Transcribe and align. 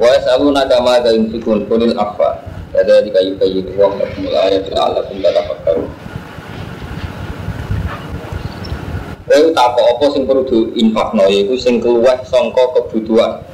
Wa 0.00 0.08
yasaluna 0.16 0.64
kama 0.64 1.04
da 1.04 1.12
yunfikun 1.12 1.68
kulil 1.68 1.92
afa. 2.00 2.40
Kada 2.72 3.04
dikayu 3.04 3.36
kayu 3.36 3.60
wa 3.76 3.92
lakum 4.00 4.24
ayatul 4.32 4.78
alakum 4.80 5.16
tatafakkarun. 5.20 5.90
Kowe 9.30 9.46
tak 9.54 9.76
apa 9.76 10.04
sing 10.10 10.24
perlu 10.24 10.42
diinfakno 10.48 11.28
yaiku 11.28 11.54
sing 11.60 11.84
keluar 11.84 12.16
sangka 12.24 12.64
kebutuhan. 12.80 13.44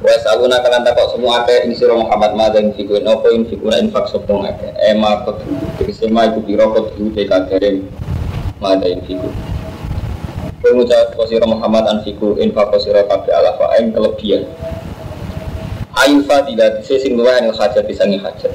Wa 0.00 0.14
saluna 0.24 0.64
kalan 0.64 0.80
takok 0.80 1.12
semua 1.12 1.44
akeh 1.44 1.68
ing 1.68 1.76
sira 1.76 1.92
Muhammad 1.92 2.32
ma 2.32 2.48
dan 2.48 2.72
fikun 2.72 3.04
apa 3.04 3.28
ing 3.36 3.44
fikun 3.52 3.76
infak 3.84 4.08
sapa 4.08 4.32
akeh. 4.48 4.72
Ema 4.80 5.28
kok 5.28 5.44
tegese 5.76 6.08
ma 6.08 6.24
iku 6.24 6.40
pira 6.40 6.64
kok 6.64 6.96
diute 6.96 7.28
kadare 7.28 7.84
ma 8.64 8.80
dan 8.80 9.04
fikun. 9.04 9.49
Kowe 10.60 10.76
ngucap 10.76 11.16
sira 11.24 11.48
Muhammad 11.48 11.88
an 11.88 11.98
fiku 12.04 12.36
infak 12.36 12.68
sira 12.84 13.00
kabeh 13.08 13.32
ala 13.32 13.56
fa'in 13.56 13.96
kelebihan. 13.96 14.44
Ayu 16.04 16.20
fadilah 16.28 16.76
dise 16.76 17.00
sing 17.00 17.16
luwih 17.16 17.32
ing 17.40 17.48
hajat 17.48 17.88
disangi 17.88 18.20
hajat. 18.20 18.52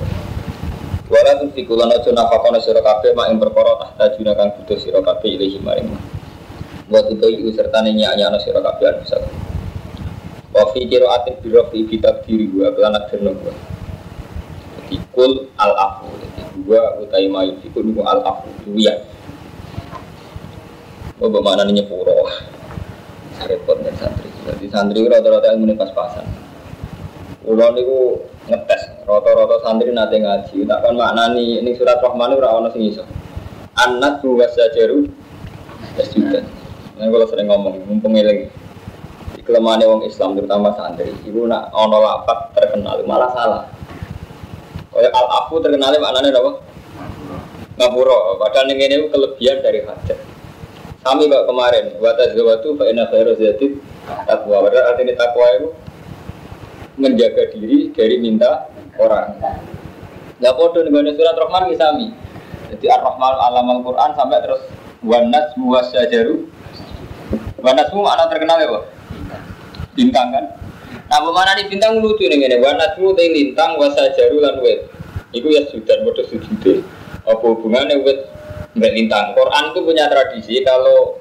Wala 1.10 1.42
tun 1.42 1.50
fikulan 1.58 1.90
aja 1.90 2.14
nafakono 2.14 2.62
sira 2.62 2.86
kabeh 2.86 3.18
mak 3.18 3.34
ing 3.34 3.42
perkara 3.42 3.74
tahta 3.82 4.14
juna 4.22 4.38
kang 4.38 4.54
butuh 4.54 4.78
sira 4.78 5.02
kabeh 5.02 5.34
ilahi 5.34 5.58
maring. 5.66 5.90
Wa 6.94 7.02
tutai 7.10 7.42
serta 7.50 7.82
nyanyana 7.82 8.38
sira 8.38 8.62
kabeh 8.62 8.86
anu 8.86 9.02
bisa. 9.02 9.18
Wa 10.54 10.62
fi 10.78 10.86
qiraatin 10.86 11.42
bi 11.42 11.50
rafi 11.58 11.90
bi 11.90 11.98
takdiri 11.98 12.54
wa 12.54 12.70
kelana 12.70 13.02
derno 13.10 13.34
wa. 13.34 13.54
Jadi 14.86 15.02
kul 15.10 15.50
al 15.58 15.74
afu. 15.74 16.06
Jadi 16.22 16.42
dua 16.62 17.02
utai 17.02 17.26
mayu 17.26 17.58
fikul 17.66 17.82
niku 17.82 18.06
al 18.06 18.22
afu. 18.22 18.46
Duya. 18.62 18.94
Oh 21.24 21.32
bagaimana 21.32 21.64
nih 21.64 21.80
nyepuro? 21.80 22.28
Repot 23.48 23.80
nih 23.80 23.96
santri. 23.96 24.28
Jadi 24.44 24.68
santri 24.68 25.00
rata-rata 25.08 25.56
yang 25.56 25.64
pas-pasan. 25.80 26.28
Ulo 27.48 27.72
niku 27.72 28.20
ngetes 28.52 29.08
rata-rata 29.08 29.64
santri 29.64 29.96
nate 29.96 30.20
ngaji 30.20 30.68
tak 30.68 30.80
kan 30.84 30.92
maknani 30.92 31.64
ini 31.64 31.72
surat 31.80 32.04
Rahman 32.04 32.36
ora 32.36 32.60
ono 32.60 32.68
sing 32.76 32.84
iso. 32.84 33.08
Anak 33.80 34.20
dua 34.20 34.44
sajaru 34.52 35.08
wis 35.96 36.12
juga. 36.12 36.44
Nah 37.00 37.08
kalau 37.08 37.28
sering 37.32 37.48
ngomong 37.48 37.80
mumpung 37.88 38.20
eling. 38.20 38.52
Kelemahan 39.46 39.86
wong 39.86 40.02
Islam 40.10 40.34
terutama 40.34 40.74
santri, 40.74 41.14
ibu 41.22 41.46
nak 41.46 41.70
ono 41.70 42.02
lapat 42.02 42.50
terkenal 42.58 42.98
malah 43.06 43.30
salah. 43.30 43.64
Kayak 44.90 45.14
al 45.14 45.28
afu 45.32 45.62
terkenal 45.62 45.94
maknanya 46.02 46.34
apa? 46.42 46.52
Ngapura, 47.78 48.42
padahal 48.42 48.74
ini 48.74 48.84
ini 48.90 48.96
kelebihan 49.14 49.62
dari 49.62 49.86
hajat. 49.86 50.18
Kami 51.06 51.30
kok 51.30 51.46
kemarin, 51.46 51.86
wata 52.02 52.34
zawatu 52.34 52.74
fa 52.82 52.90
inna 52.90 53.06
khairu 53.14 53.38
zati 53.38 53.78
takwa. 54.26 54.66
Padahal 54.66 54.98
artinya 54.98 55.14
takwa 55.14 55.46
itu 55.54 55.68
menjaga 56.98 57.54
diri 57.54 57.94
dari 57.94 58.18
minta 58.18 58.66
orang. 58.98 59.38
Nggak 60.42 60.56
podo 60.58 60.82
dengan 60.82 61.14
surat 61.14 61.38
Rahman 61.38 61.70
misami. 61.70 62.10
Jadi 62.74 62.90
Ar-Rahman 62.90 63.34
alam 63.38 63.70
Al-Quran 63.70 64.12
sampai 64.18 64.42
terus 64.42 64.66
wanas 65.06 65.54
muas 65.62 65.94
sajaru. 65.94 66.50
Wanas 67.62 67.94
mu 67.94 68.02
mana 68.02 68.26
terkenal 68.26 68.58
ya, 68.58 68.68
Pak? 68.74 68.84
Bintang 69.94 70.34
kan? 70.34 70.46
Nah, 71.06 71.22
mana 71.22 71.54
nih 71.54 71.70
bintang 71.70 72.02
lucu 72.02 72.26
nih 72.26 72.50
ini. 72.50 72.58
Wanas 72.58 72.98
mu 72.98 73.14
teh 73.14 73.30
lintang 73.30 73.78
wasajaru 73.78 74.42
lan 74.42 74.58
wet. 74.66 74.90
Iku 75.38 75.54
ya 75.54 75.70
sudah 75.70 76.02
bodoh 76.02 76.26
sujud. 76.26 76.82
Apa 77.30 77.46
hubungannya 77.46 78.02
wet 78.02 78.35
mbak 78.76 78.92
lintang? 78.92 79.32
Quran 79.34 79.64
itu 79.72 79.80
punya 79.82 80.06
tradisi 80.12 80.62
kalau 80.62 81.18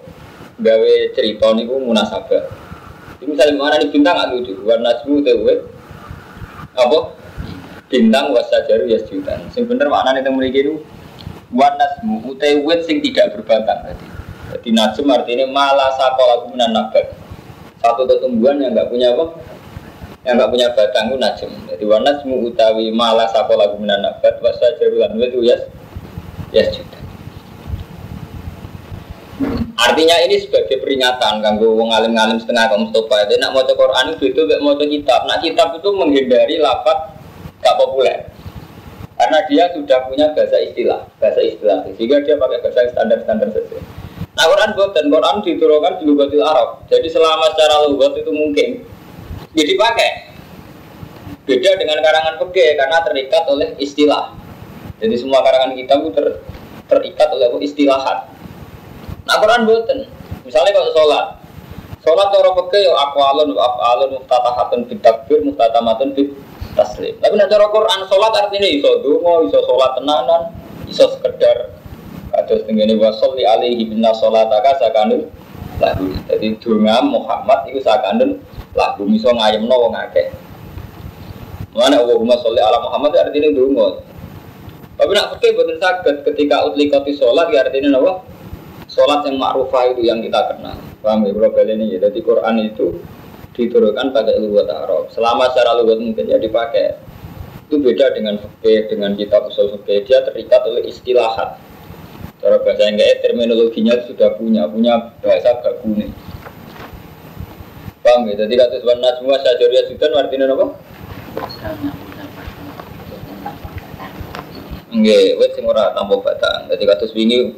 gawe 0.59 0.95
cerita 1.15 1.55
niku 1.55 1.79
munasabah. 1.79 2.43
Ini 3.23 3.31
misalnya 3.31 3.55
mana 3.57 3.75
nih 3.81 3.89
bintang 3.95 4.15
nggak 4.19 4.31
lucu, 4.35 4.53
warna 4.67 4.91
semua 5.01 5.23
tuh 5.23 5.63
apa? 6.75 6.99
Bintang 7.87 8.35
wasajaru 8.35 8.91
ya 8.91 8.99
jutaan. 9.07 9.47
Sing 9.55 9.71
bener 9.71 9.87
mana 9.87 10.13
nih 10.13 10.27
memiliki 10.27 10.67
itu 10.67 10.75
warna 11.55 11.87
semua 11.99 12.27
utai 12.27 12.59
wet 12.67 12.83
sing 12.83 12.99
tidak 12.99 13.39
berbatang 13.39 13.87
tadi. 13.87 14.07
Jadi 14.55 14.69
najm 14.75 15.07
artinya 15.09 15.47
malah 15.49 15.95
sakola 15.95 16.51
guna 16.51 16.67
nabat. 16.75 17.15
Satu 17.79 18.09
tumbuhan 18.09 18.59
yang 18.59 18.75
nggak 18.75 18.91
punya 18.91 19.15
apa? 19.15 19.39
Yang 20.25 20.35
nggak 20.41 20.51
punya 20.51 20.67
batang 20.75 21.05
itu 21.13 21.17
najm. 21.21 21.51
Jadi 21.71 21.85
warna 21.87 22.11
semua 22.19 22.39
utawi 22.43 22.91
malah 22.91 23.29
sakola 23.31 23.71
guna 23.79 23.95
nabat 24.03 24.43
wasajaru 24.43 24.99
lan 24.99 25.15
itu 25.23 25.41
ya 25.47 25.57
ya 26.51 26.67
jutaan. 26.71 27.04
Artinya 29.75 30.17
ini 30.23 30.39
sebagai 30.39 30.79
peringatan 30.79 31.43
kanggo 31.43 31.75
wong 31.75 31.91
alim-alim 31.91 32.39
setengah 32.39 32.71
kaum 32.71 32.87
Mustafa 32.87 33.27
itu 33.27 33.35
nak 33.43 33.51
mau 33.59 33.67
Quran 33.67 34.15
itu 34.15 34.25
itu 34.31 34.43
mau 34.63 34.79
kitab. 34.79 35.27
Nah 35.27 35.43
kitab 35.43 35.75
itu 35.75 35.89
menghindari 35.91 36.63
lafaz 36.63 37.11
gak 37.59 37.75
populer 37.81 38.35
karena 39.15 39.39
dia 39.47 39.65
sudah 39.71 39.99
punya 40.11 40.27
bahasa 40.35 40.59
istilah, 40.59 41.07
bahasa 41.23 41.41
istilah 41.41 41.87
sehingga 41.95 42.19
dia 42.27 42.35
pakai 42.35 42.59
bahasa 42.61 42.91
standar-standar 42.91 43.49
saja. 43.55 43.79
Nah 44.35 44.45
Quran 44.51 44.71
buat 44.75 44.91
dan 44.91 45.07
Quran 45.07 45.37
diturunkan 45.47 45.93
di 46.03 46.05
lugatil 46.11 46.43
Arab. 46.43 46.83
Jadi 46.91 47.07
selama 47.07 47.55
secara 47.55 47.87
lugat 47.87 48.19
itu 48.19 48.31
mungkin 48.35 48.83
jadi 49.55 49.73
pakai. 49.79 50.11
Beda 51.45 51.71
dengan 51.79 52.01
karangan 52.03 52.35
fikih 52.43 52.75
karena 52.75 52.99
terikat 53.07 53.43
oleh 53.47 53.69
istilah. 53.79 54.35
Jadi 54.99 55.15
semua 55.15 55.45
karangan 55.45 55.77
kita 55.79 55.93
itu 56.01 56.11
ter, 56.11 56.27
terikat 56.91 57.29
oleh 57.31 57.49
istilahat. 57.63 58.34
Nah 59.25 59.37
Quran 59.41 59.65
buatan. 59.65 59.99
Misalnya 60.45 60.77
kalau 60.77 60.91
sholat, 60.93 61.27
sholat 62.05 62.29
cara 62.29 62.51
peke 62.53 62.79
yo 62.85 62.93
akwalun 62.93 63.57
afalun 63.57 64.21
muftatahatun 64.21 64.85
bid 64.85 65.01
takbir 65.01 65.41
muftatamatun 65.41 66.13
bid 66.13 66.37
taslim. 66.77 67.17
Tapi 67.25 67.35
nek 67.41 67.49
cara 67.49 67.67
Quran 67.73 68.01
sholat 68.05 68.33
artinya 68.37 68.69
iso 68.69 69.01
donga, 69.01 69.49
iso 69.49 69.59
sholat 69.65 69.91
tenanan, 69.97 70.43
iso 70.85 71.09
sekedar 71.09 71.73
kados 72.35 72.61
tengene 72.69 73.01
wa 73.01 73.09
sholli 73.17 73.49
alaihi 73.49 73.89
binna 73.89 74.13
sholataka 74.13 74.77
sakanun 74.85 75.33
lagu. 75.81 76.13
Jadi 76.29 76.61
donga 76.61 77.01
Muhammad 77.01 77.73
itu 77.73 77.81
sakanun 77.81 78.37
lagu 78.77 79.09
iso 79.09 79.33
ngayemno 79.33 79.73
wong 79.73 79.97
akeh. 79.97 80.29
Mana 81.73 82.05
Allahumma 82.05 82.37
sholli 82.45 82.61
ala 82.61 82.85
Muhammad 82.85 83.17
artinya 83.17 83.49
donga. 83.57 84.05
Tapi 84.95 85.11
nak 85.11 85.35
pakai 85.35 85.57
betul 85.59 85.75
sakit 85.81 86.17
ketika 86.23 86.69
utlikati 86.69 87.17
sholat 87.17 87.49
ya 87.51 87.67
artinya 87.67 87.99
apa? 87.99 88.34
Sholat 88.95 89.27
yang 89.27 89.43
ma'rufah 89.43 89.91
itu 89.91 90.07
yang 90.07 90.23
kita 90.23 90.55
kenal. 90.55 90.79
Paham 91.03 91.27
ya 91.27 91.35
bro 91.35 91.51
ini 91.51 91.99
ya. 91.99 92.07
Jadi 92.07 92.23
Quran 92.23 92.63
itu 92.63 93.03
diturunkan 93.59 94.15
pakai 94.15 94.39
lugat 94.39 94.71
Arab. 94.71 95.11
Selama 95.11 95.51
secara 95.51 95.83
lugat 95.83 95.99
mungkin 95.99 96.31
ya 96.31 96.39
dipakai. 96.39 96.95
Itu 97.67 97.83
beda 97.83 98.15
dengan 98.15 98.39
fikih, 98.39 98.87
dengan 98.95 99.19
kitab 99.19 99.51
usul 99.51 99.75
fikih. 99.83 100.07
Dia 100.07 100.23
terikat 100.23 100.63
oleh 100.71 100.87
istilahat. 100.87 101.59
Cara 102.39 102.63
bahasa 102.63 102.87
kayak 102.87 103.19
terminologinya 103.27 103.99
sudah 104.07 104.39
punya, 104.39 104.71
punya 104.71 105.11
bahasa 105.19 105.59
bagune. 105.59 106.15
Paham 108.07 108.31
ya? 108.31 108.47
Jadi 108.47 108.55
kata 108.55 108.79
sebenarnya 108.79 109.17
semua 109.19 109.37
sajaria 109.43 109.83
sudah 109.91 110.09
artinya 110.23 110.47
apa? 110.55 110.67
Nggih, 114.95 115.35
wis 115.43 115.51
sing 115.59 115.67
ora 115.67 115.91
tampa 115.91 116.15
batang. 116.23 116.71
Dadi 116.71 116.87
kados 116.87 117.11
wingi 117.19 117.51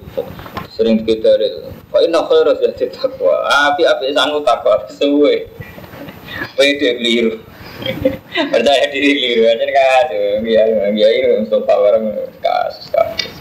sering 0.73 1.05
kita 1.05 1.37
itu. 1.37 1.69
Fa 1.93 2.01
inna 2.01 2.25
khairu 2.25 2.57
zati 2.57 2.89
taqwa. 2.89 3.45
Api-api 3.45 4.17
sangu 4.17 4.41
takwa 4.41 4.81
suwe. 4.89 5.45
Pede 6.57 6.97
keliru. 6.97 7.37
Percaya 8.57 8.89
diri 8.89 9.11
keliru 9.21 9.53
aja 9.53 9.67
kan. 9.69 10.09
Ya, 10.49 10.65
ya 10.97 11.09
ini 11.13 11.45
untuk 11.45 11.69
bareng 11.69 12.09
kasus 12.41 12.89
kasus. 12.89 13.35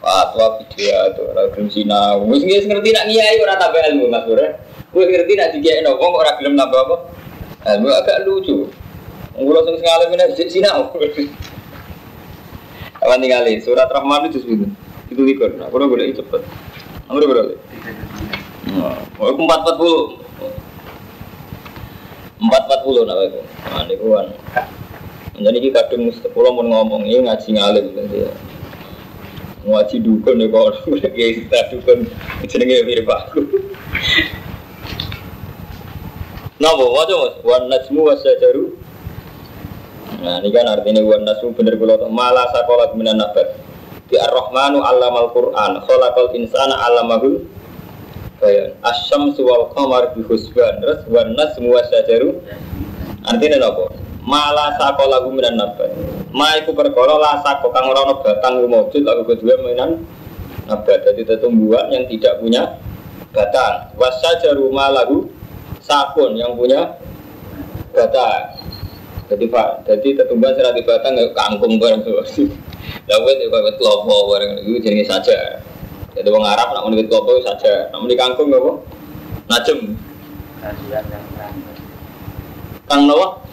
Fatwa 0.00 0.56
video 0.64 1.12
tuh, 1.20 1.36
orang 1.36 1.52
gelem 1.52 1.68
sinau. 1.68 2.24
Wis 2.32 2.64
ngerti 2.64 2.96
nak 2.96 3.12
ngiyai 3.12 3.44
ora 3.44 3.60
tambah 3.60 3.84
ilmu 3.92 4.08
Mas 4.08 4.24
Bro. 4.24 4.48
Wis 4.96 5.04
ngerti 5.04 5.36
nak 5.36 5.52
dikiai 5.52 5.84
nopo 5.84 6.16
ora 6.16 6.32
gelem 6.40 6.56
nambah 6.56 6.80
apa? 6.80 6.96
Ilmu 7.76 7.92
agak 7.92 8.24
lucu. 8.24 8.72
Ngulo 9.36 9.60
sing 9.68 9.76
sekali 9.84 10.04
meneh 10.08 10.32
sinau. 10.48 10.96
Kapan 12.98 13.22
tinggali 13.22 13.62
surat 13.62 13.86
Rahman 13.88 14.26
itu 14.26 14.42
itu 14.42 14.66
itu 15.08 15.22
likur. 15.22 15.54
Nah, 15.54 15.70
kalau 15.70 15.86
boleh 15.86 16.10
cepet. 16.12 16.42
Amri 17.08 17.24
berapa? 17.24 17.54
Oh, 19.16 19.32
aku 19.32 19.40
empat 19.46 19.64
empat 19.64 19.76
puluh. 19.78 20.20
Empat 22.38 22.62
empat 22.68 22.80
puluh 22.84 23.02
nah 23.06 23.16
itu. 23.22 23.40
Nah, 23.70 23.82
ini 23.86 23.94
kan. 23.96 24.26
Jadi 25.38 25.58
kita 25.70 25.86
kadung 25.86 26.10
sepuluh 26.10 26.50
mau 26.50 26.66
ngomong 26.66 27.06
ini 27.06 27.30
ngaji 27.30 27.48
ngalim 27.54 27.84
gitu 27.94 28.26
ya. 28.26 28.32
Ngaji 29.62 29.96
dukun 30.02 30.42
ya 30.42 30.46
kalau 30.50 30.74
udah 30.90 31.10
kayak 31.14 31.32
kita 31.46 31.58
dukun 31.70 31.98
jenenge 32.50 32.82
mirip 32.82 33.06
aku. 33.06 33.46
Nah, 36.58 36.74
bawa 36.74 37.06
mas, 37.06 37.38
wan 37.46 37.70
najmu 37.70 38.10
wasajaru 38.10 38.74
Nah 40.18 40.40
ini 40.40 40.48
kan 40.50 40.66
artinya 40.66 41.04
wan 41.04 41.22
nasu 41.28 41.52
bener 41.52 41.76
kula 41.76 42.00
malah 42.08 42.48
sakola 42.50 42.90
minan 42.96 43.20
nabat. 43.20 43.60
Di 44.08 44.16
ar-Rahmanu 44.16 44.80
allamal 44.80 45.28
Qur'an, 45.36 45.84
khalaqal 45.84 46.32
insana 46.32 46.80
allamahul 46.80 47.44
bayan 48.40 48.72
asyam 48.86 49.34
suwal 49.34 49.68
qamar 49.74 50.14
bi 50.14 50.22
husban 50.24 50.78
terus 50.78 51.02
warna 51.10 51.44
semua 51.52 51.82
sajaru 51.90 52.38
artinya 53.26 53.68
apa? 53.68 53.84
Malah 54.28 54.76
sako 54.76 55.04
lagu 55.08 55.28
minan 55.32 55.58
nabat 55.58 55.90
ma 56.30 56.56
iku 56.60 56.72
perkara 56.72 57.18
la 57.18 57.40
sako 57.42 57.72
kang 57.74 57.88
ora 57.90 58.06
ono 58.06 58.14
batang 58.22 58.64
wujud 58.64 59.02
lagu 59.02 59.26
kedua 59.26 59.60
minan 59.60 60.04
nabat 60.70 61.04
jadi 61.04 61.36
tumbuhan 61.40 61.90
yang 61.92 62.04
tidak 62.06 62.38
punya 62.40 62.78
batang. 63.34 63.92
Wasajaru 63.98 64.70
ma 64.70 64.88
lagu 64.88 65.28
sakun 65.82 66.36
yang 66.38 66.54
punya 66.54 66.96
batang 67.90 68.57
jadi 69.28 69.44
pak 69.52 69.68
jadi 69.84 70.08
tetumbuhan 70.24 70.56
serat 70.56 70.72
di 70.72 70.82
batang 70.82 71.12
nggak 71.12 71.36
kangkung 71.36 71.76
bareng 71.76 72.00
tuh 72.00 72.24
lalu 73.08 73.28
itu 73.36 73.46
kayak 73.52 73.76
kelopo 73.76 74.32
bareng 74.32 74.52
itu 74.64 74.80
jenis 74.80 75.08
saja. 75.08 75.60
Jadi 76.16 76.28
orang 76.32 76.50
Arab 76.56 76.72
nak 76.72 76.84
menulis 76.88 77.06
kelopo 77.12 77.36
saja. 77.44 77.92
Nak 77.92 77.98
menulis 78.00 78.18
kangkung 78.18 78.48
nggak 78.48 78.64
najem 79.48 79.78
kang 82.88 83.04
nawa 83.04 83.44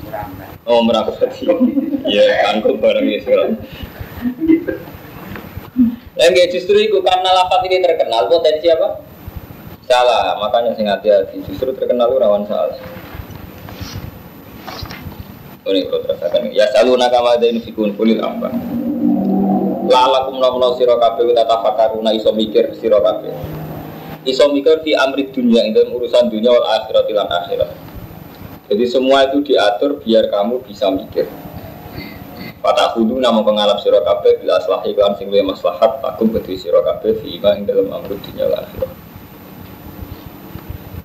oh 0.63 0.79
merapati 0.81 1.43
ya 2.15 2.23
kangkung 2.47 2.79
bareng 2.79 3.05
ya 3.11 3.19
segala. 3.19 3.51
Enggak 6.15 6.47
justru 6.55 6.79
itu 6.79 7.03
karena 7.03 7.29
lapat 7.35 7.67
ini 7.67 7.83
terkenal. 7.83 8.31
Potensi 8.31 8.71
apa? 8.71 9.03
Salah, 9.85 10.39
makanya 10.39 10.71
sing 10.73 10.87
hati-hati. 10.87 11.43
Justru 11.43 11.75
terkenal 11.75 12.09
rawan 12.15 12.47
salah. 12.47 12.79
Ini 15.65 15.89
kalau 15.89 16.05
terasakan 16.05 16.53
ya 16.53 16.69
selalu 16.69 17.01
nakama 17.01 17.41
ada 17.41 17.49
ini 17.49 17.57
fikun 17.57 17.97
kulit 17.97 18.21
apa? 18.21 18.53
Lala 19.89 20.29
kumna 20.29 20.53
kumna 20.53 20.77
siro 20.77 20.93
kafe 21.01 21.25
tata 21.33 21.57
fakaruna 21.57 22.13
iso 22.13 22.29
mikir 22.37 22.77
siro 22.77 23.01
kafe. 23.01 23.33
Iso 24.29 24.45
mikir 24.53 24.85
di 24.85 24.93
amrit 24.93 25.33
dunia 25.33 25.65
dalam 25.73 25.97
urusan 25.97 26.29
dunia 26.29 26.53
wal 26.53 26.69
akhirat 26.69 27.05
ilan 27.09 27.29
akhirat. 27.33 27.69
Jadi 28.69 28.85
semua 28.85 29.25
itu 29.25 29.41
diatur 29.41 29.97
biar 30.05 30.29
kamu 30.29 30.61
bisa 30.69 30.85
mikir. 30.93 31.25
Pada 32.61 32.93
kudu 32.93 33.17
nama 33.17 33.41
pengalap 33.41 33.81
siro 33.81 34.05
kafe 34.05 34.37
bila 34.37 34.61
selah 34.61 34.85
iklan 34.85 35.17
sing 35.17 35.33
maslahat 35.33 35.97
aku 36.05 36.29
kedui 36.29 36.61
siro 36.61 36.85
kafe 36.85 37.17
fi 37.25 37.41
ing 37.41 37.65
dalam 37.65 37.89
amrit 37.89 38.21
dunia 38.21 38.53
wal 38.53 38.61
akhirat. 38.61 38.91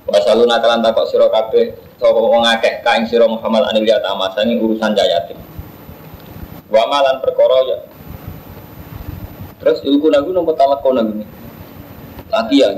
Wasalu 0.05 0.45
nakalan 0.45 0.85
takok 0.85 1.09
siro 1.09 1.33
kafe 1.33 1.90
sapa 2.01 2.17
wong 2.17 2.41
akeh 2.49 2.81
kain 2.81 3.05
sira 3.05 3.29
Muhammad 3.29 3.69
anil 3.69 3.85
yatama 3.85 4.33
sani 4.33 4.57
urusan 4.57 4.97
jayatim. 4.97 5.37
Wa 6.73 6.89
malan 6.89 7.21
perkara 7.21 7.59
ya. 7.69 7.79
Terus 9.61 9.85
ilku 9.85 10.09
nagu 10.09 10.33
nopo 10.33 10.57
talako 10.57 10.97
nagu. 10.97 11.21
Lagi 12.33 12.65
ya, 12.65 12.73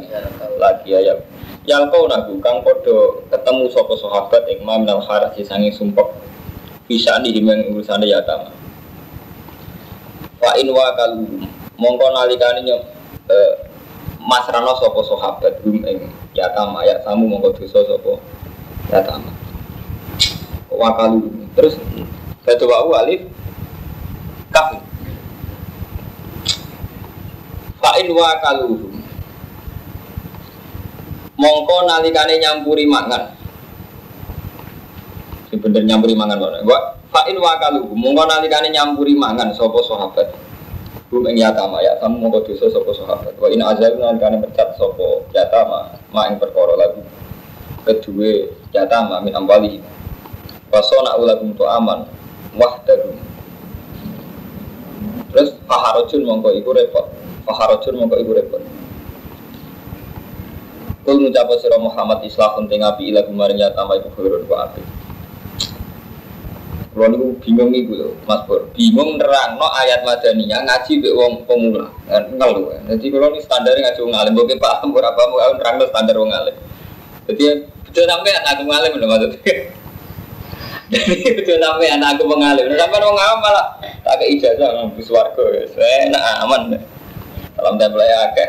lagi 0.59 0.91
ya. 0.91 1.15
Yang 1.63 1.95
kau 1.95 2.11
nagu 2.11 2.35
kang 2.43 2.67
podo 2.67 3.23
ketemu 3.31 3.71
sapa 3.71 3.95
sahabat 3.95 4.43
ing 4.51 4.67
minal 4.67 4.99
haras 5.07 5.39
sangi 5.47 5.71
sumpek 5.71 6.11
bisa 6.91 7.23
nih 7.23 7.39
yang 7.39 7.71
urusan 7.71 8.03
yatama. 8.03 8.51
Fa 10.43 10.59
in 10.59 10.75
wa 10.75 10.91
kalu 10.99 11.47
mongko 11.79 12.07
nalikane 12.11 12.67
nyok 12.67 12.83
eh, 13.31 13.53
masrano 14.19 14.75
sapa 14.83 15.01
sahabat 15.07 15.63
rum 15.63 15.79
ing 15.87 16.11
yatama 16.35 16.83
ya 16.83 16.99
samu 17.07 17.31
mongko 17.31 17.55
dosa 17.63 17.87
sapa 17.87 18.19
ya 18.93 19.01
tamat 19.01 19.35
wakalu 20.69 21.33
terus 21.57 21.81
saya 22.45 22.61
coba 22.61 23.01
alif 23.01 23.25
kaf 24.53 24.83
fa'in 27.83 28.09
wakalu. 28.15 28.89
Mongko 31.37 31.77
nalikane 31.91 32.39
nyampuri 32.39 32.87
mangan. 32.87 33.35
Bener 35.53 35.83
nyampuri 35.85 36.15
mangan 36.15 36.39
mana 36.39 36.59
gua 36.63 36.79
fa'in 37.11 37.37
wakalu. 37.37 37.91
Mongko 37.93 38.23
nalikane 38.31 38.71
nyampuri 38.71 39.19
mangan 39.19 39.51
sopo 39.53 39.83
sahabat? 39.83 40.31
Bum 41.11 41.27
ing 41.29 41.43
yatama. 41.43 41.83
Ya 41.83 41.99
kamu 41.99 42.23
mongko 42.23 42.47
dosa 42.47 42.71
sopo 42.71 42.95
sahabat? 42.95 43.35
Wa 43.37 43.51
in 43.51 43.61
azal 43.61 43.99
nalikane 43.99 44.39
mecat 44.39 44.79
sopo 44.79 45.27
yatama 45.35 45.91
ma 46.15 46.31
ing 46.31 46.39
perkara 46.39 46.79
lagu 46.79 47.03
kedua 47.83 48.49
yatama 48.71 49.19
min 49.23 49.35
ambali 49.35 49.83
wasona 50.71 51.19
ulagum 51.19 51.53
tu 51.53 51.67
aman 51.67 52.07
wahdarum 52.55 53.19
terus 55.35 55.57
faharojun 55.67 56.23
mongko 56.23 56.55
iku 56.55 56.71
repot 56.73 57.07
faharojun 57.45 57.95
mongko 57.99 58.17
iku 58.21 58.33
repot 58.37 58.63
Kul 61.03 61.19
ngucapa 61.19 61.59
sira 61.59 61.83
Muhammad 61.83 62.23
islahun 62.23 62.71
teng 62.71 62.87
api 62.87 63.11
ila 63.11 63.27
kumaring 63.27 63.59
yatama 63.59 63.99
iku 63.99 64.09
khairun 64.15 64.47
wa 64.47 64.71
api 64.71 64.83
Kalau 66.93 67.09
niku 67.09 67.33
bingung 67.41 67.73
lho, 67.73 68.13
Mas 68.29 68.45
Pur. 68.45 68.69
Bingung 68.77 69.17
nerangno 69.17 69.65
ayat 69.81 70.05
madaniyah 70.05 70.61
ngaji 70.61 71.01
mbek 71.01 71.15
wong 71.17 71.33
pemula. 71.49 71.89
Ngeluh. 72.05 72.85
Jadi 72.85 73.09
kalau 73.09 73.33
ini 73.33 73.41
standar 73.41 73.73
ngaji 73.73 73.97
wong 74.05 74.13
alim, 74.13 74.37
mbok 74.37 74.53
paham 74.61 74.93
ora 74.93 75.09
paham 75.17 75.57
nerangno 75.57 75.89
standar 75.89 76.21
wong 76.21 76.29
alim. 76.29 76.53
Jadi 77.31 77.45
betul 77.87 78.09
anak 78.09 78.43
aku 78.51 78.63
ngalim 78.67 78.93
loh 78.99 79.09
maksudnya. 79.15 79.55
Jadi 80.93 81.25
betul 81.39 81.57
anak 81.63 82.09
aku 82.19 82.25
mengalim. 82.27 82.67
Sampai 82.75 82.99
orang 82.99 83.15
ngawam 83.15 83.39
malah 83.41 83.67
tak 84.03 84.15
ke 84.19 84.25
ijazah 84.37 84.69
ngampus 84.77 85.09
warga. 85.09 85.47
Saya 85.71 86.11
enak 86.11 86.23
aman. 86.45 86.63
Salam 87.57 87.79
tempel 87.79 88.03
ya 88.03 88.19
akeh. 88.29 88.49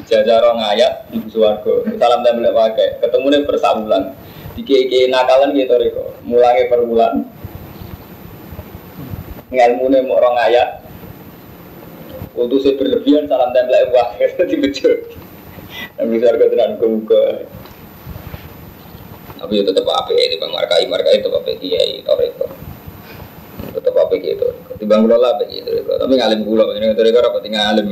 Ijazah 0.00 0.34
orang 0.40 0.58
ayat 0.62 1.10
ngampus 1.10 1.36
warga. 1.36 1.74
Salam 1.98 2.22
tempel 2.22 2.46
ya 2.46 2.52
akeh. 2.54 2.88
Ketemu 3.02 3.26
nih 3.28 3.42
persabulan. 3.44 4.02
Di 4.54 4.62
kiki 4.62 5.10
nakalan 5.10 5.52
gitu 5.58 5.74
reko. 5.74 6.04
Mulai 6.22 6.70
per 6.70 6.80
bulan. 6.86 7.26
Ngelmu 9.50 9.84
nih 9.90 10.00
mau 10.06 10.22
orang 10.22 10.36
ayat. 10.38 10.68
Untuk 12.32 12.62
berlebihan 12.78 13.26
salam 13.26 13.50
tempel 13.50 13.74
ya 13.74 13.84
akeh. 13.90 14.28
Dibejo. 14.48 14.90
Ngampus 15.98 16.22
warga 16.22 16.44
tenan 16.48 16.70
ke 16.80 17.18
tapi 19.44 19.60
tetap 19.60 19.84
apa 19.92 20.10
ya 20.16 20.24
di 20.32 20.36
bang 20.40 20.52
markai 20.56 20.88
markai 20.88 21.20
tetap 21.20 21.44
apa 21.44 21.52
kiai 21.60 22.00
toreko 22.00 22.46
tetap 23.76 23.94
apa 23.94 24.14
gitu 24.16 24.48
bang 24.84 25.04
lola 25.04 25.36
apa 25.36 25.44
gitu 25.52 25.68
tapi 25.84 26.12
ngalim 26.16 26.40
pulau 26.48 26.72
ini 26.72 26.96
toreko 26.96 27.20
apa 27.20 27.38
tinggal 27.44 27.76
ngalim 27.76 27.88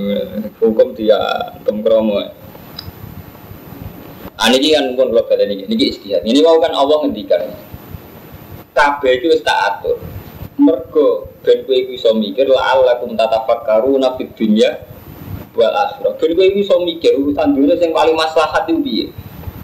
hukum 0.56 0.96
dia 0.96 1.20
tem 1.68 1.84
ini 4.50 4.74
kan 4.74 4.84
pun 4.98 5.14
kalau 5.14 5.24
kata 5.30 5.46
ini, 5.46 5.70
ini 5.70 5.84
istihad. 5.86 6.26
Ini 6.26 6.42
mau 6.42 6.58
kan 6.58 6.74
Allah 6.74 7.06
ngendikan. 7.06 7.46
Kabeh 8.74 9.12
itu 9.20 9.28
tak 9.44 9.58
atur. 9.78 10.02
Mergo 10.58 11.30
ben 11.42 11.62
kowe 11.66 11.74
iku 11.74 11.90
iso 11.94 12.10
mikir 12.14 12.46
la 12.50 12.74
alakum 12.74 13.14
tatafakkaruna 13.14 14.18
fid 14.18 14.34
dunya 14.34 14.82
wal 15.54 15.70
akhirah. 15.70 16.18
Ben 16.18 16.30
kowe 16.34 16.46
iso 16.58 16.74
mikir 16.82 17.14
urusan 17.22 17.54
dunia 17.54 17.78
yang 17.78 17.94
paling 17.94 18.16
maslahat 18.18 18.66
itu 18.66 18.80
piye? 18.82 19.06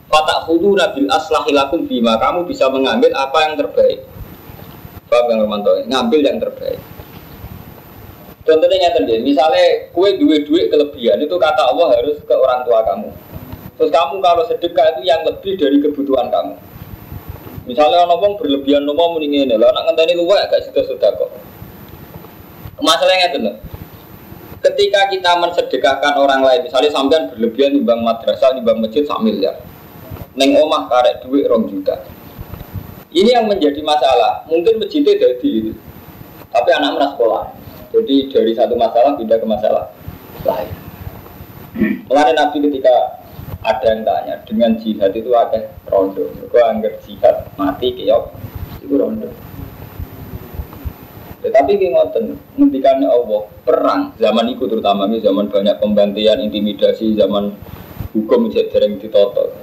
Fatak 0.09 0.49
hudu 0.49 0.73
nabil 0.73 1.09
aslahilakum 1.13 1.85
bima 1.85 2.17
Kamu 2.17 2.49
bisa 2.49 2.65
mengambil 2.73 3.13
apa 3.13 3.39
yang 3.45 3.55
terbaik 3.61 4.01
Paham 5.09 5.25
yang 5.29 5.39
Romanto? 5.45 5.73
Ngambil 5.85 6.21
yang 6.25 6.41
terbaik 6.41 6.81
Contohnya 8.49 8.89
nyata 8.89 9.05
misalnya 9.21 9.93
kue 9.93 10.17
duit-duit 10.17 10.73
kelebihan 10.73 11.21
itu 11.21 11.37
kata 11.37 11.69
Allah 11.69 12.01
harus 12.01 12.17
ke 12.25 12.33
orang 12.33 12.65
tua 12.65 12.81
kamu. 12.81 13.13
Terus 13.77 13.93
kamu 13.93 14.25
kalau 14.25 14.41
sedekah 14.49 14.97
itu 14.97 15.05
yang 15.05 15.21
lebih 15.29 15.61
dari 15.61 15.77
kebutuhan 15.85 16.33
kamu. 16.33 16.57
Misalnya 17.69 18.01
orang 18.01 18.17
ngomong 18.17 18.33
berlebihan 18.41 18.89
ngomong 18.89 19.21
mendingin 19.21 19.53
lah, 19.53 19.69
nak 19.69 19.93
ngenteni 19.93 20.17
luwek 20.17 20.49
agak 20.49 20.65
sudah 20.65 20.81
sudah 20.89 21.13
kok. 21.13 21.29
Masalahnya 22.81 23.37
itu 23.37 23.41
Ketika 24.65 25.13
kita 25.13 25.31
mensedekahkan 25.45 26.17
orang 26.17 26.41
lain, 26.41 26.65
misalnya 26.65 26.89
sampean 26.89 27.29
berlebihan 27.29 27.85
bank 27.85 28.01
madrasah, 28.01 28.57
bank 28.65 28.81
masjid 28.81 29.05
sak 29.05 29.21
miliar 29.21 29.61
neng 30.39 30.55
omah 30.55 30.87
karek 30.87 31.27
duit 31.27 31.51
rong 31.51 31.67
juta. 31.67 31.99
Ini 33.11 33.35
yang 33.35 33.51
menjadi 33.51 33.83
masalah. 33.83 34.47
Mungkin 34.47 34.79
masjidnya 34.79 35.19
jadi 35.19 35.75
tapi 36.49 36.71
anak 36.73 36.95
merasa 36.97 37.13
sekolah. 37.19 37.45
Jadi 37.91 38.15
dari 38.31 38.53
satu 38.55 38.79
masalah 38.79 39.19
pindah 39.19 39.39
ke 39.43 39.47
masalah 39.49 39.85
lain. 40.47 40.71
Mulai 42.07 42.33
Nabi 42.39 42.57
ketika 42.71 42.95
ada 43.67 43.87
yang 43.91 44.07
tanya 44.07 44.35
dengan 44.47 44.79
jihad 44.79 45.11
itu 45.11 45.31
ada 45.35 45.67
rondo. 45.91 46.31
Gua 46.47 46.71
anggap 46.71 46.95
jihad 47.03 47.51
mati 47.59 47.91
keok 47.99 48.25
itu 48.87 48.95
rondo. 48.95 49.29
Tetapi 51.39 51.79
ki 51.79 51.95
ngoten, 51.95 52.35
ngendikane 52.59 53.07
Allah 53.07 53.47
perang 53.63 54.11
zaman 54.19 54.51
itu 54.51 54.67
terutama 54.67 55.07
ini 55.07 55.23
zaman 55.23 55.47
banyak 55.47 55.79
pembantian, 55.79 56.43
intimidasi, 56.43 57.15
zaman 57.15 57.55
hukum 58.11 58.51
jadi 58.51 58.91
ditoto 58.99 59.55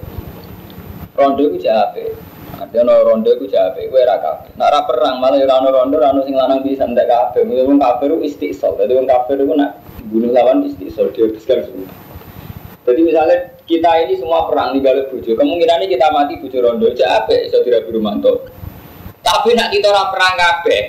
rondo 1.16 1.42
itu 1.48 1.66
jape 1.66 2.16
ada 2.56 2.80
no 2.84 2.94
rondo 3.04 3.32
itu 3.36 3.52
jape 3.52 3.88
gue 3.88 4.02
raka 4.04 4.48
nak 4.60 4.70
ra 4.72 4.80
perang 4.88 5.20
malah 5.24 5.40
ya 5.40 5.48
rano 5.48 5.72
rondo 5.72 5.98
rano 6.00 6.22
sing 6.24 6.36
lanang 6.36 6.64
bisa 6.64 6.88
ndak 6.88 7.36
mungkin 7.42 7.76
wong 7.76 7.80
kafir 7.80 8.12
itu 8.12 8.20
istiqsal 8.32 8.76
jadi 8.76 8.96
wong 8.96 9.08
kafir 9.08 9.40
itu 9.40 9.56
nak 9.56 9.80
bunuh 10.12 10.32
lawan 10.32 10.64
istiqsal 10.68 11.12
dia 11.16 11.28
habiskan 11.28 11.66
semua 11.68 11.90
jadi 12.86 13.02
misalnya 13.02 13.38
kita 13.66 13.92
ini 14.06 14.14
semua 14.14 14.46
perang 14.46 14.78
di 14.78 14.80
balik 14.80 15.10
bujo. 15.10 15.34
Kemungkinan 15.34 15.82
ini 15.82 15.98
kita 15.98 16.14
mati 16.14 16.38
bujo 16.38 16.62
rondo 16.62 16.86
apa 16.94 17.34
iso 17.34 17.66
dirabi 17.66 17.90
rumanto. 17.90 18.46
Tapi 19.26 19.58
nak 19.58 19.74
kita 19.74 19.90
orang 19.90 20.14
perang 20.14 20.34
kabeh. 20.38 20.84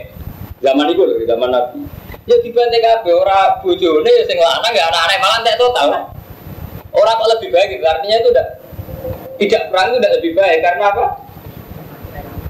Zaman 0.61 0.93
itu 0.93 1.03
loh, 1.09 1.17
zaman 1.25 1.49
Nabi. 1.53 1.81
Ya 2.29 2.37
dibantai 2.45 2.85
kabeh 2.85 3.13
ora 3.17 3.65
bojone 3.65 4.09
ya 4.13 4.25
sing 4.29 4.37
lanang 4.37 4.73
ya 4.77 4.93
anak-anak 4.93 5.19
malah 5.25 5.37
entek 5.41 5.57
total. 5.57 5.89
Orang 6.93 7.17
kok 7.17 7.29
lebih 7.33 7.49
baik. 7.53 7.81
Artinya 7.81 8.17
itu 8.21 8.29
udah 8.29 8.47
tidak 9.37 9.63
perang 9.69 9.93
itu 9.93 9.97
udah 10.01 10.13
lebih 10.21 10.33
baik 10.37 10.59
karena 10.65 10.85
apa? 10.93 11.05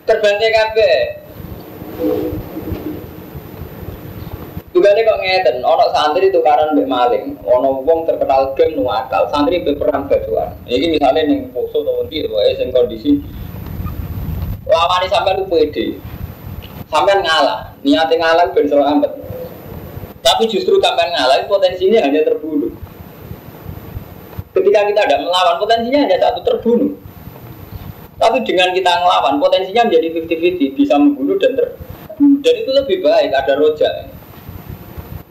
Terbantai 0.06 0.50
kabeh. 0.54 0.96
Tugane 4.76 5.08
kok 5.08 5.20
ngeten, 5.24 5.64
ono 5.64 5.88
santri 5.88 6.28
tukaran 6.28 6.76
mbek 6.76 6.84
maling, 6.84 7.40
ono 7.48 7.80
wong 7.80 8.04
terkenal 8.04 8.52
geng 8.52 8.76
nuwakal, 8.76 9.24
santri 9.32 9.64
be 9.64 9.72
perang 9.72 10.04
bajuan. 10.04 10.52
Iki 10.68 11.00
misalnya 11.00 11.24
ning 11.24 11.48
poso 11.48 11.80
atau 11.80 12.04
ndi 12.04 12.28
wae 12.28 12.52
sing 12.60 12.68
kondisi 12.76 13.24
lawani 14.68 15.06
sampean 15.08 15.40
ku 15.42 15.48
pede. 15.48 15.96
Sampean 16.92 17.24
ngalah, 17.24 17.72
niate 17.82 18.14
ngalah 18.20 18.52
ben 18.52 18.68
selamat. 18.68 19.16
Tapi 20.20 20.44
justru 20.44 20.76
sampean 20.76 21.08
ngalah 21.08 21.40
potensinya 21.48 22.04
hanya 22.04 22.26
terbunuh. 22.26 22.65
Ketika 24.56 24.88
kita 24.88 25.00
tidak 25.04 25.20
melawan, 25.20 25.60
potensinya 25.60 26.08
hanya 26.08 26.16
satu 26.16 26.40
terbunuh. 26.40 26.96
Tapi 28.16 28.40
dengan 28.48 28.72
kita 28.72 28.88
ngelawan, 28.88 29.36
potensinya 29.36 29.84
menjadi 29.84 30.08
50-50, 30.24 30.72
bisa 30.80 30.94
membunuh 30.96 31.36
dan 31.36 31.52
ter 31.52 31.76
dan 32.16 32.54
itu 32.56 32.70
lebih 32.72 33.04
baik, 33.04 33.28
ada 33.36 33.52
rojak. 33.60 34.08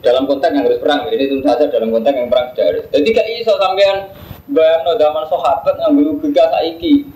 Dalam 0.06 0.30
konteks 0.30 0.54
yang 0.54 0.62
harus 0.62 0.78
perang 0.78 1.10
ini 1.10 1.26
tentu 1.26 1.42
saja 1.42 1.66
dalam 1.66 1.90
konteks 1.90 2.14
yang 2.14 2.30
perang 2.30 2.54
sudah 2.54 2.66
harus. 2.70 2.84
Jadi 2.94 3.08
kayak 3.10 3.30
iso 3.42 3.52
sampean 3.58 3.96
bayang 4.46 4.86
no 4.86 4.94
zaman 4.94 5.24
sahabat 5.26 5.74
ngambil 5.82 6.14
logika 6.14 6.46
saiki. 6.54 7.10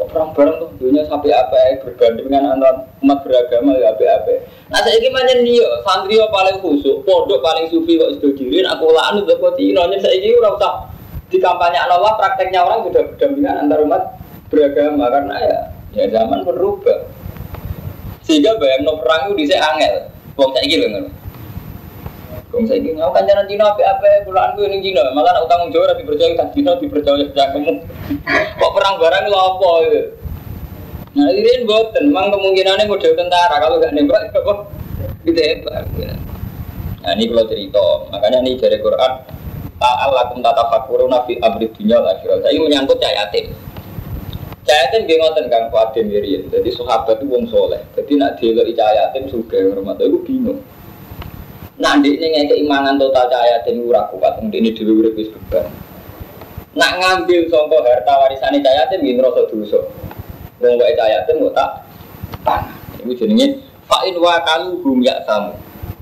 Kok 0.00 0.08
perang 0.08 0.30
bareng 0.32 0.56
tuh 0.56 0.70
dunia 0.80 1.04
sampai 1.04 1.36
apa 1.36 1.52
ya? 1.52 1.84
Berbandingan 1.84 2.56
antar 2.56 2.88
umat 3.04 3.18
beragama 3.22 3.78
ya 3.78 3.94
apa 3.94 4.04
apa 4.04 4.34
nah 4.68 4.80
saya 4.82 4.98
ini 4.98 5.08
macam 5.14 5.38
nih 5.40 5.62
santri 5.86 6.18
paling 6.18 6.58
khusus 6.58 6.98
pondok 7.06 7.40
paling 7.40 7.70
sufi 7.70 7.94
kok 7.94 8.18
sudah 8.18 8.32
dirin 8.34 8.66
aku 8.66 8.90
lahan 8.90 9.22
udah 9.22 9.36
kau 9.38 9.54
tino 9.54 9.86
saya 9.86 10.14
ini 10.18 10.34
udah 10.34 10.52
usah 10.58 10.72
di 11.28 11.36
kampanye 11.36 11.76
Allah 11.76 12.16
prakteknya 12.16 12.64
orang 12.64 12.88
sudah 12.88 13.02
berdampingan 13.12 13.68
antar 13.68 13.84
umat 13.84 14.02
beragama 14.48 15.12
karena 15.12 15.34
ya 15.36 15.58
ya 15.92 16.04
zaman 16.08 16.40
berubah. 16.44 17.04
Sehingga 18.24 18.56
bayang 18.60 18.84
no 18.84 19.00
perang 19.00 19.32
itu 19.32 19.44
bisa 19.44 19.56
angel. 19.56 20.08
Wong 20.36 20.52
saya 20.56 20.64
gitu 20.68 20.88
Kau 22.48 22.64
saya 22.64 22.80
ingin 22.80 22.96
ngau 22.96 23.12
kancanan 23.12 23.44
Cina 23.44 23.68
apa 23.68 23.84
apa 23.84 24.24
bulan 24.24 24.56
gue 24.56 24.72
ini 24.72 24.80
Cina. 24.80 25.04
Malah 25.12 25.36
nak 25.36 25.44
utang 25.44 25.68
Jawa 25.68 25.92
tapi 25.92 26.08
percaya 26.08 26.32
tak 26.32 26.56
Cina 26.56 26.80
dipercaya 26.80 27.28
kamu 27.28 27.76
kok 28.60 28.72
perang 28.72 28.96
barang 28.96 29.24
lo 29.28 29.38
apa 29.38 29.70
itu 29.84 30.02
nah 31.16 31.24
ini 31.34 31.66
buat 31.66 31.96
memang 31.98 32.32
kemungkinannya 32.32 32.88
model 32.88 33.12
tentara. 33.16 33.56
Kalau 33.60 33.76
gak 33.80 33.92
nembak 33.92 34.32
apa 34.32 34.54
gitu 35.28 35.40
hebat 35.40 35.84
nah 37.04 37.12
ini 37.12 37.28
kalau 37.28 37.44
cerita. 37.44 37.86
Makanya 38.16 38.38
ini 38.40 38.56
dari 38.56 38.80
Quran 38.80 39.12
Ta'alakum 39.78 40.42
tata 40.42 40.66
fakuruna 40.74 41.22
fi 41.22 41.38
abri 41.38 41.70
dunya 41.70 42.02
akhirat 42.02 42.42
saya 42.42 42.58
menyangkut 42.58 42.98
cayatin 42.98 43.54
cayatin 44.66 45.02
dia 45.06 45.16
ngoten 45.22 45.46
kang 45.46 45.70
Fadim 45.70 46.10
Miriam 46.10 46.50
jadi 46.50 46.70
sahabat 46.74 47.22
itu 47.22 47.30
wong 47.30 47.46
soleh 47.46 47.78
jadi 47.94 48.12
nak 48.18 48.42
dia 48.42 48.74
cayatin 48.74 49.30
juga 49.30 49.62
rumah 49.72 49.94
itu 49.96 50.18
bingung 50.26 50.58
Nak 51.78 52.02
di 52.02 52.18
ini 52.18 52.50
keimangan 52.50 52.98
total 52.98 53.30
cahaya 53.30 53.62
dan 53.62 53.86
murah 53.86 54.10
kuat, 54.10 54.42
ini 54.42 54.74
dulu 54.74 54.98
udah 54.98 55.14
beban. 55.14 55.66
Nak 56.74 56.92
ngambil 56.98 57.46
songko 57.46 57.78
harta 57.86 58.12
warisan 58.18 58.58
cahaya 58.58 58.90
dan 58.90 58.98
gini 58.98 59.22
rasa 59.22 59.46
dosa. 59.46 59.78
Wong 60.58 60.74
wae 60.74 60.98
cahaya 60.98 61.22
dan 61.22 61.38
mau 61.38 61.54
tak 61.54 61.86
tanah. 62.42 62.74
Ibu 62.98 63.14
jenenge 63.14 63.62
fa'in 63.86 64.18
wa 64.18 64.42
kalu 64.42 64.82
hum 64.82 65.06
ya 65.06 65.22
samu. 65.22 65.54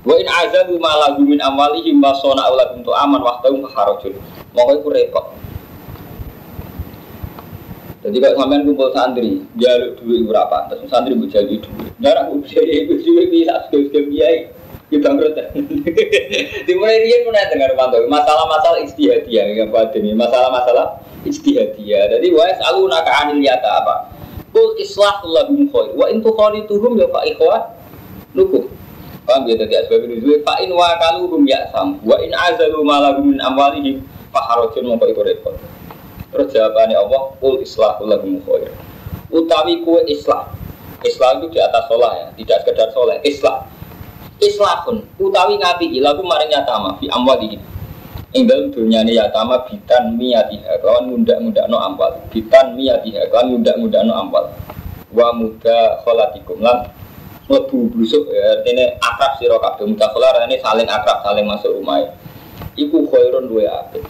Wa 0.07 0.15
in 0.15 0.27
azabu 0.31 0.79
malahu 0.79 1.19
min 1.27 1.43
amwalihim 1.43 1.99
wa 1.99 2.15
sona 2.15 2.47
ulat 2.47 2.79
untuk 2.79 2.95
aman 2.95 3.19
waktu 3.19 3.59
harajun. 3.59 4.15
Mau 4.55 4.71
itu 4.71 4.87
repot. 4.87 5.35
Jadi 8.07 8.23
kalau 8.23 8.39
sampean 8.39 8.63
kumpul 8.63 8.87
santri, 8.95 9.43
jaluk 9.59 9.99
duit 9.99 10.23
berapa? 10.23 10.71
Terus 10.71 10.87
santri 10.87 11.11
mau 11.11 11.27
jadi 11.27 11.59
duit. 11.59 11.91
Darah 11.99 12.31
usia 12.31 12.63
itu 12.63 13.03
juga 13.03 13.27
bisa 13.27 13.53
sekali-sekali 13.67 14.05
biaya. 14.15 14.41
Ya 14.87 14.97
bangkrut 15.03 15.35
ya. 15.35 15.51
Dimulai 16.63 17.03
dia 17.03 17.27
pun 17.27 17.35
ada 17.35 17.51
dengar 17.51 17.75
pantau. 17.75 18.07
Masalah-masalah 18.07 18.79
istihadiyah 18.87 19.59
yang 19.59 19.67
buat 19.67 19.91
ini. 19.91 20.15
Masalah-masalah 20.15 21.03
istihadiyah. 21.27 22.15
Jadi 22.15 22.31
wa 22.31 22.47
selalu 22.47 22.87
naka 22.87 23.11
anil 23.27 23.43
yata 23.43 23.83
apa? 23.83 24.15
Kul 24.55 24.79
islah 24.79 25.19
lahum 25.27 25.67
khair. 25.67 25.91
Wa 25.91 26.07
in 26.07 26.23
tukhalituhum 26.23 26.95
ya 26.95 27.11
fa 27.11 27.27
ikhwah 27.27 27.75
nukum. 28.31 28.71
Paham 29.27 29.43
ya 29.43 29.59
tadi 29.59 29.75
asbab 29.75 30.07
nuzul 30.07 30.39
fa 30.47 30.55
in 30.63 30.71
wa 30.71 30.95
kaluhum 30.95 31.43
ya 31.43 31.67
sam. 31.75 31.99
Wa 32.07 32.15
in 32.23 32.31
azalu 32.31 32.79
malahum 32.87 33.35
min 33.35 33.39
amwalihim 33.43 33.99
fa 34.31 34.39
harajun 34.47 34.87
mongko 34.87 35.11
iku 35.11 35.21
repot. 35.27 35.55
Terus 36.31 36.47
jawabannya 36.55 36.95
Allah, 36.95 37.35
kul 37.43 37.59
islah 37.59 37.99
lahum 38.07 38.39
khair. 38.47 38.71
Utawi 39.27 39.83
kue 39.83 39.99
islah. 40.07 40.47
Islah 41.03 41.37
itu 41.37 41.51
di 41.51 41.59
atas 41.59 41.85
sholah 41.91 42.11
ya, 42.15 42.27
tidak 42.39 42.57
sekedar 42.63 42.87
sholah. 42.95 43.19
Islah 43.21 43.67
islahun 44.37 45.01
utawi 45.17 45.57
ngapi 45.57 45.97
lagu 45.97 46.21
maring 46.21 46.53
yatama 46.53 46.93
fi 47.01 47.09
amwali 47.09 47.57
ing 48.37 48.43
dalem 48.45 48.69
dunyane 48.69 49.17
yatama 49.17 49.65
bitan 49.65 50.13
miyatiha 50.13 50.77
kawan 50.83 51.09
muda-muda 51.09 51.65
no 51.65 51.81
ampal 51.81 52.13
bitan 52.29 52.77
miyatiha 52.77 53.25
kawan 53.33 53.57
muda-muda 53.57 54.05
no 54.05 54.13
ampal 54.13 54.45
wa 55.09 55.27
muda 55.33 55.97
kholatikum 56.05 56.61
lan 56.61 56.85
lebu 57.47 57.91
blusuk 57.91 58.27
ya 58.27 58.59
artinya 58.59 58.85
akrab 58.99 59.39
sira 59.39 59.57
kabeh 59.59 59.87
kholar 60.11 60.43
ini 60.47 60.59
saling 60.59 60.87
akrab 60.87 61.23
saling 61.23 61.47
masuk 61.47 61.71
rumah 61.75 62.03
iku 62.75 63.07
khairun 63.07 63.47
duwe 63.47 63.67
apik 63.67 64.03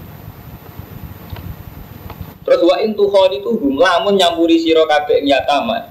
Terus 2.47 2.63
wa 2.63 2.79
intu 2.79 3.11
khalituhum 3.11 3.75
lamun 3.75 4.15
nyampuri 4.15 4.55
sira 4.55 4.87
kabeh 4.87 5.19
yatama. 5.27 5.83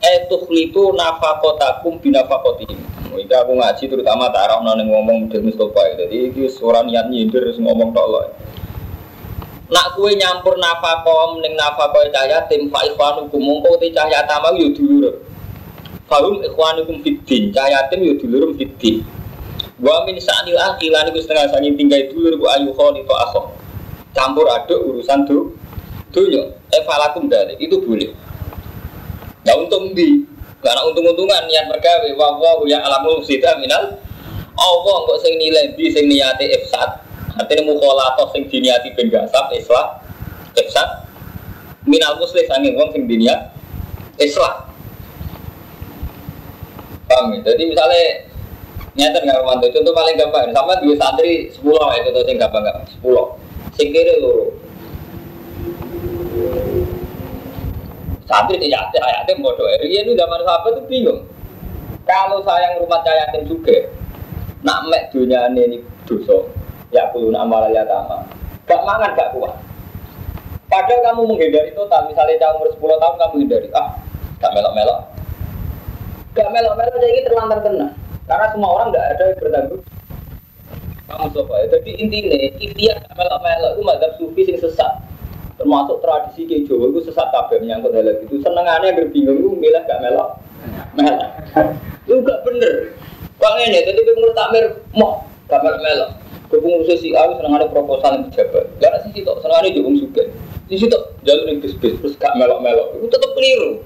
Etukhlitu 0.00 0.96
nafakotakum 0.96 2.00
binafakotihim 2.00 2.80
ini 3.12 3.28
aku 3.28 3.52
ngaji 3.60 3.84
terutama 3.84 4.32
tak 4.32 4.48
arah 4.48 4.64
nang 4.64 4.88
ngomong 4.88 5.28
model 5.28 5.44
Mustafa. 5.44 6.00
Jadi 6.00 6.32
itu 6.32 6.48
suara 6.48 6.80
niat 6.80 7.12
nyindir 7.12 7.44
terus 7.44 7.60
ngomong 7.60 7.92
tok. 7.92 8.32
Nak 9.72 9.86
kue 9.96 10.12
nyampur 10.16 10.56
nafakom 10.56 11.44
ning 11.44 11.52
nafakoh 11.56 12.04
cahaya 12.12 12.44
tim 12.48 12.72
fa 12.72 12.84
ikhwanukum 12.88 13.40
mongko 13.40 13.80
te 13.80 13.92
cahaya 13.92 14.24
tama 14.24 14.56
yo 14.56 14.72
dulur. 14.72 15.16
Fahum 16.12 16.44
ikhwanukum 16.44 17.00
fiddin 17.00 17.48
cahaya 17.56 17.88
tim 17.88 18.04
yo 18.04 18.12
dulur 18.20 18.52
fiddin. 18.52 19.00
Wa 19.80 20.04
min 20.04 20.20
sa'nil 20.20 20.60
akhilan 20.60 21.08
iku 21.08 21.24
setengah 21.24 21.48
sangi 21.48 21.72
tinggal 21.72 22.04
dulur 22.12 22.36
bu 22.36 22.44
ayu 22.52 22.68
kholi 22.76 23.00
to 23.00 23.16
akho. 23.16 23.48
Campur 24.12 24.44
aduk 24.44 24.92
urusan 24.92 25.24
tuh 25.24 25.56
dunya. 26.12 26.52
Evalakum 26.68 27.32
dari 27.32 27.56
itu 27.56 27.80
boleh. 27.80 28.12
Ya 29.48 29.56
untung 29.56 29.96
di 29.96 30.28
karena 30.60 30.84
untung-untungan 30.84 31.48
niat 31.48 31.72
mergawe 31.72 32.08
wa 32.12 32.36
wa 32.36 32.60
ya 32.68 32.84
alamul 32.84 33.24
sida 33.24 33.56
minal 33.56 33.96
Allah 34.52 34.96
kok 35.08 35.18
sing 35.24 35.40
nilai 35.40 35.72
di 35.72 35.88
sing 35.88 36.12
niati 36.12 36.44
ifsad. 36.60 37.08
Artinya 37.40 37.72
mukhalatoh 37.72 38.28
sing 38.36 38.52
diniati 38.52 38.92
ben 38.92 39.08
gasap 39.08 39.48
islah 39.56 39.96
ifsad 40.60 41.08
minal 41.88 42.20
muslim 42.20 42.44
sanging 42.44 42.76
wong 42.76 42.92
sing 42.92 43.08
diniat 43.08 43.56
islah. 44.20 44.71
Paham 47.12 47.36
ya? 47.36 47.38
Jadi 47.44 47.62
misalnya 47.68 48.04
nyata 48.96 49.18
nggak 49.20 49.38
romantis 49.44 49.72
contoh 49.72 49.92
paling 49.92 50.16
gampang 50.16 50.52
sama 50.52 50.76
dua 50.80 50.94
santri 51.00 51.48
sepuluh 51.48 51.80
ya 51.96 52.00
contoh 52.08 52.24
sing 52.28 52.36
gampang 52.36 52.60
nggak 52.60 52.76
sepuluh 52.92 53.26
sing 53.76 53.88
kiri 53.88 54.16
Santri 58.32 58.56
tidak 58.56 58.88
ada 58.88 59.12
yatim 59.20 59.44
bodoh. 59.44 59.68
Iya 59.68 60.08
itu 60.08 60.16
zaman 60.16 60.40
sahabat 60.40 60.72
itu 60.72 60.82
bingung. 60.88 61.20
Kalau 62.08 62.40
sayang 62.48 62.80
rumah 62.80 63.04
yatim 63.04 63.44
juga, 63.44 63.92
nak 64.64 64.88
mek 64.88 65.12
dunia 65.12 65.52
ini 65.52 65.84
dosa, 66.08 66.48
ya 66.88 67.12
kulo 67.12 67.28
nama 67.28 67.68
ya 67.68 67.84
tama. 67.84 68.24
Gak 68.64 68.88
mangan 68.88 69.12
gak 69.12 69.36
kuat. 69.36 69.52
Padahal 70.72 71.04
kamu 71.12 71.22
menghindari 71.28 71.76
total, 71.76 72.08
misalnya 72.08 72.40
cah 72.40 72.56
umur 72.56 72.72
10 72.72 72.80
tahun 72.96 73.16
kamu 73.20 73.34
hindari, 73.44 73.68
ah, 73.76 73.92
gak 74.40 74.56
melok-melok. 74.56 75.11
Gak 76.32 76.48
melok-melok 76.48 76.96
jadi 77.00 77.28
terlantar 77.28 77.58
tenang. 77.60 77.92
Karena 78.24 78.46
semua 78.52 78.70
orang 78.80 78.94
gak 78.94 79.06
ada 79.16 79.22
yang 79.28 79.40
bertanggung 79.40 79.82
kamu 81.12 81.28
coba 81.28 81.54
ya. 81.60 81.66
Jadi 81.76 81.90
intinya, 82.00 82.36
ikhtiar 82.56 82.96
gak 83.04 83.14
melok-melok 83.20 83.70
itu 83.76 83.82
mazhab 83.84 84.12
sufi 84.16 84.42
yang 84.48 84.58
sesat 84.64 84.92
termasuk 85.60 86.00
tradisi 86.02 86.42
ke 86.48 86.64
Jawa 86.66 86.90
itu 86.90 87.00
sesat 87.06 87.28
kabeh 87.30 87.60
menyangkut 87.62 87.94
hal 87.94 88.08
itu 88.18 88.40
senengannya 88.40 88.98
agar 88.98 89.06
bingung 89.14 89.38
itu 89.38 89.48
milih 89.54 89.82
gak 89.86 90.00
melok 90.02 90.40
melok 90.96 91.30
itu 92.08 92.18
gak 92.24 92.40
bener 92.42 92.74
Bang 93.38 93.58
ini, 93.58 93.82
jadi 93.82 93.98
menurut 94.06 94.34
takmir 94.38 94.64
mau 94.94 95.22
gak 95.46 95.60
melok 95.62 95.82
melok 95.82 96.10
Kepungurus 96.52 97.00
si 97.00 97.16
A 97.16 97.32
seneng 97.32 97.56
ada 97.56 97.64
proposal 97.64 98.20
yang 98.20 98.28
pejabat. 98.28 98.68
Gak 98.76 98.92
ada 98.92 99.00
sisi 99.08 99.24
tok, 99.24 99.40
seneng 99.40 99.56
ada 99.56 99.72
juga. 99.72 100.20
Sisi 100.68 100.84
tok 100.84 101.16
jalur 101.24 101.48
yang 101.48 101.64
bis 101.64 101.72
bis 101.80 101.96
terus 101.96 102.12
gak 102.20 102.36
melok-melok. 102.36 102.92
Itu 103.00 103.08
tetap 103.08 103.32
keliru. 103.32 103.80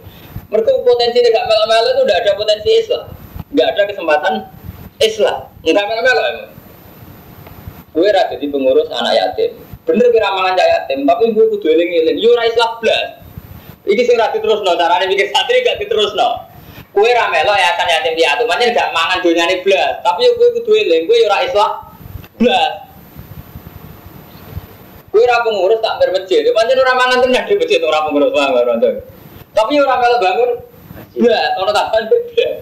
Mereka 0.46 0.70
potensi 0.86 1.18
gak 1.26 1.46
melok-melok 1.50 1.90
itu 1.90 2.02
udah 2.06 2.16
ada 2.22 2.32
potensi 2.38 2.70
Islam. 2.70 3.04
Gak 3.58 3.68
ada 3.74 3.82
kesempatan 3.90 4.34
Islam. 5.02 5.38
Enggak 5.66 5.84
melok-melok 5.90 6.24
emang. 6.30 6.50
Gue 7.96 8.08
rada 8.12 8.36
di 8.36 8.46
pengurus 8.46 8.86
anak 8.92 9.14
yatim. 9.16 9.56
Bener 9.88 10.06
kira 10.12 10.28
mangan 10.30 10.54
yatim, 10.54 11.02
tapi 11.08 11.34
gue 11.34 11.44
kudu 11.56 11.66
eling-eling. 11.66 12.20
Yo 12.22 12.36
ora 12.36 12.46
Islam 12.46 12.78
blas. 12.78 13.24
Iki 13.86 14.02
sing 14.02 14.16
ra 14.18 14.30
diterusno, 14.34 14.74
carane 14.74 15.06
mikir 15.10 15.30
santri 15.34 15.66
gak 15.66 15.82
diterusno. 15.82 16.46
Kue 16.94 17.10
ramelo 17.10 17.54
ya 17.54 17.74
kan 17.74 17.90
yatim 17.90 18.14
piatu, 18.14 18.46
manjen 18.46 18.70
gak 18.70 18.94
mangan 18.94 19.18
donyane 19.24 19.64
blas. 19.66 19.98
Tapi 20.04 20.30
yo 20.30 20.32
kudu 20.36 20.72
eling, 20.76 21.10
kue 21.10 21.16
yo 21.18 21.26
ora 21.26 21.38
Islam 21.42 21.70
blas. 22.38 22.72
Kue 25.10 25.22
ora 25.24 25.42
pengurus 25.42 25.80
tak 25.82 25.98
ber 25.98 26.14
masjid, 26.14 26.46
manjen 26.54 26.78
ora 26.78 26.94
mangan 26.94 27.18
tenan 27.24 27.42
di 27.48 27.54
masjid 27.58 27.80
ora 27.82 28.06
pengurus 28.06 28.30
bangun. 28.30 29.15
Tapi 29.56 29.72
yo 29.72 29.88
ora 29.88 29.96
melo 29.96 30.16
bangun 30.20 30.50
blas, 31.16 31.56
ono 31.56 31.72
tak 31.72 31.88
blas. 31.96 32.52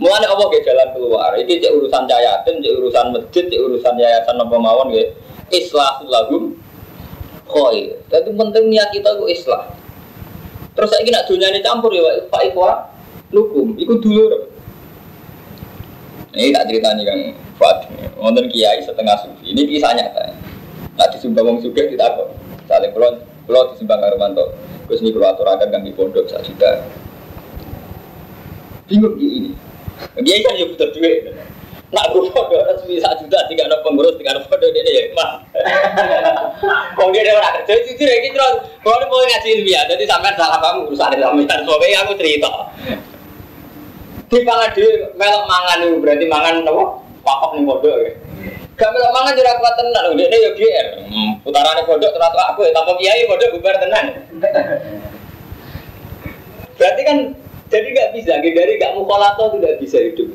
Mulane 0.00 0.24
apa 0.24 0.42
ge 0.48 0.64
jalan 0.64 0.88
keluar? 0.96 1.36
Iki 1.36 1.60
cek 1.60 1.76
urusan 1.76 2.08
yatim, 2.08 2.64
cek 2.64 2.72
urusan 2.80 3.06
masjid, 3.12 3.44
cek 3.44 3.60
urusan 3.60 3.94
yayasan 4.00 4.40
apa 4.40 4.56
mawon 4.56 4.88
nggih. 4.88 5.12
Islahul 5.52 6.08
lahum 6.08 6.42
khair. 7.44 8.00
Jadi 8.08 8.32
penting 8.32 8.64
niat 8.72 8.88
kita 8.96 9.20
ku 9.20 9.28
islah. 9.28 9.68
Terus 10.80 10.96
saya 10.96 11.04
nak 11.12 11.28
dunia 11.28 11.52
ini 11.52 11.60
campur 11.60 11.90
ya 11.92 12.24
Pak 12.30 12.42
Ikhwa 12.46 12.88
Lukum, 13.34 13.74
ikut 13.76 13.98
dulu 14.00 14.48
Ini 16.30 16.54
tak 16.54 16.70
cerita 16.70 16.94
nih 16.94 17.04
Kang 17.04 17.20
Fuad 17.58 17.90
Wonten 18.16 18.46
kiai 18.48 18.78
setengah 18.80 19.18
sufi 19.18 19.50
Ini 19.50 19.66
kisah 19.66 19.92
nyata 19.92 20.30
Nah 20.94 21.06
disumbang 21.10 21.52
wong 21.52 21.58
kita 21.60 22.06
kok 22.16 22.28
Saling 22.70 22.94
kulon 22.94 23.18
Kulon 23.50 23.74
disumbang 23.74 23.98
Armanto 23.98 24.54
Terus 24.86 25.02
ini 25.02 25.10
kalau 25.10 25.34
aturakan 25.34 25.74
kang 25.74 25.82
di 25.82 25.90
pondok 25.90 26.30
saat 26.30 26.46
sudah 26.46 26.86
Bingung 28.86 29.18
ini 29.18 29.50
Dia 30.22 30.38
kan 30.46 30.54
ya 30.54 30.70
butuh 30.70 30.94
duit 30.94 31.34
Nak 31.90 32.14
gue 32.14 32.30
foto 32.30 32.54
resmi 32.70 33.02
satu 33.02 33.26
juta 33.26 33.50
tiga 33.50 33.66
ada 33.66 33.82
pengurus 33.82 34.14
tiga 34.14 34.38
ada 34.38 34.46
foto 34.46 34.62
dia 34.70 34.86
ya 34.86 35.10
mah. 35.10 35.42
Kau 36.94 37.10
dia 37.10 37.34
orang 37.34 37.66
kerja 37.66 37.82
jujur 37.82 38.06
ya 38.06 38.16
gitu. 38.22 38.38
Kalau 38.86 39.10
mau 39.10 39.18
ngaji 39.18 39.48
ilmiah, 39.58 39.82
jadi 39.90 40.06
sampai 40.06 40.38
salah 40.38 40.62
kamu 40.62 40.86
urusan 40.86 41.18
sampean. 41.18 41.60
Soalnya 41.66 41.98
aku 42.06 42.14
cerita. 42.14 42.46
Di 44.30 44.38
pangan 44.46 44.70
di 44.70 44.86
melok 45.18 45.44
mangan 45.50 45.78
berarti 45.98 46.26
mangan 46.30 46.62
apa? 46.62 46.84
Pakok 47.26 47.50
nih 47.58 47.62
bodoh 47.66 47.96
ya. 48.06 48.29
Gak 48.80 48.96
melok 48.96 49.12
mangan 49.12 49.36
juga 49.36 49.60
kuat 49.60 49.74
tenan. 49.76 50.16
Dia 50.16 50.26
dia 50.32 50.40
ya 50.40 50.50
GR. 50.56 50.86
Putaran 51.44 51.84
bodoh 51.84 52.08
terus 52.08 52.44
aku 52.48 52.64
ya 52.64 52.72
tanpa 52.72 52.96
kiai 52.96 53.28
bodoh 53.28 53.48
bubar 53.52 53.76
tenan. 53.76 54.24
Berarti 56.80 57.02
kan 57.04 57.18
jadi 57.68 57.88
gak 57.92 58.08
bisa, 58.16 58.40
dari 58.40 58.80
gak 58.80 58.96
mukolato 58.96 59.52
tidak 59.52 59.76
bisa 59.84 60.00
hidup. 60.00 60.32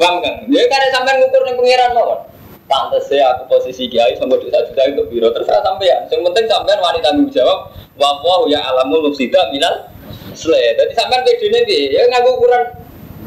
Paham 0.00 0.24
kan? 0.24 0.48
Jadi 0.48 0.66
karena 0.72 0.88
sampai 0.96 1.20
ngukur 1.20 1.44
nih 1.44 1.54
pengiran 1.60 1.92
mawon. 1.92 2.20
Pantes 2.66 3.06
saya 3.06 3.30
aku 3.36 3.46
posisi 3.46 3.86
kiai 3.86 4.18
sama 4.18 4.40
dosa 4.40 4.58
juta 4.66 4.82
itu 4.88 5.04
biro 5.12 5.28
terserah 5.36 5.62
sampean. 5.62 6.08
Yang 6.08 6.32
penting 6.32 6.44
sampean 6.48 6.80
wanita 6.80 7.12
tanggung 7.12 7.28
jawab. 7.28 7.76
Wawahu 8.00 8.48
ya 8.48 8.64
alamul 8.72 9.12
mufsida 9.12 9.52
minal 9.52 9.92
sle. 10.32 10.80
Jadi 10.80 10.96
sampean 10.96 11.20
pede 11.28 11.46
nih 11.52 11.92
ya 11.92 12.08
ngaku 12.08 12.40
ukuran 12.40 12.64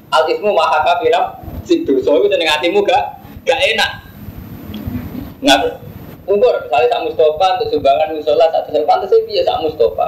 al 0.09 0.25
ismu 0.25 0.57
maha 0.57 0.81
kafiram 0.83 1.37
si 1.63 1.85
dosa 1.85 2.17
itu 2.17 2.27
dengan 2.33 2.57
hatimu 2.57 2.81
gak 2.81 3.18
gak 3.49 3.61
enak. 3.73 3.91
Nggak 5.41 5.81
ukur 6.29 6.55
misalnya 6.61 6.93
sak 6.93 7.01
Mustafa 7.09 7.45
untuk 7.57 7.67
sumbangan 7.73 8.13
musola 8.13 8.45
satu 8.53 8.69
saya 8.69 8.85
pantas 8.85 9.09
saya 9.09 9.25
biasa 9.25 9.49
sak 9.49 9.61
Mustafa. 9.65 10.07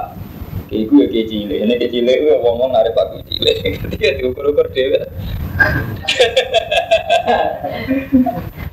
Iku 0.72 1.04
ya 1.04 1.08
kecil, 1.10 1.52
ini 1.52 1.76
kecil 1.76 2.08
itu 2.08 2.32
ngomong 2.40 2.72
narik 2.72 2.96
aku 2.96 3.20
kecil. 3.26 3.44
Dia 3.92 4.14
diukur-ukur 4.22 4.72
dia. 4.72 5.04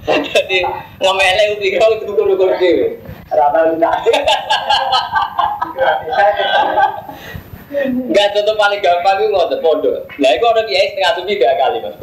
Jadi 0.07 0.63
ngemele 1.03 1.43
upiro 1.59 1.87
itu 1.99 2.07
ukur-ukur 2.07 2.55
dia. 2.55 2.95
Rata 3.27 3.75
enggak. 3.75 3.99
Enggak 7.69 8.33
contoh 8.33 8.55
paling 8.57 8.81
gampang 8.81 9.21
itu 9.21 9.29
ngotot 9.29 9.59
pondok. 9.61 10.01
Nah 10.17 10.29
itu 10.33 10.45
ada 10.47 10.65
kiai 10.65 10.89
setengah 10.89 11.11
tujuh 11.21 11.37
tiga 11.37 11.53
kali 11.53 11.77
mas. 11.85 11.93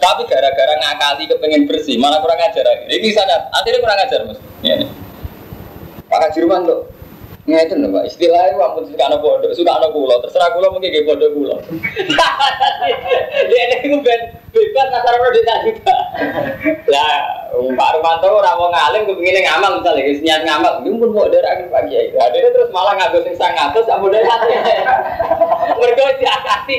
Tapi 0.00 0.24
gara-gara 0.24 0.74
ngakali 0.80 1.28
kepengen 1.28 1.68
bersih, 1.68 2.00
malah 2.00 2.24
kurang 2.24 2.40
ajar. 2.40 2.64
Ini 2.88 3.12
sana, 3.12 3.52
akhirnya 3.52 3.84
kurang 3.84 4.00
ajar 4.00 4.20
mas. 4.24 4.40
Ini. 4.64 4.88
Pak 6.08 6.18
Haji 6.26 6.42
tuh, 6.42 6.80
Ngeten 7.48 7.80
lho 7.80 7.88
Pak, 7.88 8.04
istilahnya 8.04 8.52
itu 8.52 8.60
ampun 8.60 8.84
suka 8.84 9.04
anak 9.08 9.24
bodoh, 9.24 9.48
suka 9.56 9.72
anak 9.72 9.90
pulau, 9.96 10.20
terserah 10.20 10.52
pulau 10.52 10.76
mungkin 10.76 10.92
kayak 10.92 11.08
bodoh 11.08 11.30
pulau. 11.32 11.58
Dia 13.48 13.60
ini 13.80 13.90
gue 13.90 14.00
ben 14.04 14.20
bebas 14.52 14.86
nasar 14.92 15.14
pro 15.16 15.32
desa 15.32 15.54
juga. 15.64 15.96
Lah, 16.92 17.48
Pak 17.50 17.90
Rumanto 17.96 18.28
orang 18.28 18.56
mau 18.60 18.68
ngalim, 18.68 19.08
gue 19.08 19.16
pengen 19.24 19.48
ngamal 19.48 19.80
misalnya, 19.80 20.04
guys 20.04 20.20
niat 20.20 20.42
ngamal, 20.44 20.84
dia 20.84 20.92
pun 20.94 21.10
mau 21.16 21.26
dari 21.32 21.48
akhir 21.48 21.66
pagi 21.72 21.96
ya. 21.96 22.02
Nah, 22.12 22.28
dia 22.28 22.50
terus 22.52 22.70
malah 22.76 22.94
ngagos 23.00 23.24
yang 23.24 23.36
sang 23.40 23.56
ngatos, 23.56 23.88
sama 23.88 24.06
dari 24.12 24.26
hati. 24.28 24.54
Mereka 25.80 26.02
diakasi. 26.20 26.76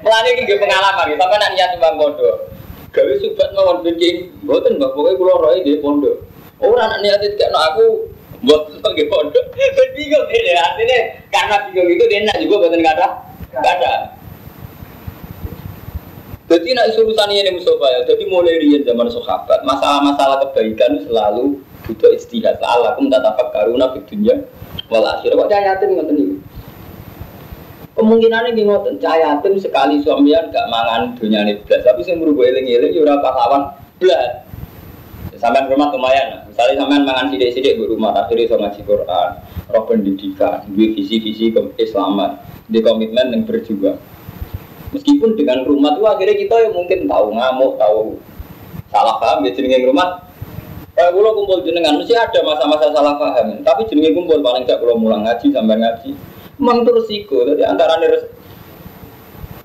Melani 0.00 0.28
ini 0.40 0.56
pengalaman, 0.56 1.14
sampai 1.20 1.36
nak 1.36 1.52
niat 1.52 1.68
cuma 1.76 2.00
bodoh. 2.00 2.48
Gawe 2.96 3.12
subat 3.22 3.54
mawon 3.54 3.86
bikin, 3.86 4.34
boten 4.48 4.80
mbak, 4.80 4.96
pokoknya 4.96 5.20
pulau 5.20 5.36
roy 5.38 5.62
di 5.62 5.78
pondok. 5.78 6.16
Orang 6.58 6.96
niat 7.04 7.22
itu 7.22 7.38
kayak 7.38 7.54
aku 7.54 8.08
buat 8.40 8.72
sebagai 8.72 9.04
pondok 9.12 9.44
kan 9.52 9.88
bingung 9.92 10.26
ini 10.32 10.52
artinya 10.56 10.98
karena 11.28 11.56
bingung 11.68 11.88
itu 11.92 12.04
dia 12.08 12.24
nak 12.24 12.36
juga 12.40 12.54
buatan 12.64 12.80
kata 12.80 13.06
kata 13.60 13.92
jadi 16.50 16.68
nak 16.74 16.98
urusan 16.98 17.30
ini 17.30 17.50
Mustafa 17.54 17.86
ya 17.86 18.00
jadi 18.10 18.24
mulai 18.26 18.58
dari 18.58 18.82
zaman 18.82 19.06
sahabat 19.06 19.62
masalah-masalah 19.62 20.42
kebaikan 20.50 20.98
selalu 21.06 21.62
butuh 21.86 22.10
istihad. 22.14 22.58
Allah 22.58 22.94
aku 22.94 23.06
minta 23.06 23.22
tapak 23.22 23.54
karuna 23.54 23.94
di 23.94 24.02
dunia 24.06 24.34
wal 24.90 25.06
kok 25.06 25.46
cahayatin 25.46 25.94
ngoten 25.94 26.16
ini 26.18 26.36
kemungkinannya 27.94 28.50
gini 28.56 28.66
ngoten. 28.66 28.98
Cahayatin 28.98 29.54
sekali 29.62 30.02
suamian 30.02 30.50
gak 30.50 30.66
mangan 30.66 31.14
dunia 31.14 31.46
ini 31.46 31.62
belas 31.62 31.86
tapi 31.86 32.02
saya 32.02 32.18
merubah 32.18 32.50
eling-eling 32.50 32.98
yura 32.98 33.22
pahlawan. 33.22 33.76
Belas 34.02 34.49
sampai 35.40 35.64
rumah 35.72 35.88
lumayan 35.90 36.44
misalnya 36.44 36.84
sampai 36.84 37.00
mangan 37.00 37.26
sidik-sidik 37.32 37.80
di 37.80 37.84
rumah 37.88 38.12
akhirnya 38.12 38.52
so 38.52 38.60
ngaji 38.60 38.80
Quran 38.84 39.30
roh 39.72 39.84
pendidikan 39.88 40.66
di 40.68 40.92
visi-visi 40.92 41.54
keislaman 41.54 42.36
di 42.70 42.78
komitmen 42.82 43.34
yang 43.34 43.42
berjuang. 43.46 43.98
Meskipun 44.90 45.38
dengan 45.38 45.66
rumah 45.66 45.98
itu 45.98 46.04
akhirnya 46.06 46.36
kita 46.38 46.56
yang 46.66 46.74
mungkin 46.74 47.06
tahu 47.06 47.26
ngamuk 47.34 47.72
tahu. 47.78 48.18
Salah 48.90 49.22
paham 49.22 49.46
ya 49.46 49.54
jenenge 49.54 49.86
rumah. 49.86 50.26
Eh 50.98 51.10
kalau 51.14 51.30
kumpul 51.38 51.62
jenengan 51.62 51.94
mesti 51.94 52.14
ada 52.18 52.42
masa-masa 52.42 52.90
salah 52.90 53.14
paham. 53.14 53.62
Tapi 53.62 53.86
jenenge 53.86 54.14
kumpul 54.18 54.42
paling 54.42 54.66
gak 54.66 54.82
kalau 54.82 54.98
mulang 54.98 55.22
ngaji 55.22 55.46
sampai 55.54 55.78
ngaji. 55.78 56.10
Memang 56.58 56.82
itu 56.82 56.90
resiko 56.92 57.46
jadi 57.46 57.70
antara 57.70 57.96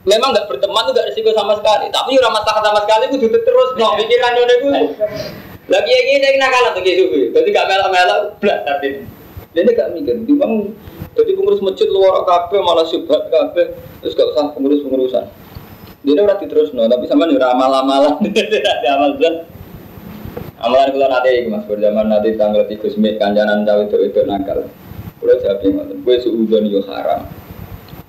memang 0.05 0.29
nggak 0.31 0.47
berteman 0.47 0.85
tuh 0.85 0.93
gak 0.93 1.09
resiko 1.09 1.33
sama 1.33 1.57
sekali. 1.57 1.89
Tapi 1.89 2.21
ramah 2.21 2.45
sama 2.45 2.79
sekali 2.85 3.09
itu 3.09 3.25
terus 3.33 3.69
no 3.81 3.97
pikiran 3.97 4.33
itu 4.37 4.69
lagi 5.65 5.89
yang 5.89 6.07
ini 6.21 6.37
nak 6.37 6.49
kalah 6.53 6.71
tuh 6.77 6.83
sufi. 6.85 7.33
Jadi 7.33 7.47
gak 7.49 7.65
melak-melak, 7.65 8.37
belas 8.37 8.59
tapi 8.69 9.01
ini 9.57 9.71
gak 9.73 9.89
mikir. 9.97 10.15
Bang, 10.37 10.77
jadi 11.17 11.31
pengurus 11.33 11.63
masjid 11.65 11.89
luar 11.89 12.21
kafe 12.27 12.61
malah 12.61 12.85
subhat 12.85 13.33
kafe, 13.33 13.73
terus 14.03 14.13
gak 14.13 14.29
usah 14.35 14.53
pengurus 14.53 14.85
pengurusan. 14.85 15.25
Dia 16.05 16.21
udah 16.21 16.37
terus 16.37 16.69
no, 16.77 16.85
tapi 16.85 17.09
sama 17.09 17.25
nih 17.25 17.41
ramal-ramalan, 17.41 18.21
ada 18.77 18.89
amal 18.93 19.17
zat. 19.17 19.49
Amalan 20.61 20.93
kalau 20.93 21.09
nanti 21.11 21.49
mas 21.49 21.65
berjaman 21.67 22.07
nanti 22.07 22.37
tanggal 22.37 22.63
tiga 22.69 22.87
sembilan 22.87 23.17
kanjanan 23.17 23.65
tahu 23.65 23.79
itu 23.89 23.97
itu 24.05 24.21
nakal. 24.23 24.69
Kalau 25.19 25.35
siapa 25.41 25.61
yang 25.65 25.81
ngomong, 25.81 25.99
gue 26.05 26.15
suudon 26.21 26.63
yo 26.69 26.79
haram. 26.85 27.25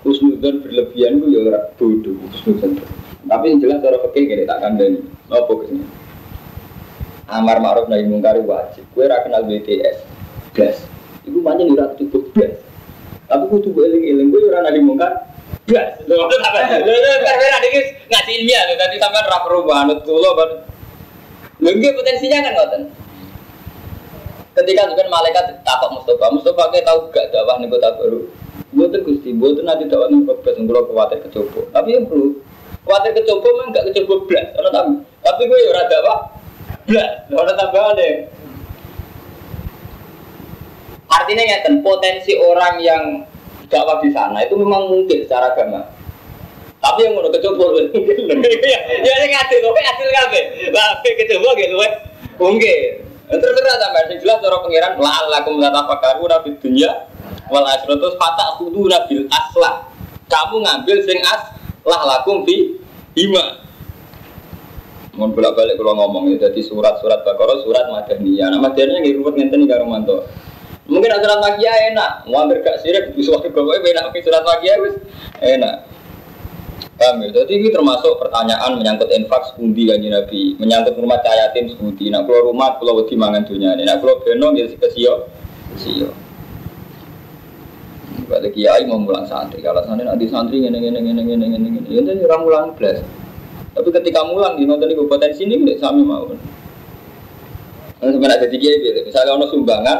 Kusnudon 0.04 0.62
berlebihan 0.62 1.18
gue 1.24 1.32
yo 1.32 1.40
bodoh 1.80 2.14
kusnudon. 2.28 2.78
Tapi 3.26 3.44
yang 3.50 3.58
jelas 3.58 3.82
cara 3.82 3.96
pakai 3.98 4.28
gini 4.28 4.44
tak 4.46 4.60
kandani. 4.62 5.00
Apa 5.32 5.52
ke 5.58 5.64
sini? 5.72 5.84
Amar 7.26 7.58
ma'ruf 7.58 7.86
nahi 7.90 8.06
mungkar 8.06 8.38
wajib. 8.42 8.86
Kue 8.94 9.06
ra 9.06 9.22
kenal 9.26 9.46
BTS. 9.46 10.02
Gas. 10.54 10.82
Iku 11.26 11.42
banyak 11.42 11.74
ora 11.74 11.90
cukup 11.98 12.30
gas. 12.34 12.58
Tapi 13.26 13.44
kudu 13.50 13.74
eling-eling 13.74 14.30
kue 14.30 14.40
ora 14.46 14.66
nahi 14.66 14.80
mungkar. 14.82 15.26
Gas. 15.66 15.98
Lho 16.08 16.14
apa? 16.26 16.36
Karena 17.26 17.58
iki 17.66 17.80
ngaji 18.06 18.32
ilmiah 18.42 18.62
lho 18.70 18.74
tadi 18.78 18.96
sampean 19.02 19.26
ra 19.26 19.38
banget 19.42 19.98
kula 20.06 20.30
ban. 20.38 20.50
Lho 21.62 21.70
potensinya 21.94 22.38
kan 22.46 22.52
ngoten. 22.54 22.82
Ketika 24.56 24.88
sebenarnya 24.88 25.12
malaikat 25.12 25.44
takut 25.68 26.00
Mustafa, 26.00 26.32
Mustafa 26.32 26.72
kayak 26.72 26.88
tahu 26.88 27.12
gak 27.12 27.28
dakwah 27.28 27.60
nih 27.60 27.68
kota 27.68 27.92
baru. 28.00 28.24
Buatan 28.72 29.04
gusti, 29.04 29.36
buatan 29.36 29.68
nanti 29.68 29.84
dakwah 29.84 30.08
nih 30.08 30.24
profes, 30.24 30.56
nggak 30.56 30.84
kuatir 30.88 31.18
kecoba. 31.28 31.60
Tapi 31.76 31.88
yang 31.92 32.08
perlu 32.08 32.40
Khawatir 32.86 33.18
kecoba 33.18 33.46
memang 33.50 33.74
gak 33.74 33.86
kecoba 33.90 34.14
belas. 34.30 34.46
Ono 34.62 34.68
tapi 34.70 34.92
tapi 35.26 35.42
gue 35.50 35.58
ya 35.58 35.70
rada 35.74 35.98
apa? 36.86 36.92
Belas. 36.94 37.10
Ono 37.34 37.52
tambahan 37.58 37.98
deh. 37.98 38.14
Artinya 41.06 41.42
ngeten 41.42 41.74
potensi 41.82 42.34
orang 42.38 42.82
yang 42.82 43.02
dakwah 43.66 43.98
di 44.02 44.10
sana 44.14 44.42
itu 44.46 44.54
memang 44.54 44.90
mungkin 44.90 45.26
secara 45.26 45.54
agama. 45.54 45.82
Tapi 46.82 47.02
yang 47.02 47.18
mau 47.18 47.26
kecoba 47.26 47.66
ya 47.82 49.12
ini 49.18 49.26
ngadil 49.34 49.58
kowe 49.58 49.80
adil 49.80 50.08
kabeh. 50.22 50.44
Lah 50.70 51.02
kecoba 51.02 51.48
gitu 51.58 51.74
mungkin. 52.38 52.80
Terus 53.26 53.42
terus 53.42 53.78
sampai 53.82 54.06
sing 54.06 54.18
jelas 54.22 54.38
cara 54.38 54.62
pangeran 54.62 55.02
la'allakum 55.02 55.58
tatafakkaruna 55.58 56.46
fid 56.46 56.62
dunya 56.62 57.10
wal 57.50 57.66
akhirah 57.66 57.98
terus 57.98 58.14
fata 58.14 58.54
kudu 58.62 58.86
bil 58.86 59.26
aslah. 59.34 59.82
Kamu 60.30 60.62
ngambil 60.62 60.96
sing 61.02 61.18
as 61.26 61.42
lah 61.82 62.02
lakum 62.06 62.46
fi 62.46 62.78
hima. 63.18 63.65
Mohon 65.16 65.30
bolak 65.32 65.52
balik 65.56 65.74
kalau 65.80 65.96
ngomong 65.96 66.28
ya, 66.28 66.36
itu 66.36 66.40
jadi 66.44 66.60
surat-surat 66.60 67.24
Bakara, 67.24 67.64
surat 67.64 67.88
Madaniyah. 67.88 68.52
Nah 68.52 68.60
Madaniyah 68.60 69.00
nggak 69.00 69.16
ruwet 69.16 69.34
ngenten 69.40 69.64
nggak 69.64 69.80
romanto. 69.80 70.28
Mungkin 70.86 71.10
ada 71.10 71.24
surat 71.24 71.40
magia 71.42 71.72
enak, 71.90 72.10
mau 72.30 72.46
gak 72.46 72.78
sirik, 72.84 73.16
surat 73.18 73.42
Bakara 73.42 73.80
enak, 73.80 74.02
mungkin 74.12 74.22
surat 74.22 74.42
Makia 74.44 74.74
enak. 75.42 75.76
Kami? 76.96 77.28
Ya? 77.28 77.44
Jadi 77.44 77.60
ini 77.60 77.68
termasuk 77.68 78.16
pertanyaan 78.16 78.80
menyangkut 78.80 79.12
infak 79.12 79.52
sekundi 79.52 79.84
kanji 79.84 80.08
Nabi 80.08 80.56
Menyangkut 80.56 80.96
rumah 80.96 81.20
cahaya 81.20 81.52
tim 81.52 81.68
sekundi. 81.68 82.08
Nah 82.08 82.24
kalau 82.24 82.48
rumah, 82.52 82.80
kalau 82.80 83.04
di 83.04 83.12
mangan 83.20 83.44
dunia 83.44 83.76
ini 83.76 83.84
Nah 83.84 84.00
kalau 84.00 84.16
beno 84.24 84.56
ya, 84.56 84.64
jadi 84.64 84.72
si 84.72 84.76
kesio 84.80 85.14
Kesio 85.76 86.08
Balik 88.32 88.56
kiai 88.56 88.88
mau 88.88 88.96
mulang 88.96 89.28
santri 89.28 89.60
Kalau 89.60 89.84
santri 89.84 90.08
nanti 90.08 90.24
santri 90.24 90.64
ngene 90.64 90.80
ngene 90.80 90.98
ngene 91.04 91.20
ngene 91.20 91.44
ngene 91.52 91.68
ngene 91.84 91.88
Ini 91.92 92.24
orang 92.24 92.42
mulang 92.48 92.66
plus 92.72 93.04
tapi 93.76 93.88
ketika 93.92 94.24
mulang 94.24 94.56
di 94.56 94.64
nonton 94.64 94.88
ini 94.88 95.04
potensi 95.04 95.44
ini 95.44 95.60
nggak 95.60 95.84
sami 95.84 96.00
mau. 96.00 96.24
Nah, 98.00 98.08
sebenarnya 98.08 98.48
jadi 98.48 98.56
kiai 98.56 98.76
gitu. 98.80 99.00
Misalnya 99.04 99.36
ono 99.36 99.46
sumbangan, 99.52 99.98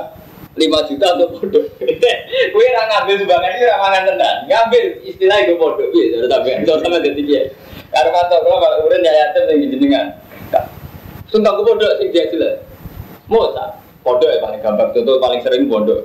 5 0.56 0.88
juta 0.88 1.06
untuk 1.20 1.28
bodoh. 1.36 1.64
Kue 2.52 2.64
orang 2.72 2.88
ngambil 2.88 3.14
sumbangan 3.20 3.50
ini 3.52 3.64
orang 3.68 3.80
mangan 3.84 4.02
tenan. 4.08 4.36
Ngambil 4.48 4.82
istilah 5.04 5.36
itu 5.44 5.52
bodoh. 5.60 5.86
Iya, 5.92 6.04
sudah 6.16 6.28
tapi 6.40 6.48
itu 6.56 6.72
sama 6.80 6.96
jadi 7.04 7.20
dia. 7.20 7.42
Karena 7.92 8.10
mantap 8.16 8.40
kalau 8.40 8.58
kalau 8.64 8.76
urin 8.88 9.04
ya 9.04 9.12
yatim 9.12 9.44
yang 9.52 9.70
jenengan. 9.76 10.06
Sumpah 11.28 11.52
gue 11.60 11.64
bodoh 11.68 11.90
sih 12.00 12.08
dia 12.08 12.24
jelas. 12.32 12.64
Mau 13.28 13.52
tak? 13.52 13.76
Bodoh 14.00 14.28
ya 14.32 14.40
paling 14.40 14.60
gampang. 14.64 14.88
Itu 14.96 15.20
paling 15.20 15.40
sering 15.44 15.68
bodoh. 15.68 16.00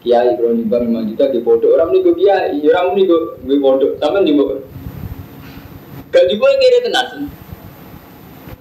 Kiai 0.00 0.32
bro 0.40 0.56
nyumbang 0.56 0.88
5 0.88 1.08
juta 1.12 1.24
di 1.28 1.40
bodoh. 1.44 1.76
Orang 1.76 1.92
gue 1.92 2.16
kiai, 2.16 2.64
orang 2.64 2.96
gue 2.96 3.20
gue 3.44 3.58
bodoh. 3.60 3.92
Sama 4.00 4.24
nih 4.24 4.32
gue. 4.32 4.56
Gak 6.18 6.26
juga 6.34 6.50
kira 6.58 6.78
sih. 7.14 7.30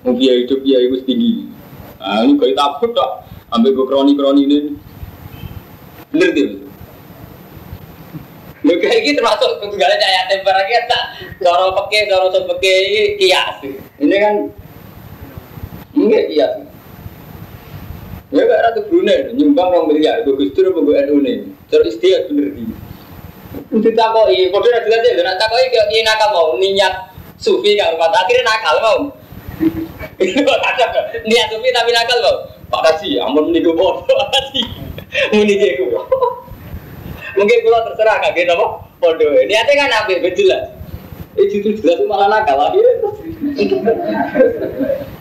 Mau 0.06 0.14
kiai 0.14 0.46
hidup 0.46 0.62
kiai 0.62 0.94
gue 0.94 1.02
tinggi. 1.10 1.50
Ah 1.98 2.22
ini 2.22 2.38
kayak 2.38 2.54
takut 2.54 2.94
tak 2.94 3.26
ambil 3.50 3.74
gue 3.74 3.86
kroni-kroni 3.90 4.46
ini 4.46 4.58
bener 6.14 6.30
tuh 6.38 6.70
Lu 8.62 8.74
kayak 8.78 9.02
gitu 9.02 9.18
termasuk 9.18 9.50
segala 9.74 9.98
cahaya 9.98 10.22
temper 10.30 10.54
aja 10.54 10.80
tak 10.86 11.04
cara 11.42 11.66
pakai 11.74 12.06
cara 12.06 12.30
pakai 12.30 12.78
kias. 13.18 13.58
Ini 13.98 14.16
kan 14.22 14.36
enggak 15.98 16.24
kias. 16.30 16.54
Ya 18.28 18.42
gak 18.44 18.60
ratu 18.70 18.82
Brunei 18.92 19.34
nyumbang 19.34 19.72
orang 19.72 19.88
miliar, 19.88 20.22
gue 20.28 20.36
gustur 20.36 20.68
apa 20.68 20.84
gue 20.84 20.96
NU 21.08 21.24
nih, 21.24 21.48
terus 21.72 21.96
istiak 21.96 22.28
bener 22.28 22.52
di. 22.60 22.68
Untuk 23.72 23.96
takoi, 23.96 24.52
kode 24.52 24.68
udah 24.68 24.84
jelas 24.84 25.00
ya, 25.00 25.24
nak 25.24 25.40
takoi 25.40 25.72
kayak 25.72 26.04
nakal 26.04 26.30
mau 26.36 26.60
niat 26.60 27.17
sufi 27.38 27.78
kan 27.78 27.94
rumah 27.94 28.10
akhirnya 28.12 28.44
nakal 28.46 28.76
mau. 28.82 29.00
Kok 30.48 30.60
ada 30.62 30.86
niat 31.26 31.48
sufi 31.54 31.70
tapi 31.74 31.90
nakal 31.94 32.18
mau. 32.22 32.38
Pak 32.68 32.82
Kasih, 32.84 33.24
amun 33.24 33.50
meniku 33.50 33.72
bodoh, 33.72 34.20
Kasih. 34.36 34.68
Muni 35.34 35.56
jeku. 35.56 35.88
Mungkin 37.38 37.58
kalau 37.64 37.80
terserah 37.88 38.20
kaget 38.20 38.52
apa? 38.52 38.66
Bodoh. 39.00 39.32
Niatnya 39.48 39.88
kan 39.88 40.04
apa? 40.04 40.20
Betul 40.20 40.52
lah. 40.52 40.76
Eh 41.38 41.46
itu 41.48 41.70
jelas 41.80 42.02
malah 42.10 42.28
nakal 42.28 42.60
akhirnya. 42.60 42.94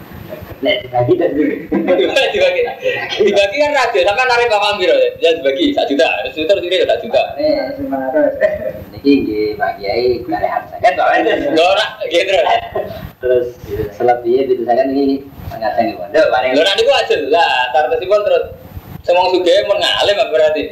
Nek 0.64 0.88
dibagi 0.88 1.20
dan 1.20 1.36
dibagi. 1.36 2.64
Dibagi 3.20 3.56
kan 3.60 3.76
raja 3.76 4.00
sama 4.08 4.24
narik 4.24 4.48
bapak 4.48 4.72
ambil 4.76 4.88
ya. 4.88 5.08
Ya 5.20 5.30
dibagi 5.36 5.76
satu 5.76 5.92
juta. 5.92 6.08
Satu 6.24 6.40
juta 6.40 6.52
sini 6.64 6.76
satu 6.80 7.04
juta. 7.04 7.22
Nih, 7.36 7.76
semangat 7.76 8.08
terus. 8.16 8.32
Niki 8.96 9.12
nggih 9.20 9.60
Pak 9.60 9.76
Kiai 9.76 10.24
kare 10.24 10.48
harus 10.48 10.72
kan 10.80 10.92
soalnya. 10.96 11.36
Ora, 11.52 12.00
gitu. 12.08 12.32
Terus 13.20 13.52
selebihnya 14.00 14.48
itu 14.48 14.64
saya 14.64 14.88
ini 14.88 15.20
sangat 15.52 15.76
tinggi 15.76 16.00
pondok. 16.00 16.24
Lho 16.24 16.64
tartesipun 17.76 18.20
terus 18.24 18.44
semong 19.04 19.36
sugih 19.36 19.60
mun 19.68 19.76
ngalim 19.76 20.16
berarti. 20.32 20.62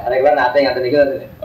Kita 0.00 0.32
nanti. 0.32 0.64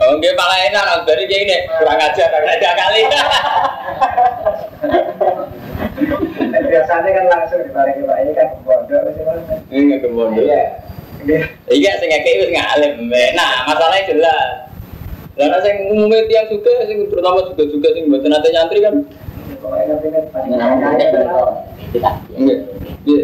Oh, 0.00 0.16
malah 0.16 0.58
enak 0.72 1.04
dari 1.04 1.28
ini 1.28 1.68
kurang 1.76 2.00
ajar 2.00 2.32
kurang 2.32 2.56
ajar 2.56 2.72
kali. 2.72 3.04
Biasanya 5.96 7.10
kan 7.10 7.24
langsung 7.32 7.60
dibalik 7.64 7.96
Pak 8.04 8.16
ini 8.20 8.32
kan 8.36 8.48
bodoh 8.62 9.00
sih 9.16 9.22
Mas. 9.24 9.40
Ini 9.72 9.96
ke. 10.00 10.08
Iya. 10.12 10.62
iya 11.72 11.90
nggak 11.96 12.22
nggak. 12.52 13.28
Nah, 13.34 13.52
masalahnya 13.66 14.04
jelas. 14.06 14.66
Lah 15.36 15.46
nek 15.52 15.60
sing 15.60 15.76
umume 15.92 16.24
tiyang 16.32 16.48
juga 16.48 16.72
sing 16.88 17.12
terutama 17.12 17.44
juga-juga 17.52 17.88
sing 17.92 18.08
mboten 18.08 18.32
ate 18.32 18.48
nyantri 18.56 18.80
kan 18.80 18.94
nah, 20.48 20.72
kita. 20.96 21.20
Iya. 21.92 23.22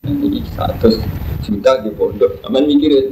Iki 0.09 0.41
satu 0.57 0.89
juta 1.45 1.71
di 1.85 1.91
pondok. 1.93 2.41
Aman 2.49 2.65
mikir 2.65 2.91
ya. 2.91 3.03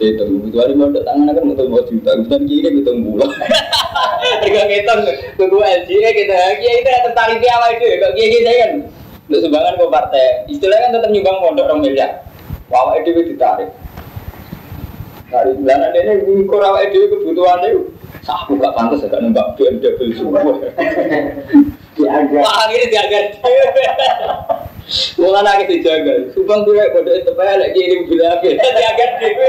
Itu 0.00 0.24
itu 0.48 0.56
hari 0.56 0.72
mau 0.74 0.88
tangan 0.88 1.30
akan 1.30 1.52
mau 1.52 1.64
mau 1.68 1.82
juta, 1.86 2.10
kita 2.16 2.36
kiri 2.48 2.68
kita 2.80 2.90
bulan. 2.96 3.28
Harga 4.42 4.62
kita 4.66 4.92
tunggu 5.36 5.60
LG 5.60 5.90
kita 5.92 6.34
lagi 6.34 6.66
itu 6.66 6.90
tertarik 6.90 7.38
di 7.38 7.48
awal 7.52 7.70
itu. 7.76 7.86
Kok 8.00 8.12
gini 8.16 8.38
saya 8.42 8.56
kan 8.58 8.72
untuk 9.28 9.40
sumbangan 9.46 9.78
ke 9.78 9.84
partai. 9.92 10.26
Istilahnya 10.48 10.82
kan 10.82 10.94
tetap 10.98 11.10
nyumbang 11.12 11.36
pondok 11.44 11.66
orang 11.68 11.80
miliar. 11.84 12.10
Wawa 12.72 12.98
itu 13.04 13.12
ditarik. 13.12 13.70
Dari 15.28 15.52
bulan 15.56 15.92
ini 15.96 16.12
itu 16.44 17.06
kebutuhan 17.08 17.64
itu. 17.68 17.80
Aku 18.22 18.54
gak 18.60 18.76
pantas 18.76 19.02
agak 19.02 19.24
nembak 19.24 19.56
BMW 19.58 20.14
semua. 20.14 20.40
Wah 22.42 22.64
ini 22.70 22.86
diagar. 22.90 23.24
Mulai 25.16 25.42
lagi 25.46 25.64
dijaga. 25.70 26.34
Subang 26.34 26.66
gue 26.66 26.82
bodoh 26.92 27.14
itu 27.14 27.32
payah 27.32 27.56
lagi 27.56 27.80
ini 27.80 27.94
mobil 28.04 28.20
apa? 28.26 28.48
Diagar 28.50 29.10
dewe. 29.22 29.48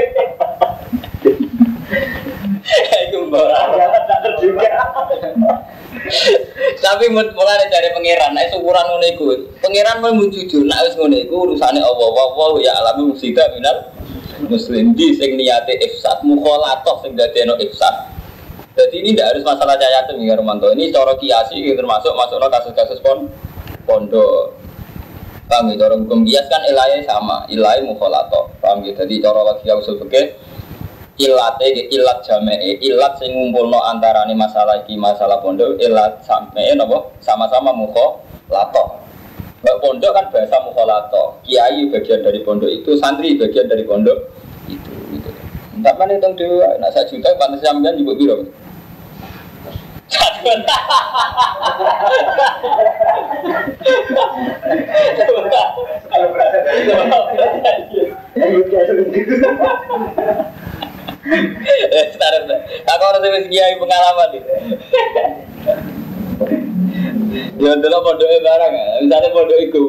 Itu 3.10 3.18
tak 3.30 4.18
terjuga. 4.24 4.68
Tapi 6.80 7.04
mulai 7.12 7.66
dari 7.68 7.88
pangeran, 7.92 8.36
nah 8.36 8.44
ukuran 8.56 8.84
ngono 8.88 9.06
iku. 9.08 9.24
Pangeran 9.60 10.00
mau 10.00 10.16
jujur, 10.28 10.64
nak 10.64 10.84
wis 10.88 10.94
ngono 10.96 11.16
iku 11.16 11.34
urusane 11.48 11.80
Allah. 11.80 12.08
Wa 12.12 12.56
ya 12.60 12.72
alami 12.80 13.12
musida 13.12 13.44
minal 13.52 13.92
muslim 14.48 14.96
di 14.96 15.12
sing 15.16 15.36
niate 15.36 15.76
ifsad 15.80 16.24
mukhalatoh 16.24 17.04
sing 17.04 17.16
dadekno 17.16 17.56
ifsad. 17.60 18.12
Jadi 18.74 19.06
ini 19.06 19.14
tidak 19.14 19.38
harus 19.38 19.44
masalah 19.46 19.78
cayatem 19.78 20.18
ya 20.24 20.34
Romanto. 20.34 20.66
Ini 20.72 20.90
cara 20.90 21.14
kiasi 21.20 21.62
termasuk 21.78 22.10
masuknya 22.16 22.48
kasus-kasus 22.50 22.98
pon 23.04 23.30
pondok. 23.86 24.63
Paham 25.44 25.70
ya? 25.72 25.74
Cara 25.76 25.94
hukum 26.00 26.24
kias 26.24 26.46
kan 26.48 26.62
ilahnya 26.64 27.04
sama, 27.04 27.44
ilahnya 27.52 27.84
mukholato. 27.84 28.52
Paham 28.64 28.84
ya? 28.84 28.96
Jadi 28.96 29.20
cara 29.20 29.40
lagi 29.44 29.68
usul 29.68 30.00
fikih 30.00 30.32
ilate 31.14 31.94
ilat 31.94 32.26
jamae 32.26 32.74
ilat 32.82 33.14
sing 33.22 33.30
ngumpulno 33.30 33.78
antarane 33.86 34.34
masalah 34.34 34.82
iki 34.82 34.98
masalah 34.98 35.38
pondok 35.38 35.78
ilat 35.78 36.18
sampe 36.26 36.58
napa 36.74 37.06
sama-sama 37.22 37.70
mukholato. 37.70 38.98
Mbak 39.64 39.76
pondok 39.80 40.12
kan 40.12 40.26
bahasa 40.28 40.60
mukholato. 40.60 41.40
Kiai 41.46 41.88
bagian 41.88 42.20
dari 42.20 42.44
pondok 42.44 42.68
itu, 42.68 43.00
santri 43.00 43.38
bagian 43.40 43.64
dari 43.64 43.86
pondok 43.86 44.18
itu 44.68 44.92
gitu. 45.14 45.30
Entar 45.72 45.96
mana 45.96 46.18
hitung 46.18 46.36
dhewe, 46.36 46.68
nak 46.82 46.92
sak 46.92 47.08
juta 47.08 47.32
pantes 47.40 47.64
sampean 47.64 47.96
juga 47.96 48.12
piro? 48.12 48.36
Kalau 56.04 56.28
berasa 56.30 56.58
Taruh, 62.14 62.44
aku 62.84 63.02
harus 63.08 63.24
wis 63.32 63.46
kiai 63.48 63.80
pengalaman 63.80 64.28
nih. 64.36 64.42
Ya 67.56 67.70
adalah 67.72 68.04
pondoknya 68.04 68.38
barang 68.44 68.72
ya. 68.76 68.86
Misalnya 69.00 69.28
itu 69.64 69.80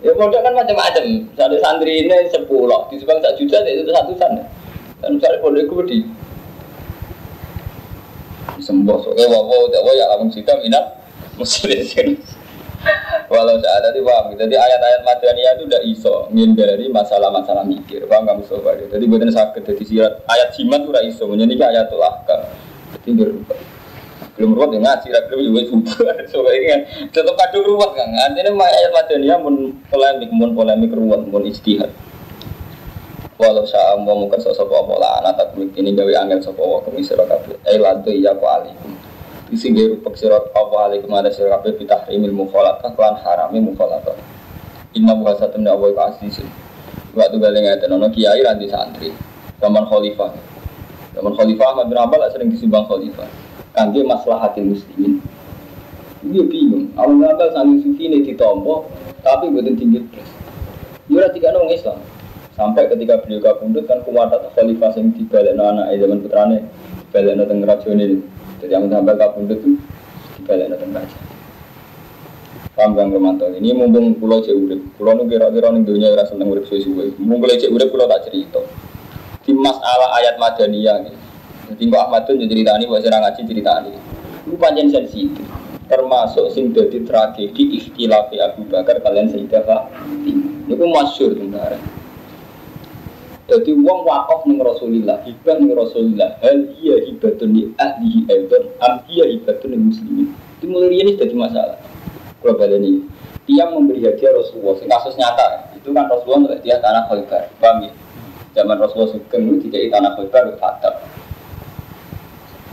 ya 0.00 0.10
pondok 0.16 0.40
kan 0.40 0.56
macam-macam. 0.56 1.04
Misalnya 1.04 1.58
santri 1.60 2.08
ini 2.08 2.32
sepuluh, 2.32 2.88
di 2.88 2.96
sebang 2.96 3.20
satu 3.20 3.36
juta 3.36 3.60
itu 3.68 3.92
satu 3.92 4.16
sana. 4.16 4.48
Dan 5.04 5.20
misalnya 5.20 5.44
pondok 5.44 5.68
itu. 5.68 6.08
Sembuh, 8.66 8.98
soalnya 8.98 9.30
wawo, 9.30 9.70
wawo 9.70 9.90
ya 9.94 10.10
langsung 10.10 10.34
kita 10.34 10.58
minat 10.58 10.98
muslim. 11.38 12.18
Walau 13.26 13.58
saya 13.58 13.82
ada 13.82 13.90
di 13.90 14.02
paham. 14.02 14.34
Jadi 14.38 14.54
ayat-ayat 14.54 15.00
madaniyah 15.02 15.52
itu 15.58 15.64
udah 15.66 15.82
iso 15.82 16.14
menghindari 16.30 16.86
masalah-masalah 16.90 17.66
mikir. 17.66 18.06
Paham 18.06 18.26
nggak 18.26 18.38
musuh 18.42 18.62
Jadi 18.62 19.04
buatan 19.10 19.30
sakit. 19.34 19.62
Jadi 19.66 19.82
sirat 19.82 20.22
ayat 20.30 20.54
jimat 20.54 20.86
itu 20.86 20.90
udah 20.94 21.02
iso. 21.02 21.24
Menyanyi 21.26 21.58
ayat 21.58 21.90
kan. 22.26 22.40
Jadi 22.94 23.10
berubah. 23.18 23.58
Belum 24.36 24.52
ruwet 24.52 24.76
ya 24.76 24.80
ngaji, 24.84 25.08
belum 25.32 25.40
juga 25.48 25.62
subuh. 25.64 25.96
So 26.30 26.44
ini 26.52 26.66
kan 26.68 26.80
tetap 27.08 27.34
kado 27.40 27.58
ruwet 27.64 27.90
kan. 27.96 28.08
Artinya 28.12 28.52
ayat 28.68 28.90
madaniyah 28.92 29.38
pun 29.40 29.54
polemik, 29.88 30.30
pun 30.30 30.50
polemik 30.52 30.90
ruwet, 30.92 31.20
pun 31.32 31.42
istihad. 31.48 31.90
Walau 33.36 33.68
saya 33.68 34.00
mau 34.00 34.16
mungkin 34.16 34.40
sosok 34.40 34.72
apa 34.72 34.94
lah 34.96 35.12
anak 35.20 35.32
tak 35.36 35.52
ini 35.60 35.92
gawe 35.92 36.24
angin 36.24 36.40
sopo 36.40 36.64
wa 36.64 36.80
kemisir 36.80 37.20
kabeh. 37.20 37.60
Eh 37.68 37.76
lantu 37.76 38.08
iya 38.08 38.32
ku 38.32 38.48
alikum. 38.48 38.96
Isi 39.52 39.76
geru 39.76 40.00
peksirat 40.00 40.56
apa 40.56 40.76
alaikum 40.88 41.12
ada 41.12 41.28
sirah 41.28 41.60
kabeh 41.60 41.76
pitah 41.76 42.08
imil 42.08 42.32
mukhalatah 42.32 42.96
klan 42.96 43.12
harami 43.20 43.60
mukhalatah. 43.60 44.16
Inna 44.96 45.12
buha 45.12 45.36
satu 45.36 45.60
ndak 45.60 45.76
wa 45.76 46.08
asisin. 46.08 46.48
Waktu 47.12 47.36
balik 47.36 47.60
ngeten 47.60 47.92
ono 47.92 48.08
kiai 48.08 48.40
ranti 48.40 48.72
santri. 48.72 49.12
Zaman 49.60 49.84
khalifah. 49.84 50.32
Zaman 51.12 51.32
khalifah 51.36 51.66
Ahmad 51.76 51.92
bin 51.92 52.00
Ambal 52.00 52.24
sering 52.32 52.48
disimbang 52.48 52.88
khalifah. 52.88 53.28
Kangge 53.76 54.00
maslahatil 54.00 54.72
muslimin. 54.72 55.20
Dia 56.24 56.40
bingung. 56.40 56.88
Ahmad 56.96 57.36
bin 57.36 57.48
sangi 57.52 57.76
sufi 57.84 58.08
ini 58.08 58.24
ditompo 58.24 58.88
tapi 59.20 59.52
buatan 59.52 59.76
tinggi 59.76 60.00
terus. 60.08 60.30
Dia 61.12 61.28
tiga 61.36 61.52
nong 61.52 61.68
Islam. 61.68 62.00
Sampai 62.56 62.88
ketika 62.88 63.20
beliau 63.20 63.44
kabundut 63.44 63.84
kan 63.84 64.00
kuwatat 64.00 64.48
khalifah 64.56 64.88
yang 64.96 65.12
dibalik 65.12 65.52
anak 65.60 65.92
zaman 65.92 66.18
putrane 66.24 66.58
dibalik 67.12 67.44
teng 67.44 67.60
rajone. 67.68 68.06
Jadi 68.64 68.72
yang 68.72 68.88
sampai 68.88 69.14
kabundut 69.20 69.60
itu 69.60 69.76
dibalik 70.40 70.72
teng 70.80 70.96
raja. 70.96 71.18
Paham 72.72 72.96
Bang 72.96 73.12
Romanto 73.12 73.48
ini 73.52 73.72
mumpung 73.72 74.16
pulau 74.20 74.40
cek 74.44 74.52
urip, 74.52 74.80
pulau 75.00 75.16
nu 75.16 75.24
kira-kira 75.28 75.72
ning 75.72 75.84
rasa 76.16 76.32
seneng 76.32 76.48
suwe-suwe. 76.64 77.16
Mumpung 77.20 77.44
pulau 77.44 77.56
cek 77.56 77.72
urip 77.72 77.88
pulau 77.92 78.08
tak 78.08 78.24
cerita. 78.28 78.60
Di 79.44 79.52
masalah 79.52 80.16
ayat 80.20 80.40
madaniyah 80.40 80.96
gitu. 81.04 81.18
Jadi 81.72 81.82
kok 81.92 82.00
Ahmad 82.08 82.24
tuh 82.24 82.36
ceritani, 82.36 82.84
bahasa 82.84 83.08
orang 83.10 83.22
ngaji 83.26 83.40
ceritani. 83.48 83.92
Itu 84.48 84.56
panjang 84.56 84.88
sensitif 84.92 85.46
termasuk 85.86 86.50
sing 86.50 86.74
dadi 86.74 86.98
tragedi 87.06 87.78
ikhtilafi 87.78 88.42
Abu 88.42 88.66
Bakar 88.66 88.98
kalian 89.02 89.30
Sayyidah 89.30 89.62
Fatimah. 89.62 90.66
Itu 90.66 90.84
masyur 90.90 91.30
sebenarnya. 91.34 91.95
Jadi 93.46 93.78
uang 93.78 94.02
wakaf 94.02 94.42
ning 94.50 94.58
Rasulillah, 94.58 95.22
hibah 95.22 95.54
ning 95.62 95.70
Rasulillah, 95.70 96.34
hal 96.42 96.66
iya 96.82 96.98
hibatun 97.06 97.54
li 97.54 97.70
ahlihi 97.78 98.26
aidan, 98.26 98.74
am 98.82 99.06
iya 99.06 99.22
hibatun 99.30 99.70
ning 99.70 99.82
muslimin. 99.86 100.34
Itu 100.58 100.66
mulai 100.66 100.90
ini 100.90 101.14
jadi 101.14 101.30
masalah. 101.30 101.78
Kalau 102.42 102.58
ini, 102.58 103.06
dia 103.46 103.70
memberi 103.70 104.02
hadiah 104.02 104.34
Rasulullah, 104.34 104.74
sing 104.82 104.90
kasus 104.90 105.14
nyata, 105.14 105.78
itu 105.78 105.94
kan 105.94 106.10
Rasulullah 106.10 106.50
untuk 106.50 106.58
dia 106.66 106.82
tanah 106.82 107.06
Khaybar, 107.06 107.46
paham 107.62 107.86
ya? 107.86 107.92
Zaman 108.58 108.82
Rasulullah 108.82 109.14
Sugeng 109.14 109.42
itu 109.46 109.70
tidak 109.70 109.94
tanah 109.94 110.10
Khaybar, 110.18 110.44
fatab. 110.58 110.94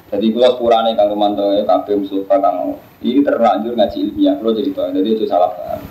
Jadi 0.10 0.30
kalau 0.34 0.58
sepurane 0.58 0.94
kang 0.98 1.10
Romanto 1.10 1.54
ya 1.54 1.66
kabeh 1.66 2.02
Mustafa 2.02 2.38
kang 2.38 2.78
ini 3.02 3.22
terlanjur 3.22 3.78
ngaji 3.78 3.98
ilmiah, 4.10 4.34
kalau 4.42 4.54
jadi 4.58 4.70
tahu, 4.74 4.90
jadi 4.90 5.10
itu 5.14 5.26
salah 5.30 5.54
paham. 5.54 5.82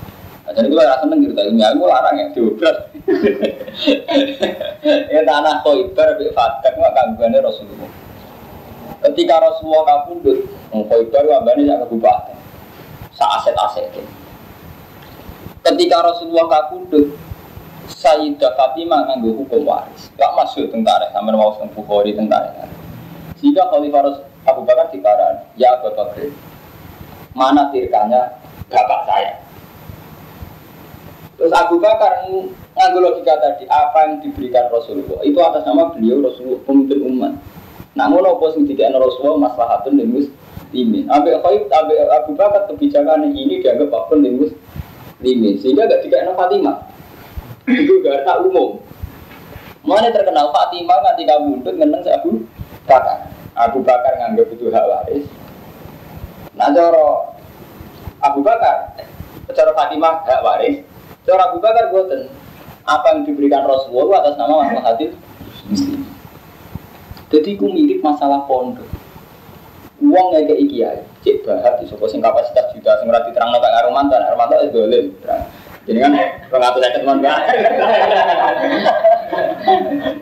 Jadi 0.53 0.69
kalau 0.69 0.85
rasa 0.85 1.05
nengir 1.09 1.33
tadi 1.33 1.57
aku 1.57 1.85
larang 1.88 2.17
ya 2.21 2.27
diobras. 2.37 2.79
ya 5.15 5.21
tanah 5.25 5.55
Khoibar 5.65 6.09
bi 6.21 6.27
Fatak 6.37 6.73
nggak 6.77 6.93
gangguannya 6.93 7.41
Rasulullah. 7.41 7.91
Ketika 9.03 9.35
Rasulullah 9.41 9.83
kabundut, 9.88 10.38
Khoibar 10.71 11.25
wabane 11.27 11.65
sak 11.65 11.79
kabupaten. 11.88 12.37
Sa 13.17 13.25
aset-aset. 13.41 13.93
Ketika 15.62 15.97
Rasulullah 16.05 16.47
kabundut, 16.49 17.17
Sayyidah 17.91 18.55
Fatimah 18.55 19.11
nganggo 19.11 19.43
hukum 19.43 19.67
waris. 19.67 20.15
Gak 20.15 20.33
masuk 20.38 20.71
tentara, 20.71 21.11
sama 21.11 21.35
mau 21.35 21.59
tentang 21.59 21.75
Bukhari 21.75 22.15
tentara. 22.15 22.71
Jika 23.43 23.69
Khalifah 23.75 24.23
Abu 24.47 24.62
Bakar 24.62 24.87
dikaran, 24.95 25.43
ya 25.59 25.75
Abu 25.75 25.91
Bakar, 25.91 26.31
mana 27.35 27.75
tirkanya 27.75 28.38
bapak 28.71 29.01
saya? 29.11 29.41
Terus 31.42 31.59
Abu 31.59 31.83
Bakar 31.83 32.22
nganggo 32.78 32.98
logika 33.02 33.35
tadi 33.42 33.66
apa 33.66 33.98
yang 34.07 34.22
diberikan 34.22 34.70
Rasulullah 34.70 35.18
itu 35.26 35.35
atas 35.42 35.66
nama 35.66 35.90
beliau 35.90 36.22
Rasulullah 36.22 36.62
pemimpin 36.62 37.02
umat. 37.02 37.35
Namun 37.98 38.22
apa 38.22 38.55
sing 38.55 38.62
dikene 38.62 38.94
Rasulullah 38.94 39.50
maslahatun 39.50 39.98
lil 39.98 40.22
muslimin. 40.22 41.11
Abu 41.11 41.35
Khaib 41.35 41.66
Abu 41.66 42.38
Bakar 42.38 42.70
kebijakan 42.70 43.26
ini 43.35 43.59
dianggap 43.59 43.90
apa 43.90 44.14
lil 44.22 44.38
muslimin 44.38 45.59
sehingga 45.59 45.90
gak 45.90 46.07
dikene 46.07 46.31
Fatimah. 46.31 46.78
Itu 47.66 47.98
gak 48.07 48.22
tak 48.22 48.46
umum. 48.46 48.78
Mana 49.83 50.14
terkenal 50.14 50.55
Fatimah 50.55 50.94
nganti 50.94 51.26
kabundut 51.26 51.74
ngeneng 51.74 52.07
Abu 52.07 52.46
Bakar. 52.87 53.35
Abu 53.59 53.83
Bakar 53.83 54.14
nganggap 54.14 54.46
itu 54.46 54.70
hak 54.70 54.87
waris. 54.87 55.26
Nah 56.55 56.70
cara 56.70 57.35
Abu 58.22 58.46
Bakar, 58.46 58.94
cara 59.50 59.74
Fatimah 59.74 60.22
hak 60.22 60.40
waris, 60.46 60.87
Cara 61.23 61.43
Abu 61.51 61.59
Bakar 61.63 61.91
boten. 61.95 62.27
Apa 62.83 63.15
yang 63.15 63.23
diberikan 63.23 63.63
Rasulullah 63.63 64.27
atas 64.27 64.35
nama 64.35 64.67
masalah 64.67 64.83
hati 64.91 65.15
muslim. 65.71 66.03
Jadi 67.31 67.51
ku 67.55 67.71
mirip 67.71 68.03
masalah 68.03 68.43
pondok. 68.51 68.85
Uang 70.03 70.35
nggak 70.35 70.51
kayak 70.51 70.67
kiai, 70.67 70.99
cek 71.23 71.47
bahat 71.47 71.79
di 71.79 71.87
sing 71.87 72.19
kapasitas 72.19 72.75
juta 72.75 72.91
sing 72.99 73.07
ora 73.07 73.23
diterangno 73.23 73.63
tak 73.63 73.71
karo 73.71 73.95
mantan, 73.95 74.19
karo 74.19 74.35
mantan 74.35 74.67
itu 74.67 74.75
boleh. 74.75 75.03
Jadi 75.87 75.99
kan 76.03 76.11
pengatur 76.51 76.83
saya 76.83 76.99
teman. 76.99 77.23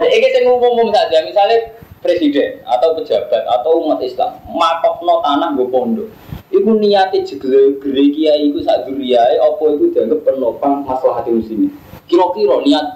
Ini 0.05 0.27
sing 0.37 0.45
umum-umum 0.45 0.93
saja, 0.93 1.25
misalnya 1.25 1.81
presiden 2.05 2.61
atau 2.65 2.97
pejabat 2.97 3.45
atau 3.45 3.85
umat 3.85 4.01
Islam 4.05 4.37
makokno 4.49 5.21
tanah 5.21 5.53
gue 5.53 5.69
pondok 5.69 6.09
Iku 6.51 6.71
niate 6.83 7.23
jegle 7.23 7.79
gere 7.79 8.05
kiai 8.11 8.51
iku 8.51 8.59
sak 8.67 8.91
duriyae 8.91 9.39
apa 9.39 9.65
iku 9.71 9.85
dianggap 9.95 10.21
penopang 10.27 10.83
masalah 10.83 11.23
hati 11.23 11.31
muslimin. 11.31 11.71
Kira-kira 12.11 12.59
niat 12.67 12.87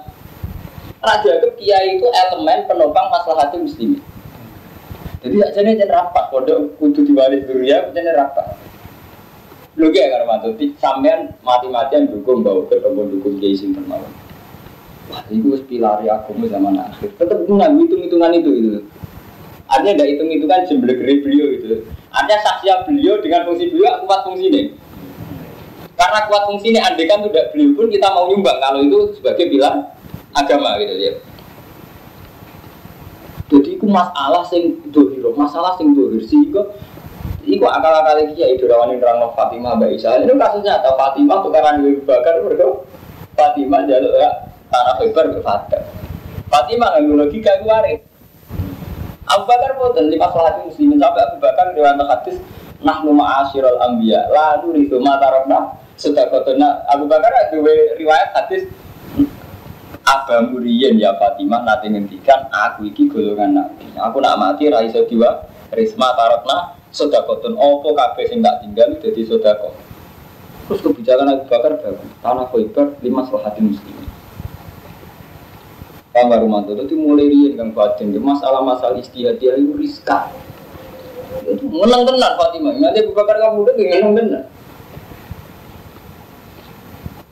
Raja 0.99 1.23
dianggap 1.23 1.51
kiai 1.55 1.95
itu 1.95 2.07
elemen 2.11 2.59
penopang 2.67 3.07
masalah 3.07 3.47
hati 3.47 3.63
muslimin. 3.63 4.03
Jadi 5.25 5.41
tak 5.41 5.51
jadi 5.57 5.69
jadi 5.81 5.89
rapat, 5.89 6.29
pondok 6.29 6.77
kudu 6.77 7.01
diwaris 7.01 7.49
duriya, 7.49 7.89
jadi 7.95 8.13
rapat. 8.13 8.61
Lu 9.73 9.89
kayak 9.89 10.13
karena 10.13 10.25
mantu, 10.29 10.53
sampean 10.77 11.33
mati-matian 11.41 12.07
dukung 12.07 12.45
bawa 12.45 12.69
ketemu 12.69 13.01
dukung 13.17 13.41
kiai 13.41 13.57
sing 13.57 13.73
termawon. 13.73 14.07
Wah, 15.09 15.25
itu 15.33 15.57
pilari 15.65 16.13
agama 16.13 16.45
zaman 16.45 16.77
akhir. 16.77 17.09
Tetap 17.17 17.41
hitung-hitungan 17.45 18.31
itu 18.37 18.49
itu. 18.53 18.69
Artinya 19.65 20.01
ada 20.01 20.05
hitung-hitungan 20.05 20.61
jumlah 20.69 20.95
beliau 20.97 21.47
itu. 21.57 21.81
Ada 22.15 22.35
saksi 22.39 22.67
beliau 22.87 23.19
dengan 23.19 23.43
fungsi 23.43 23.67
beliau 23.67 23.99
kuat 24.07 24.23
fungsi 24.23 24.47
ini. 24.47 24.61
Karena 25.99 26.27
kuat 26.27 26.47
fungsi 26.47 26.71
ini, 26.71 26.79
andai 26.79 27.07
kan 27.07 27.23
tidak 27.27 27.51
beliau 27.51 27.75
pun 27.75 27.87
kita 27.91 28.07
mau 28.11 28.31
nyumbang 28.31 28.59
kalau 28.63 28.79
itu 28.83 28.99
sebagai 29.19 29.51
bilang 29.51 29.91
agama 30.31 30.79
gitu 30.79 30.95
ya. 30.95 31.13
Jadi 33.45 33.77
itu 33.77 33.85
masalah 33.85 34.43
sing 34.47 34.79
dohiro, 34.89 35.35
masalah 35.35 35.77
sing 35.77 35.93
dohir 35.93 36.23
sehingga 36.25 36.65
Iku 37.45 37.61
akal-akal 37.69 38.25
ya 38.33 38.49
itu 38.49 38.65
rawan 38.65 38.97
nerang 38.97 39.21
Fatimah 39.37 39.77
Mbak 39.77 40.01
Isa. 40.01 40.17
Ini 40.17 40.33
kasusnya 40.33 40.81
atau 40.81 40.97
Fatimah 40.97 41.45
tukaran 41.45 41.77
Ibu 41.77 42.01
Bakar 42.01 42.41
mereka 42.41 42.81
Fatimah 43.37 43.85
jalur 43.85 44.17
ya 44.17 44.49
tanah 44.73 44.97
lebar 44.97 45.29
ke 45.29 45.39
Fatimah. 46.49 46.89
Nggak 46.97 47.17
logika 47.21 47.53
itu 47.61 47.65
waris. 47.69 48.01
Abu 49.25 49.43
Bakar 49.49 49.73
boten 49.77 50.05
lima 50.13 50.29
salat 50.29 50.61
muslimin 50.61 51.01
sampai 51.01 51.25
Abu 51.25 51.37
Bakar 51.41 51.73
riwayat 51.73 51.97
hadis 51.97 52.37
nahnu 52.85 53.17
anbiya 53.81 54.29
lalu 54.29 54.85
itu 54.85 55.01
mata 55.01 55.33
rokna 55.33 55.73
sedekatuna 55.97 56.85
Abu 56.91 57.09
Bakar 57.09 57.31
dua 57.49 57.97
riwayat 57.97 58.29
hadis 58.37 58.69
Abang 60.05 60.53
Muriyen 60.53 61.01
ya 61.01 61.17
Fatimah 61.17 61.65
nanti 61.65 61.89
ngendikan 61.89 62.45
aku 62.53 62.85
iki 62.85 63.09
golongan 63.09 63.57
nabi. 63.57 63.89
Aku 63.97 64.21
nak 64.21 64.37
mati 64.37 64.69
ra 64.69 64.85
iso 64.85 65.01
diwa 65.09 65.49
risma 65.73 66.13
tarokna 66.13 66.77
sedekatun 66.93 67.57
opo 67.57 67.97
kabeh 67.97 68.29
sing 68.29 68.45
tak 68.45 68.61
tinggal 68.61 68.93
jadi 69.01 69.21
sedekah. 69.25 69.73
Terus 70.69 70.79
kebijakan 70.85 71.33
Abu 71.33 71.49
Bakar 71.49 71.81
bagus. 71.81 72.09
Tanah 72.21 72.45
Khaybar 72.53 72.87
lima 73.01 73.25
hati 73.25 73.61
muslimin. 73.65 74.04
Paham 76.15 76.31
gak 76.31 76.47
Romanto? 76.47 76.71
Itu 76.79 76.95
mulai 76.95 77.27
rian 77.27 77.59
kang 77.59 77.75
batin. 77.75 78.15
Masalah-masalah 78.15 78.95
istihad 79.03 79.35
dia 79.35 79.51
itu 79.59 79.75
rizka. 79.75 80.31
Menang 81.59 82.07
tenan 82.07 82.39
Fatimah. 82.39 82.71
Nanti 82.79 83.03
Abu 83.03 83.11
Bakar 83.11 83.35
kamu 83.35 83.67
udah 83.67 83.75
menang 83.75 84.13
tenan. 84.15 84.43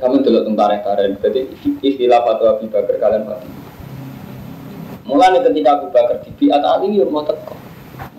Kamu 0.04 0.20
dulu 0.20 0.40
tentara 0.44 0.84
tarik 0.84 1.16
Jadi 1.24 1.48
istilah 1.80 2.28
fatwa 2.28 2.60
Abu 2.60 2.68
Bakar 2.68 2.96
kalian 3.00 3.24
Fatimah. 3.24 3.64
Mulai 5.08 5.40
ketika 5.48 5.70
Abu 5.80 5.88
Bakar 5.88 6.20
di 6.20 6.36
biat 6.36 6.64
Ali 6.68 7.00
ya 7.00 7.08
mau 7.08 7.24
teko. 7.24 7.56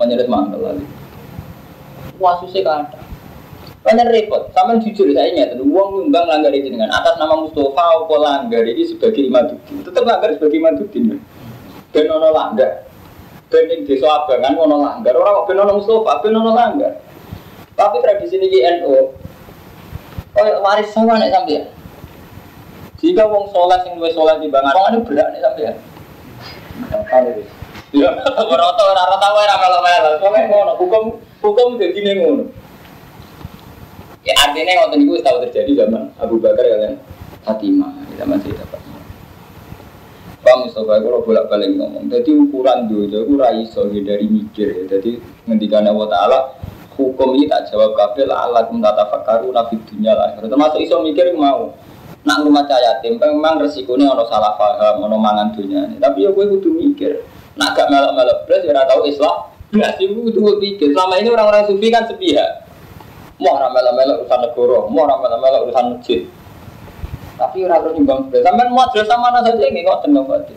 Menyeret 0.00 0.32
mantel 0.32 0.64
Ali. 0.64 0.88
Wah 2.16 2.40
susah 2.40 2.88
ada. 3.84 3.92
Banyak 3.92 4.06
repot. 4.16 4.42
Sama 4.56 4.80
jujur 4.80 5.12
saya 5.12 5.28
ingat, 5.28 5.60
uang 5.60 6.08
nyumbang 6.08 6.24
langgar 6.24 6.52
ini 6.56 6.72
dengan 6.72 6.88
atas 6.88 7.20
nama 7.20 7.36
Mustafa 7.36 7.84
atau 8.00 8.16
langgar 8.16 8.64
ini 8.64 8.82
sebagai 8.88 9.28
imaduddin. 9.28 9.84
Tetap 9.84 10.02
langgar 10.08 10.32
sebagai 10.32 10.56
imaduddin. 10.56 11.20
Dan 11.92 12.08
ono 12.08 12.28
langgar. 12.32 12.88
Dan 13.52 13.68
di 13.68 13.84
desa 13.84 14.08
abangan 14.08 14.56
ono 14.56 14.76
langgar. 14.80 15.12
Orang 15.12 15.44
kok 15.44 15.46
ben 15.52 15.60
ono 15.60 15.72
Mustafa, 15.76 16.24
ben 16.24 16.32
ono 16.32 16.52
langgar. 16.56 16.92
Tapi 17.74 17.96
tradisi 18.00 18.38
ini 18.40 18.62
NU, 18.80 18.94
oh 18.94 20.46
waris 20.62 20.94
sama 20.94 21.18
nih 21.18 21.30
sampai 21.34 21.66
Jika 23.02 23.26
wong 23.26 23.50
soleh 23.50 23.82
sing 23.82 23.98
luwih 23.98 24.14
soleh 24.14 24.38
di 24.38 24.46
bangan, 24.46 24.72
wong 24.72 24.86
ini 24.94 24.98
berat 25.02 25.28
nih 25.34 25.42
sampai 25.42 25.66
ya. 25.66 25.74
Ya, 27.94 28.10
rata 28.10 28.82
ora 28.86 29.02
rata 29.06 29.28
wae 29.34 29.44
ora 29.44 29.56
melo-melo. 29.58 30.10
Soale 30.22 30.40
ngono, 30.46 30.72
hukum 30.78 31.04
hukum 31.42 31.78
ning 31.78 32.18
ngono. 32.22 32.63
Ya 34.24 34.32
artinya 34.40 34.72
ngoten 34.80 35.04
niku 35.04 35.20
tahu 35.20 35.44
terjadi 35.44 35.84
zaman 35.84 36.08
Abu 36.16 36.40
Bakar 36.40 36.64
kalian 36.64 36.96
Fatimah, 37.44 37.92
zaman 38.16 38.40
Sayyidah 38.40 38.64
Fatimah. 38.72 39.04
Pak 40.40 40.56
Mustafa 40.64 41.00
kalau 41.00 41.20
bolak 41.24 41.44
balik 41.52 41.76
ngomong, 41.76 42.08
jadi 42.08 42.32
ukuran 42.36 42.88
dulu, 42.88 43.08
itu 43.08 43.36
iso 43.64 43.84
dari 43.88 44.24
mikir 44.28 44.68
ya. 44.80 44.96
Jadi 44.96 45.20
ngendikan 45.44 45.84
Allah 45.84 46.08
Taala 46.08 46.38
hukum 46.96 47.36
ini 47.36 47.48
tak 47.48 47.68
jawab 47.68 47.92
kabel 47.96 48.32
alat 48.32 48.68
tata 48.72 49.04
fakaru 49.12 49.52
nafi 49.52 49.76
dunia 49.92 50.16
lah. 50.16 50.36
Termasuk 50.40 50.80
iso 50.80 51.04
mikir 51.04 51.36
mau. 51.36 51.76
Nak 52.24 52.40
rumah 52.40 52.64
cahaya 52.64 52.96
yatim, 52.96 53.20
memang 53.20 53.60
resikonya 53.60 54.08
ono 54.08 54.24
salah 54.24 54.56
paham, 54.56 55.04
ono 55.04 55.20
mangan 55.20 55.52
dunia. 55.52 55.84
Tapi 56.00 56.24
ya 56.24 56.32
gue 56.32 56.44
kudu 56.56 56.72
mikir. 56.72 57.20
Nak 57.60 57.76
gak 57.76 57.92
melok-melok 57.92 58.48
belas, 58.48 58.64
ya 58.64 58.80
tahu 58.88 59.04
Islam. 59.04 59.52
Belas 59.68 59.92
itu 60.00 60.16
kudu 60.32 60.56
mikir. 60.56 60.96
Selama 60.96 61.20
ini 61.20 61.28
orang-orang 61.28 61.68
sufi 61.68 61.92
kan 61.92 62.08
sepihak 62.08 62.63
mau 63.40 63.54
ramal 63.58 63.82
ramal 63.82 64.08
urusan 64.22 64.40
negara, 64.46 64.78
mau 64.90 65.04
ramal 65.06 65.28
ramal 65.30 65.54
urusan 65.66 65.84
masjid. 65.98 66.22
Tapi 67.34 67.66
orang 67.66 67.82
terus 67.82 67.94
nyumbang 67.98 68.20
belas. 68.30 68.42
Sampai 68.46 68.66
mau 68.70 68.86
sama 68.94 69.26
mana 69.30 69.38
saja 69.42 69.62
nggak 69.62 69.84
kau 69.84 69.98
tenang 70.06 70.24
berarti. 70.26 70.54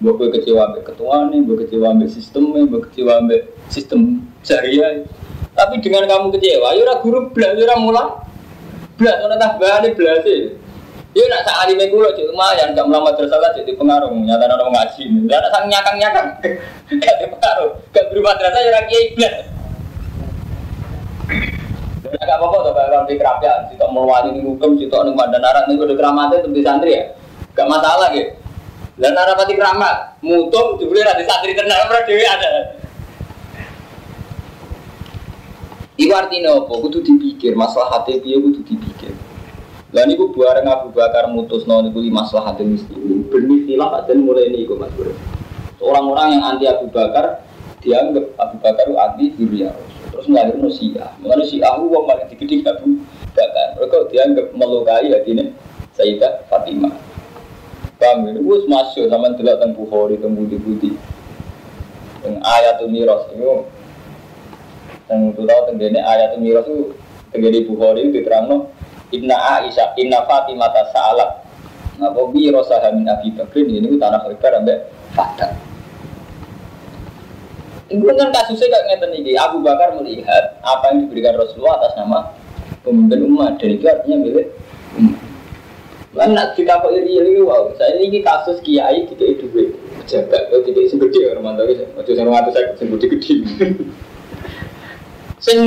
Gue 0.00 0.32
kecewa 0.32 0.72
ketua 0.80 1.28
nih, 1.28 1.44
gue 1.44 1.56
kecewa 1.60 1.92
ambil 1.92 2.08
sistemnya, 2.08 2.64
gue 2.64 2.80
kecewa 2.88 3.20
ambil 3.20 3.40
sistem 3.68 4.24
syariah. 4.40 5.04
Tapi 5.52 5.76
dengan 5.84 6.08
kamu 6.08 6.32
kecewa, 6.38 6.72
ya 6.72 6.94
guru 7.04 7.28
belas, 7.36 7.52
ya 7.58 7.76
mulang 7.76 8.24
belas, 8.96 9.16
orang 9.20 9.36
tak 9.36 9.60
balik 9.60 9.92
belas 10.00 10.24
sih. 10.24 10.56
Ya 11.10 11.26
nak 11.26 11.42
sak 11.42 11.66
alime 11.66 11.90
kula 11.90 12.14
cek 12.14 12.22
lumayan 12.30 12.70
gak 12.70 12.86
melamat 12.86 13.18
tersalah 13.18 13.50
jadi 13.50 13.74
pengaruh 13.74 14.14
nyata 14.14 14.46
orang 14.46 14.70
ngaji. 14.70 15.04
Ya 15.30 15.42
nak 15.42 15.50
sang 15.50 15.66
nyakang-nyakang 15.66 16.26
gak 16.86 17.14
pengaruh, 17.34 17.70
gak 17.90 18.04
berubah 18.14 18.38
terasa 18.38 18.62
ya 18.62 18.80
kiai 18.86 19.18
belas. 19.18 19.59
Agak 22.18 22.36
apa-apa 22.42 22.56
tuh 22.66 22.72
kalau 22.74 23.06
di 23.06 23.14
kerapia, 23.14 23.52
kita 23.70 23.86
meluani 23.86 24.34
di 24.34 24.40
hukum, 24.42 24.74
pada 25.14 25.38
narat 25.38 25.70
nih 25.70 25.78
udah 25.78 25.94
keramatnya 25.94 26.42
untuk 26.42 26.54
di 26.58 26.62
santri 26.66 26.98
ya, 26.98 27.14
gak 27.54 27.70
masalah 27.70 28.10
gitu. 28.10 28.34
Dan 29.00 29.14
narapati 29.16 29.54
keramat, 29.54 30.18
mutung 30.20 30.76
dibeli 30.76 31.06
di 31.06 31.24
santri 31.24 31.54
berarti 31.54 32.10
dewi 32.10 32.26
ada. 32.26 32.50
Iku 36.00 36.12
artinya 36.16 36.56
apa? 36.56 36.72
Kudu 36.80 37.04
dipikir, 37.04 37.52
masalah 37.52 38.00
hati 38.00 38.24
dia 38.24 38.40
kudu 38.40 38.64
dipikir. 38.64 39.12
Lah 39.92 40.08
niku 40.08 40.32
bareng 40.32 40.64
Abu 40.64 40.96
Bakar 40.96 41.28
mutus 41.28 41.68
no 41.68 41.84
niku 41.84 42.00
lima 42.00 42.24
masalah 42.24 42.54
hati 42.56 42.64
muslimin. 42.64 43.28
Berni 43.28 43.68
khilaf 43.68 44.08
dan 44.08 44.24
mulai 44.24 44.48
ini 44.48 44.64
iku 44.64 44.80
Mas 44.80 44.94
Orang-orang 45.76 46.40
yang 46.40 46.42
anti 46.46 46.64
Abu 46.70 46.88
Bakar 46.88 47.44
dianggap 47.80 48.24
Abu 48.36 48.56
Bakar 48.60 48.84
itu 48.84 48.96
anti 48.96 49.26
Rasul 49.32 49.72
terus 50.10 50.26
melahirkan 50.28 50.68
Syiah. 50.68 51.10
Mengenai 51.20 51.48
Syiah 51.48 51.72
itu 51.80 51.86
wong 51.88 52.04
paling 52.04 52.26
digede 52.28 52.56
Abu 52.68 53.00
Bakar. 53.32 53.66
Mereka 53.80 53.96
dianggap 54.12 54.46
melukai 54.52 55.08
hatinya 55.08 55.44
Sayyidah 55.96 56.44
Fatimah. 56.52 56.92
Paham 58.00 58.28
ya? 58.28 58.40
Wes 58.40 58.64
masuk 58.64 59.08
sama 59.12 59.32
delok 59.36 59.60
teng 59.60 59.72
Bukhari 59.76 60.16
teng 60.20 60.32
budi-budi. 60.36 60.96
Teng 62.20 62.36
ayatul 62.40 62.88
miras 62.92 63.28
itu 63.32 63.64
teng 65.08 65.32
itu 65.32 65.42
tahu 65.44 65.60
teng 65.68 65.76
ayatul 65.80 66.40
miras 66.40 66.64
itu 66.68 66.96
teng 67.32 67.44
Bukhari 67.68 68.08
itu 68.08 68.20
diterangno 68.20 68.72
Inna 69.10 69.36
Aisyah, 69.58 69.98
Inna 69.98 70.22
Fatimah 70.22 70.70
tasa'alat. 70.70 71.30
Nah, 72.00 72.14
kok 72.16 72.32
bi 72.32 72.48
rosaha 72.48 72.94
min 72.94 73.04
Abi 73.10 73.34
Bakrin 73.34 73.68
ini 73.68 73.98
tanah 74.00 74.24
lebar 74.24 74.56
ambek 74.62 74.88
Fadah. 75.12 75.69
Ini 77.90 78.06
kan 78.06 78.30
kasusnya 78.30 78.70
kayak 78.70 78.86
ngeten 78.86 79.10
ini. 79.18 79.34
Abu 79.34 79.58
Bakar 79.66 79.98
melihat 79.98 80.62
apa 80.62 80.94
yang 80.94 81.10
diberikan 81.10 81.34
Rasulullah 81.34 81.82
atas 81.82 81.98
nama 81.98 82.30
pemimpin 82.86 83.26
umat 83.26 83.58
dan 83.58 83.74
itu 83.74 83.84
artinya 83.90 84.16
milik 84.22 84.46
umat. 84.94 85.18
Lan 86.10 86.34
nak 86.34 86.58
kita 86.58 86.82
kok 86.82 86.90
iri 86.90 87.22
iri 87.22 87.38
wow. 87.38 87.70
Saya 87.78 87.98
ini 88.02 88.18
kasus 88.22 88.58
kiai 88.66 89.06
tidak 89.06 89.38
itu 89.38 89.46
gue 89.54 89.70
pejabat, 90.02 90.50
oh 90.50 90.62
tidak 90.66 90.90
segede 90.90 91.30
orang 91.30 91.54
mantau 91.54 91.70
itu. 91.70 91.86
Waktu 91.94 92.18
saya 92.18 92.26
mantau 92.26 92.50
saya 92.50 92.74
sebut 92.74 92.98
gede. 92.98 93.46
Sing 95.44 95.58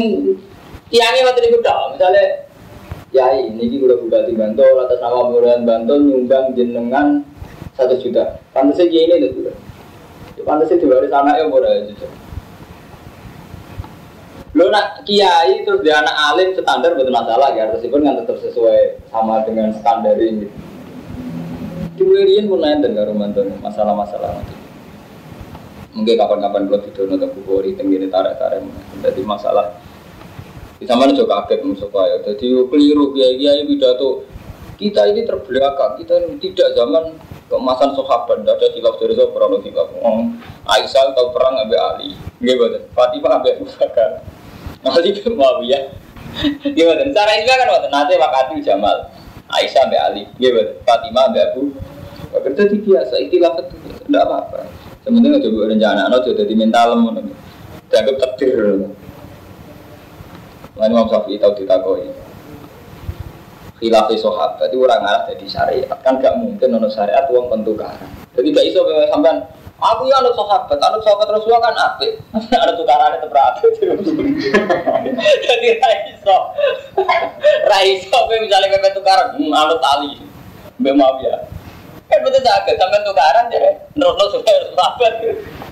tiangnya 0.91 1.27
waktu 1.31 1.47
itu 1.47 1.59
dong. 1.63 1.95
Misalnya 1.95 2.43
kiai 3.15 3.51
ini 3.51 3.71
kita 3.71 3.95
buka 3.99 4.27
di 4.27 4.35
Bantul 4.35 4.79
atas 4.83 4.99
nama 4.99 5.31
Kelurahan 5.31 5.63
Bantul 5.63 6.11
nyumbang 6.11 6.55
jenengan 6.59 7.23
satu 7.79 7.95
juta. 8.03 8.43
Pantasnya 8.51 8.91
kiai 8.91 9.07
ini 9.11 9.27
itu 9.27 9.47
Pantas 10.43 10.69
itu 10.69 10.85
diwaris 10.85 11.11
anaknya 11.11 11.47
boleh 11.47 11.71
aja. 11.71 12.07
Lo 14.53 14.69
nak 14.69 15.01
kiai 15.01 15.65
terus 15.65 15.81
dia 15.81 15.97
anak 15.97 16.13
alim 16.29 16.53
standar 16.53 16.93
betul 16.93 17.09
masalah 17.09 17.57
ya, 17.57 17.73
meskipun 17.73 18.05
kan 18.05 18.21
tetap 18.21 18.37
sesuai 18.37 19.01
sama 19.09 19.41
dengan 19.47 19.73
standar 19.73 20.13
ini. 20.21 20.45
Diwirian 21.97 22.45
pun 22.45 22.61
naik 22.61 22.85
dan 22.85 22.93
karo 22.93 23.17
mantan 23.17 23.57
masalah-masalah 23.65 24.29
nanti. 24.29 24.55
Mungkin 25.93 26.17
kapan-kapan 26.17 26.69
kalau 26.69 26.81
tidur 26.85 27.05
nonton 27.05 27.29
bukori 27.37 27.77
tenggiri 27.77 28.09
tarik-tarik, 28.09 28.65
jadi 29.01 29.21
masalah. 29.25 29.77
Di 30.77 30.89
mana 30.89 31.13
juga 31.15 31.45
kaget 31.45 31.63
musuh 31.63 31.89
kaya. 31.93 32.19
Jadi 32.25 32.49
keliru 32.67 33.13
kiai-kiai 33.13 33.63
pidato 33.63 34.25
kita 34.83 35.01
ini 35.15 35.23
terbelakang, 35.23 35.95
kita 35.95 36.27
tidak 36.43 36.67
zaman 36.75 37.15
keemasan 37.47 37.95
sahabat, 37.95 38.43
tidak 38.43 38.59
ada 38.59 38.67
silap 38.75 38.95
dari 38.99 39.13
sahabat, 39.15 39.39
kalau 39.39 39.59
silap. 39.63 39.87
Aisyah 40.67 41.15
tahu 41.15 41.31
perang 41.31 41.55
Abu 41.55 41.75
Ali, 41.79 42.09
gimana? 42.43 42.83
Fatimah 42.91 43.39
Abu 43.39 43.63
Bakar, 43.79 44.19
Ali 44.83 45.09
bin 45.15 45.33
Muawiyah. 45.39 45.83
Gimana? 46.67 47.01
Cara 47.15 47.31
ini 47.39 47.45
kan 47.47 47.69
waktu 47.71 47.87
nanti 47.87 48.13
wakati 48.19 48.53
Jamal, 48.59 49.07
Aisyah 49.47 49.87
Abu 49.87 49.95
Ali, 49.95 50.23
gimana? 50.35 50.71
Fatimah 50.83 51.23
Abu 51.31 51.39
Abu. 51.39 51.61
Bakar 52.33 52.51
jadi 52.57 52.75
biasa, 52.81 53.13
itilah 53.23 53.51
itu, 53.61 53.77
tidak 54.09 54.23
apa-apa. 54.27 54.65
Sebenarnya 55.05 55.43
coba 55.47 55.69
rencana, 55.69 56.01
no 56.09 56.17
sudah 56.23 56.45
di 56.47 56.55
mental, 56.57 56.95
dianggap 57.91 58.15
takdir. 58.19 58.87
Lain 60.73 60.89
Imam 60.89 61.05
Syafi'i 61.05 61.37
tahu 61.37 61.53
ditakoi 61.53 62.22
khilafi 63.83 64.15
sahabat. 64.15 64.71
Itu 64.71 64.87
orang 64.87 65.03
arah 65.03 65.27
jadi 65.27 65.45
syariat. 65.45 65.99
Kan 65.99 66.23
gak 66.23 66.39
mungkin 66.39 66.71
nono 66.71 66.87
syariat 66.87 67.27
uang 67.27 67.51
pentukaran 67.51 68.23
jadi 68.33 68.47
gak 68.49 68.65
iso 68.65 68.81
sampean 69.13 69.45
aku 69.77 70.09
ya 70.09 70.17
anut 70.17 70.33
sahabat 70.33 70.77
anut 70.81 71.01
sahabat 71.05 71.27
Rasulullah 71.29 71.61
kan 71.69 71.75
apik. 71.77 72.17
Ada 72.63 72.73
tukaran 72.73 73.13
itu 73.21 73.27
berapa 73.29 73.61
jadi 75.45 75.67
raiso 75.77 76.37
raiso 77.71 78.17
kowe 78.17 78.37
misalnya 78.41 78.73
kowe 78.73 78.89
tukaran 78.97 79.37
hmm, 79.37 79.53
anut 79.53 79.77
tali. 79.77 80.17
Mbak 80.81 80.93
maaf 80.97 81.17
ya 81.21 81.37
kan 82.09 82.19
betul 82.25 82.41
sakit 82.41 82.75
sampai 82.77 83.05
tukaran 83.05 83.45
jadi 83.53 83.69
menurut 83.93 84.29
sudah 84.33 84.55
sahabat. 84.73 85.13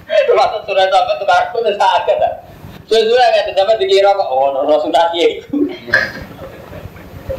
Termasuk 0.05 0.61
sudah 0.69 0.85
sahabat 0.85 1.15
tukaran 1.17 1.47
betul 1.49 1.75
sakit 1.75 2.17
Sudah-sudah 2.91 3.25
nggak 3.31 3.55
sampai 3.55 3.79
dikira 3.79 4.11
kok 4.11 4.27
oh 4.27 4.51
Rasulullah 4.67 5.09
ya 5.15 5.27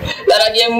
karena 0.02 0.46
dia 0.50 0.66
ya? 0.66 0.74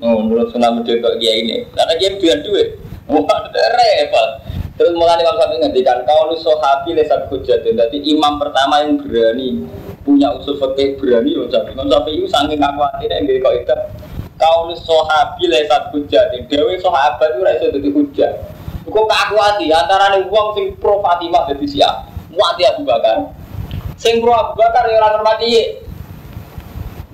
Oh, 0.00 0.18
menurut 0.24 0.48
sunnah 0.52 0.72
medit 0.72 1.04
kok 1.04 1.16
dia 1.20 1.32
ini. 1.36 1.66
Karena 1.76 1.92
dia 2.00 2.10
biar 2.16 2.38
duit. 2.44 2.78
Wah, 3.10 3.24
repot. 3.78 4.30
Terus 4.72 4.96
mulai 4.96 5.20
Imam 5.20 5.36
Syafi'i 5.36 5.60
ngendikan 5.60 6.00
kau 6.08 6.32
lu 6.32 6.36
sohabi 6.40 6.96
lesat 6.96 7.28
hujat. 7.28 7.60
Jadi 7.62 7.98
imam 8.08 8.40
pertama 8.40 8.80
yang 8.80 8.96
berani 8.96 9.68
punya 10.02 10.32
usul 10.32 10.56
fakih 10.56 10.96
berani 10.96 11.36
Imam 11.36 11.48
Syafi'i. 11.52 11.76
Imam 11.76 11.86
Syafi'i 11.92 12.16
itu 12.24 12.28
sangat 12.32 12.56
nggak 12.56 12.72
khawatir 12.74 13.08
yang 13.12 13.24
dari 13.28 13.40
kau 13.44 13.52
itu. 13.52 13.76
Kau 14.40 14.58
lu 14.72 14.74
sohabi 14.74 15.44
lesat 15.52 15.92
hujat. 15.92 16.26
Dewi 16.48 16.80
sohabat 16.80 17.36
itu 17.36 17.40
rasa 17.44 17.66
jadi 17.68 17.90
hujat. 17.92 18.32
Kok 18.82 19.06
hati 19.08 19.70
antara 19.70 20.18
nih 20.18 20.26
uang 20.26 20.58
sing 20.58 20.66
pro 20.82 20.98
Fatimah 20.98 21.46
jadi 21.46 21.66
siap. 21.68 21.94
Muat 22.34 22.58
ya 22.58 22.74
Abu 22.74 22.82
Bakar. 22.82 23.30
Sing 23.94 24.18
pro 24.18 24.34
Abu 24.34 24.58
Bakar 24.58 24.88
ya 24.90 24.98
ora 24.98 25.20
hormati 25.20 25.46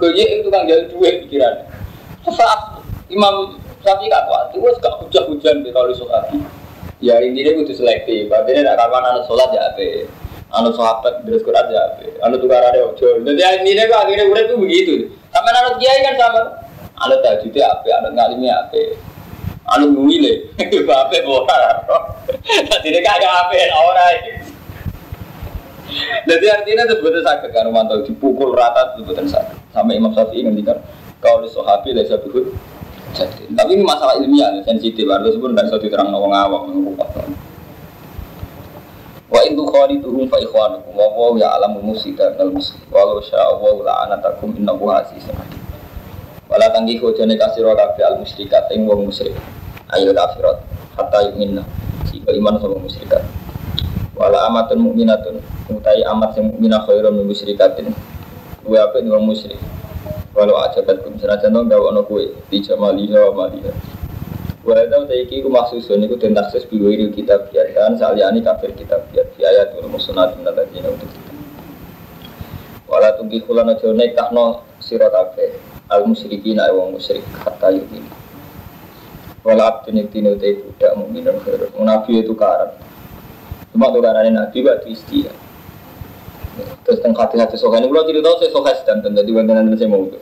ye. 0.07 0.23
Gue 0.23 0.25
itu 0.39 0.43
tukang 0.47 0.65
jual 0.71 0.87
duit 0.91 1.15
pikiran. 1.27 1.55
Saat 2.29 2.85
Imam 3.11 3.59
Syafi'i 3.83 4.11
gak 4.11 4.27
kuat, 4.29 4.53
itu 4.53 4.59
gak 4.79 4.95
hujan-hujan 5.03 5.65
di 5.65 5.71
kalau 5.73 5.91
sahabi. 5.95 6.39
Ya 6.99 7.23
intinya 7.23 7.63
kudu 7.63 7.73
selektif. 7.79 8.27
Artinya 8.27 8.75
nak 8.75 8.77
kawan 8.83 9.05
anak 9.07 9.23
sholat 9.31 9.55
ya 9.55 9.71
apa? 9.71 10.07
Anak 10.51 10.75
sahabat 10.75 11.23
terus 11.23 11.47
Quran 11.47 11.71
ya 11.71 11.79
apa? 11.95 12.07
Anak 12.27 12.43
tukar 12.43 12.59
ada 12.59 12.91
ojo. 12.91 13.23
Jadi 13.23 13.39
intinya 13.39 13.83
kok 13.87 14.01
akhirnya 14.03 14.25
udah 14.27 14.43
tuh 14.51 14.59
begitu. 14.59 14.95
Sama 15.31 15.51
anak 15.55 15.79
kiai 15.79 16.03
kan 16.03 16.15
sama. 16.19 16.43
Anak 16.99 17.23
tajud 17.23 17.55
ya 17.61 17.71
apa? 17.71 17.87
Anak 18.03 18.13
ngalimnya 18.19 18.53
apa? 18.67 18.83
Anak 19.69 19.93
ngumile, 19.93 20.49
apa 20.89 21.17
bohong. 21.23 21.45
Jadi 22.83 22.99
kagak 23.05 23.31
apa 23.31 23.57
orang. 23.77 24.17
Jadi 26.29 26.47
artinya 26.53 26.83
itu 26.85 26.97
betul 27.01 27.23
sakit 27.25 27.51
kan 27.53 27.69
mantau 27.73 28.05
dipukul 28.05 28.53
rata 28.53 28.97
itu 28.97 29.05
betul 29.09 29.29
sakit. 29.29 29.58
Sampai 29.73 30.01
Imam 30.01 30.13
Syafi'i 30.17 30.45
ngendikan 30.45 30.81
kau 31.21 31.43
di 31.43 31.49
sahabi 31.53 31.93
lesa 31.93 32.17
bihud. 32.21 32.55
Tapi 33.53 33.71
ini 33.73 33.83
masalah 33.83 34.21
ilmiah, 34.21 34.53
sensitif. 34.63 35.09
Harus 35.09 35.35
pun 35.41 35.57
dari 35.57 35.69
satu 35.73 35.89
terang 35.89 36.13
nawang 36.13 36.33
awam 36.33 36.69
mengupas. 36.69 37.09
Wa 39.29 39.45
itu 39.45 39.61
khalituhum 39.61 40.25
fa 40.29 40.41
ikhwanukum 40.41 40.93
wa 40.97 41.07
wa 41.13 41.37
ya 41.37 41.53
alamu 41.61 41.85
musida 41.85 42.33
minal 42.33 42.57
muslim 42.57 42.81
walau 42.89 43.21
syaa 43.21 43.61
wa 43.61 43.77
la 43.85 44.09
anatakum 44.09 44.57
innahu 44.57 44.89
azizun 44.89 45.37
wala 46.49 46.67
tanggihu 46.73 47.13
jane 47.13 47.37
kasira 47.37 47.77
kabeh 47.77 48.09
al 48.09 48.17
musyrikat 48.25 48.73
ing 48.73 48.89
wong 48.89 49.05
musyrik 49.13 49.37
ayo 49.93 50.17
kafirat 50.17 50.65
hatta 50.97 51.29
yu'minna 51.29 51.61
jika 52.09 52.33
iman 52.33 52.57
sama 52.57 52.81
musyrikat 52.81 53.21
wala 54.17 54.49
amatun 54.49 54.81
mukminatun 54.81 55.45
utai 55.69 56.01
amat 56.09 56.33
sing 56.33 56.49
mukminah 56.49 56.81
khairun 56.89 57.21
min 57.21 57.29
kuwe 58.69 58.77
apik 58.77 59.09
wong 59.09 59.33
musyrik. 59.33 59.57
Walau 60.37 60.61
ajabat 60.61 61.01
kum 61.01 61.17
senajan 61.17 61.57
to 61.57 61.65
gawe 61.65 62.23
di 62.53 62.61
jamaliha 62.61 63.33
wa 63.33 63.49
maliha 63.49 63.73
wa 64.61 64.77
hadza 64.77 65.09
taiki 65.09 65.41
ku 65.41 65.49
maksusun 65.49 66.05
iku 66.05 66.21
den 66.21 66.37
taksis 66.37 66.69
biwa 66.69 66.93
il 66.93 67.09
kitab 67.09 67.49
biar 67.49 67.73
kan 67.73 67.97
saliyane 67.97 68.45
kafir 68.45 68.77
kitab 68.77 69.09
biar 69.09 69.25
biaya 69.33 69.73
tu 69.73 69.81
musnad 69.89 70.37
min 70.37 70.45
alladzina 70.45 70.93
utul 70.93 71.09
wala 72.85 73.17
tungki 73.17 73.41
kula 73.41 73.65
aja 73.65 73.89
nekahno 73.89 74.61
sira 74.85 75.09
kabeh. 75.09 75.57
Al 75.89 76.05
musyrikin 76.05 76.61
ae 76.61 76.69
wong 76.69 76.93
musyrik 77.01 77.25
hatta 77.41 77.73
yukin 77.73 78.05
wala 79.41 79.73
abdun 79.73 80.05
iktine 80.05 80.37
utai 80.37 80.61
budak 80.61 80.93
mukminun 80.93 81.41
khairun. 81.41 81.73
Nabi 81.81 82.21
itu 82.21 82.37
karan 82.37 82.69
Cuma 83.73 83.89
tuh 83.89 84.05
karena 84.05 84.29
nabi 84.29 84.59
waktu 84.61 84.93
istilah. 84.93 85.48
Terus 86.87 86.99
tentang 87.05 87.15
hati-hati 87.21 87.57
sokan 87.59 87.85
ini, 87.85 87.93
kalau 87.93 88.07
cerita 88.09 88.29
saya 88.39 88.51
sokan 88.51 88.99
di 89.15 89.33
bagian 89.33 89.77
saya 89.77 89.89
mau 89.91 90.03
itu. 90.07 90.19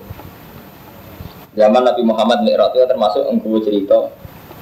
Zaman 1.56 1.82
Nabi 1.88 2.02
Muhammad 2.04 2.44
Mi'raj 2.44 2.76
itu 2.76 2.84
termasuk 2.84 3.24
engkau 3.32 3.56
cerita, 3.64 4.12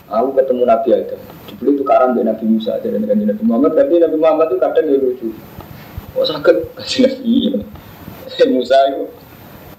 aku 0.06 0.28
ketemu 0.38 0.62
Nabi 0.62 0.88
Adam. 0.94 1.20
Dibeli 1.50 1.70
tukaran 1.74 2.14
dengan 2.14 2.38
Nabi 2.38 2.44
Musa 2.46 2.78
aja 2.78 2.86
dengan 2.86 3.10
Nabi 3.10 3.42
Muhammad, 3.42 3.74
tapi 3.74 3.98
Nabi 3.98 4.16
Muhammad 4.16 4.46
itu 4.54 4.58
kadang 4.62 4.86
ya 4.86 4.96
lucu. 5.02 5.28
Oh 6.14 6.22
sakit, 6.22 6.56
kasih 6.78 7.10
Nabi 7.10 8.44
Musa 8.54 8.78
itu 8.94 9.02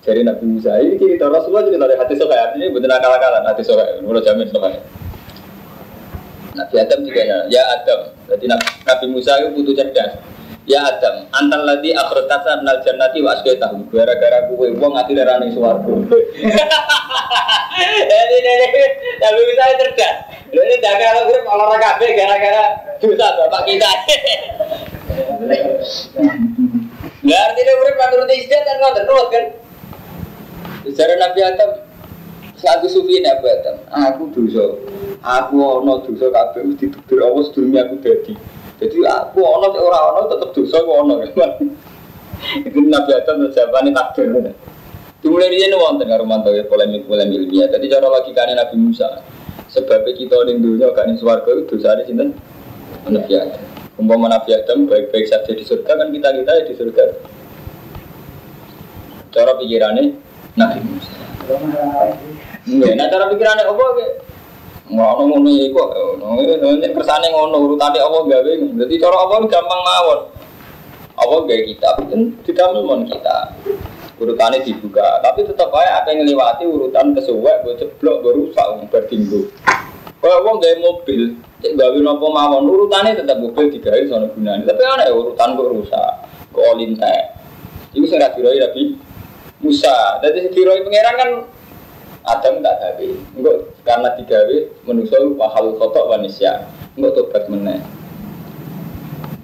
dari 0.05 0.21
Nabi 0.21 0.43
Musa 0.45 0.77
ini 0.77 1.01
cerita 1.01 1.31
Rasulullah 1.31 1.65
cerita 1.65 1.81
dari 1.81 1.97
hati 1.97 2.13
sokai 2.13 2.37
artinya 2.37 2.67
benar 2.77 3.01
akal-akalan 3.01 3.43
hati 3.47 3.63
sokai, 3.63 4.03
menurut 4.03 4.21
jamin 4.21 4.47
sokai. 4.51 4.77
Nabi 6.55 6.75
Adam 6.79 6.99
juga 7.03 7.21
ya, 7.23 7.37
ya 7.51 7.63
Adam. 7.79 7.99
Jadi 8.31 8.45
Nabi 8.51 9.05
Musa 9.11 9.31
itu 9.39 9.49
butuh 9.55 9.75
cerdas. 9.75 10.34
Ya 10.65 10.81
Adam, 10.81 11.29
antal 11.29 11.61
lagi 11.61 11.93
akhrotasa 11.93 12.65
nal 12.65 12.81
jannati 12.81 13.21
wa 13.21 13.37
tahu. 13.37 13.85
Gara-gara 13.93 14.49
uang 14.49 14.81
ngati 14.97 15.13
darah 15.13 15.37
ning 15.37 15.53
swarga. 15.53 15.93
Jadi 18.09 18.37
Nabi 19.21 19.41
Musa 19.45 19.65
cerdas. 19.77 20.15
Ini 20.49 20.75
jaga 20.81 21.21
gue 21.27 21.37
olahraga 21.45 21.99
kabeh 21.99 22.09
gara-gara 22.17 22.63
dosa 22.97 23.27
bapak 23.37 23.61
kita. 23.69 23.91
Lah 27.25 27.41
artinya 27.49 27.73
urip 27.81 27.95
menurut 27.97 28.29
istiadat 28.29 28.65
kan 28.65 28.75
ngoten 28.81 29.03
terus 29.05 29.27
kan. 29.33 29.45
Secara 30.85 31.13
Nabi 31.17 31.41
Adam 31.41 31.71
Satu 32.55 32.87
sufi 32.87 33.19
ini 33.19 33.27
apa 33.27 33.45
Adam? 33.51 33.77
Aku 33.91 34.31
dosa. 34.31 34.79
Aku 35.21 35.59
ono 35.59 36.01
dosa 36.07 36.31
kabeh 36.31 36.71
mesti 36.71 36.87
ditutur 36.87 37.19
Allah 37.21 37.43
sedurunge 37.51 37.77
aku 37.83 37.95
dadi. 37.99 38.33
Jadi 38.75 38.97
aku 39.07 39.39
ono 39.39 39.71
ora 39.71 39.99
orang 40.11 40.15
ono 40.19 40.27
tetep 40.35 40.49
dosa 40.51 40.75
aku 40.83 40.91
ono 40.91 41.13
kan. 41.23 41.51
Itu 42.67 42.79
Nabi 42.83 43.11
Adam 43.15 43.47
jawabane 43.49 43.89
takdir. 43.95 44.27
Dimulai 45.23 45.49
nih 45.49 45.73
wonten 45.73 46.05
karo 46.05 46.21
mantau 46.27 46.53
ya 46.53 46.67
polemik 46.67 47.07
polemik 47.09 47.47
ilmiah. 47.47 47.71
Jadi 47.71 47.85
cara 47.89 48.07
logikanya 48.11 48.61
Nabi 48.61 48.75
Musa. 48.77 49.23
Sebabnya 49.71 50.13
kita 50.13 50.37
ning 50.45 50.61
dunia 50.61 50.93
gak 50.93 51.09
ning 51.09 51.17
swarga 51.17 51.49
itu 51.49 51.75
di 51.81 52.03
sinten? 52.05 52.29
Nabi 53.09 53.33
Adam. 53.33 53.63
Umpama 53.95 54.27
Nabi 54.29 54.53
Adam 54.53 54.85
baik-baik 54.85 55.25
saja 55.25 55.49
di 55.49 55.63
surga 55.63 55.97
kan 55.97 56.11
kita 56.11 56.29
kita 56.29 56.51
ya 56.51 56.63
di 56.67 56.73
surga. 56.75 57.03
Cara 59.33 59.51
pikirannya 59.57 60.03
Nabi 60.59 60.79
Musa. 60.83 61.11
nah 62.95 63.07
cara 63.09 63.25
pikirannya 63.31 63.65
apa? 63.65 63.85
Ngono 64.85 65.21
ngono 65.25 65.49
ya 65.49 65.65
kok, 65.73 65.89
ngono 66.21 66.77
kersane 66.93 67.33
ngono 67.33 67.57
urutane 67.57 67.97
apa 67.97 68.17
gawe. 68.21 68.51
Jadi 68.85 68.93
cara 69.01 69.17
apa 69.17 69.35
gampang 69.49 69.81
mawon. 69.81 70.19
Apa 71.17 71.35
gawe 71.41 71.63
kita 71.65 71.89
itu 72.05 72.17
tidak 72.45 72.69
memon 72.77 73.09
kita. 73.09 73.49
Urutannya 74.15 74.63
dibuka, 74.63 75.19
tapi 75.19 75.43
tetap 75.43 75.75
aja 75.75 75.99
apa 75.99 76.07
yang 76.15 76.23
ngelewati 76.23 76.63
urutan 76.63 77.11
kesuwek, 77.11 77.67
gue 77.67 77.75
ceblok, 77.75 78.23
gue 78.23 78.31
rusak, 78.31 78.63
gue 78.63 78.87
bertinggu. 78.87 79.43
Kalau 80.23 80.39
uang 80.47 80.63
gaya 80.63 80.79
mobil, 80.79 81.35
cek 81.59 81.75
gawe 81.75 81.97
nopo 81.99 82.31
mawon, 82.31 82.63
urutannya 82.63 83.19
tetap 83.19 83.43
mobil 83.43 83.67
digawe 83.67 83.99
soalnya 84.07 84.31
gunanya. 84.31 84.71
Tapi 84.71 84.81
ada 84.87 85.11
urutan 85.11 85.59
gue 85.59 85.67
rusak, 85.67 86.11
gue 86.55 86.63
olintek. 86.63 87.35
Itu 87.91 88.07
saya 88.07 88.31
diroi 88.31 88.55
tapi 88.55 88.95
Musa. 89.59 90.23
Jadi 90.23 90.47
diroi 90.55 90.87
pangeran 90.87 91.15
kan 91.19 91.29
Adam 92.23 92.63
tak 92.63 92.75
gawe. 92.79 93.09
Enggak 93.35 93.57
karena 93.85 94.09
digawe 94.17 94.57
manusia 94.89 95.21
mahal 95.37 95.77
kotok 95.77 96.09
manusia. 96.09 96.65
Enggak 96.97 97.13
tobat 97.21 97.45
meneh. 97.47 97.79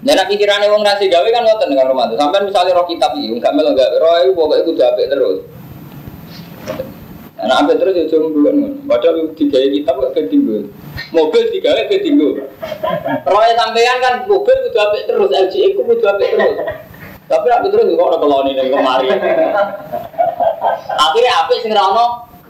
Nah, 0.01 0.17
nak 0.17 0.33
pikirannya 0.33 0.65
wong 0.73 0.81
nasi 0.81 1.13
gawe 1.13 1.29
kan 1.29 1.45
ngoten 1.45 1.77
rumah 1.77 2.09
Sampai 2.17 2.41
misalnya 2.41 2.73
roh 2.73 2.89
kitab 2.89 3.13
iki, 3.13 3.37
enggak 3.37 3.53
melo 3.53 3.77
gawe 3.77 3.95
roh 4.01 4.13
itu 4.25 4.33
pokoknya 4.33 4.65
kudu 4.65 4.81
apik 4.81 5.07
terus. 5.13 5.37
Nah, 7.37 7.61
apik 7.61 7.77
terus 7.77 7.93
ya 7.93 8.05
cuma 8.09 8.33
bulan 8.33 8.81
Padahal 8.89 9.29
digawe 9.37 9.67
kitab 9.69 9.93
kok 10.01 10.13
ketinggu. 10.17 10.73
Mobil 11.13 11.41
digawe 11.53 11.81
ketinggu. 11.85 12.29
Roh 13.29 13.43
sampean 13.53 13.97
kan 14.01 14.13
mobil 14.25 14.55
kudu 14.65 14.79
apik 14.81 15.05
terus, 15.05 15.29
LG 15.29 15.53
itu 15.77 15.81
kudu 15.85 16.05
apik 16.09 16.33
terus. 16.33 16.57
Tapi 17.29 17.47
apik 17.53 17.69
terus 17.69 17.93
kok 17.93 18.01
ora 18.09 18.17
keloni 18.17 18.57
ning 18.57 18.73
kemari. 18.73 19.05
Akhirnya 20.97 21.31
apik 21.45 21.61
sing 21.61 21.77
ra 21.77 21.85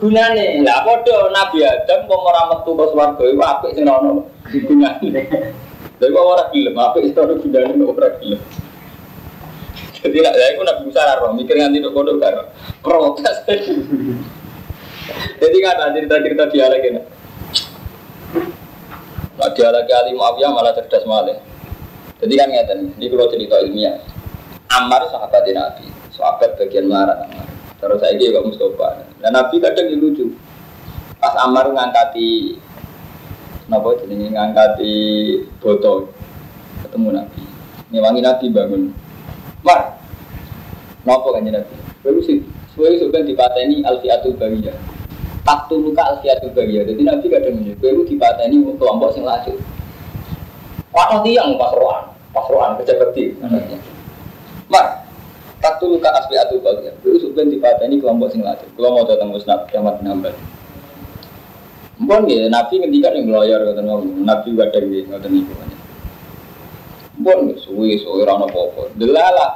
gunane. 0.02 0.66
Lah 0.66 0.82
padha 0.82 1.30
Nabi 1.30 1.62
Adam 1.62 2.10
wong 2.10 2.22
ora 2.26 2.42
metu 2.50 2.74
ke 2.74 2.86
swarga 2.90 3.24
iku 3.30 3.42
apik 3.46 3.72
sing 3.78 3.86
ono 3.86 4.26
gunane. 4.50 5.10
Lha 6.02 6.06
kok 6.10 6.26
ora 6.26 6.44
gelem 6.50 6.76
apik 6.82 7.06
iso 7.06 7.22
ono 7.22 7.38
gunane 7.38 7.78
kok 7.78 7.94
ora 8.02 8.10
gelem. 8.18 8.42
Jadi 10.02 10.18
lah 10.18 10.34
saya 10.34 10.58
pun 10.58 10.66
Nabi 10.66 10.82
Musa 10.90 11.14
roh 11.22 11.32
mikir 11.38 11.56
nganti 11.62 11.78
tok 11.86 11.94
kono 11.94 12.18
karo 12.18 12.50
protes. 12.82 13.38
Jadi 15.38 15.58
kan 15.62 15.78
ada 15.78 15.94
cerita-cerita 15.94 16.50
dialek 16.50 16.84
ini. 16.90 17.02
Nah, 19.38 19.50
dialek 19.54 19.90
Ali 19.92 20.14
Muawiyah 20.18 20.50
malah 20.54 20.74
cerdas 20.78 21.06
malah. 21.06 21.38
Jadi 22.22 22.34
kan 22.38 22.48
ngeten, 22.54 22.94
ini 22.96 23.10
kalau 23.10 23.28
cerita 23.28 23.58
ilmiah. 23.60 23.98
Ammar 24.72 25.04
sahabat 25.10 25.44
Nabi, 25.52 25.90
sahabat 26.14 26.56
bagian 26.56 26.86
marah 26.88 27.28
Ammar. 27.28 27.51
Terus 27.82 27.98
saya 27.98 28.14
juga 28.14 28.46
Mustafa. 28.46 29.10
Dan 29.18 29.34
Nabi 29.34 29.58
kadang 29.58 29.90
lucu. 29.98 30.30
Pas 31.18 31.34
Ammar 31.42 31.74
ngangkati 31.74 32.58
Napa 33.70 33.94
jenenge 34.04 34.36
ngangkati 34.36 34.96
botol 35.58 36.12
ketemu 36.86 37.10
Nabi. 37.18 37.44
Ngewangi 37.90 38.22
Nabi 38.22 38.46
bangun. 38.54 38.84
Mar. 39.66 39.98
Napa 41.08 41.28
kan 41.34 41.46
Nabi? 41.46 41.76
Baru 42.06 42.22
sih 42.22 42.46
suwe 42.74 42.98
sudah 43.02 43.22
dipateni 43.26 43.82
alfiatul 43.82 44.38
bariyah. 44.38 44.76
Tak 45.42 45.74
luka 45.74 46.04
alfiatul 46.04 46.54
bariyah. 46.54 46.86
Jadi 46.86 47.02
Nabi 47.02 47.26
kadang 47.30 47.54
ngene, 47.58 47.74
baru 47.82 48.02
dipateni 48.06 48.62
kelompok 48.78 49.10
sing 49.18 49.26
laju. 49.26 49.54
Waktu 50.92 51.18
tiang 51.24 51.56
pasroan, 51.56 52.04
pasroan 52.36 52.76
kecepeti 52.76 53.40
anaknya. 53.40 53.80
Mar, 53.80 53.91
tak 55.62 55.78
tulu 55.78 56.02
ka 56.02 56.10
asbi 56.18 56.36
atu 56.36 56.58
bagian. 56.60 56.98
Kuwi 57.06 57.22
suben 57.22 57.54
dipateni 57.54 58.02
kelompok 58.02 58.34
sing 58.34 58.42
lajeng. 58.42 58.68
Kula 58.74 58.90
mau 58.90 59.06
datang 59.06 59.30
musnad 59.30 59.70
kiamat 59.70 60.02
nambah. 60.02 60.34
Mpun 62.02 62.26
nggih, 62.26 62.50
Nabi 62.50 62.82
ngendikan 62.82 63.14
yang 63.14 63.30
ngoten 63.30 63.86
ngomong. 63.86 64.26
Nabi 64.26 64.58
kadang 64.58 64.90
nggih 64.90 65.04
ngoten 65.06 65.30
niku. 65.30 65.54
Mpun 67.22 67.38
nggih 67.46 67.58
suwi 67.62 68.02
suwi 68.02 68.26
ora 68.26 68.42
ono 68.42 68.50
apa-apa. 68.50 68.90
Delala. 68.98 69.48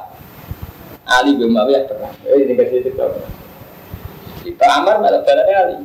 Ali 1.06 1.38
bin 1.38 1.54
Muawiyah 1.54 1.86
perang. 1.86 2.14
Eh 2.26 2.42
ini 2.42 2.58
kasih 2.58 2.82
itu 2.82 2.90
apa? 2.98 3.22
Kita 4.42 4.66
Amar 4.78 4.98
malah 4.98 5.22
balane 5.22 5.54
Ali. 5.54 5.76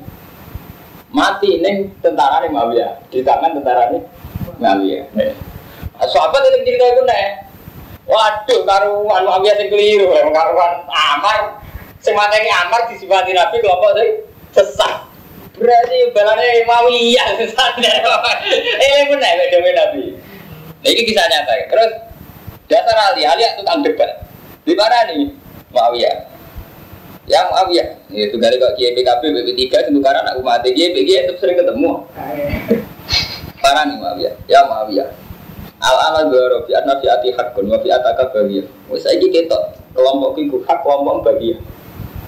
Mati 1.14 1.62
neng 1.62 1.94
tentara 2.02 2.46
nih 2.46 2.50
Muawiyah 2.54 3.06
di 3.10 3.22
tangan 3.22 3.58
tentara 3.58 3.94
nih 3.94 4.02
Muawiyah. 4.58 5.06
Eh. 5.18 5.34
Sahabat 6.02 6.42
itu 6.46 6.66
cerita 6.66 6.86
itu 6.90 7.04
nih. 7.06 7.51
Waduh, 8.12 8.68
karuan 8.68 9.24
Muawiyah 9.24 9.56
sing 9.56 9.72
keliru, 9.72 10.12
karuan 10.12 10.84
Amar. 10.92 11.64
Sing 12.04 12.12
mateni 12.12 12.52
Amar 12.52 12.92
disifati 12.92 13.32
Nabi 13.32 13.64
kelompok 13.64 13.96
sing 13.96 14.10
sesat. 14.52 15.08
Berarti 15.56 16.12
balane 16.12 16.68
Muawiyah 16.68 17.40
sesat. 17.40 17.80
Eh 18.84 19.08
bener 19.08 19.48
beda 19.48 19.72
Nabi. 19.88 20.20
Nah, 20.82 20.90
ini 20.92 21.02
kisah 21.08 21.24
nyata 21.24 21.54
ya. 21.56 21.66
Terus 21.72 21.92
dasar 22.68 22.98
Ali, 23.14 23.24
Ali 23.24 23.48
tukang 23.56 23.80
debat. 23.80 24.28
Di 24.68 24.74
mana 24.76 25.08
nih? 25.08 25.32
Muawiyah. 25.72 26.16
Ya 27.32 27.48
Muawiyah. 27.48 28.12
Itu 28.12 28.36
dari 28.44 28.60
kok 28.60 28.76
Kiai 28.76 28.92
PKB 28.92 29.24
BP3 29.32 29.88
itu 29.88 30.00
karena 30.04 30.20
anak 30.28 30.36
umat 30.44 30.68
Kiai 30.68 30.92
PKB 30.92 31.32
itu 31.32 31.34
sering 31.40 31.56
ketemu. 31.56 32.04
Parah 33.64 33.88
nih 33.88 33.96
Muawiyah. 33.96 34.34
Ya 34.52 34.68
Muawiyah. 34.68 35.08
Al 35.82 35.98
ana 35.98 36.22
goro 36.30 36.62
fi 36.70 36.78
anna 36.78 37.02
fi 37.02 37.10
ati 37.10 37.34
hakun 37.34 37.66
wa 37.66 37.78
fi 37.82 37.90
ataka 37.90 38.30
bagiyah. 38.30 38.66
Wis 38.94 39.02
saiki 39.02 39.34
ketok 39.34 39.82
kelompok 39.98 40.38
iku 40.38 40.62
hak 40.70 40.86
kelompok 40.86 41.26
bagiyah. 41.26 41.58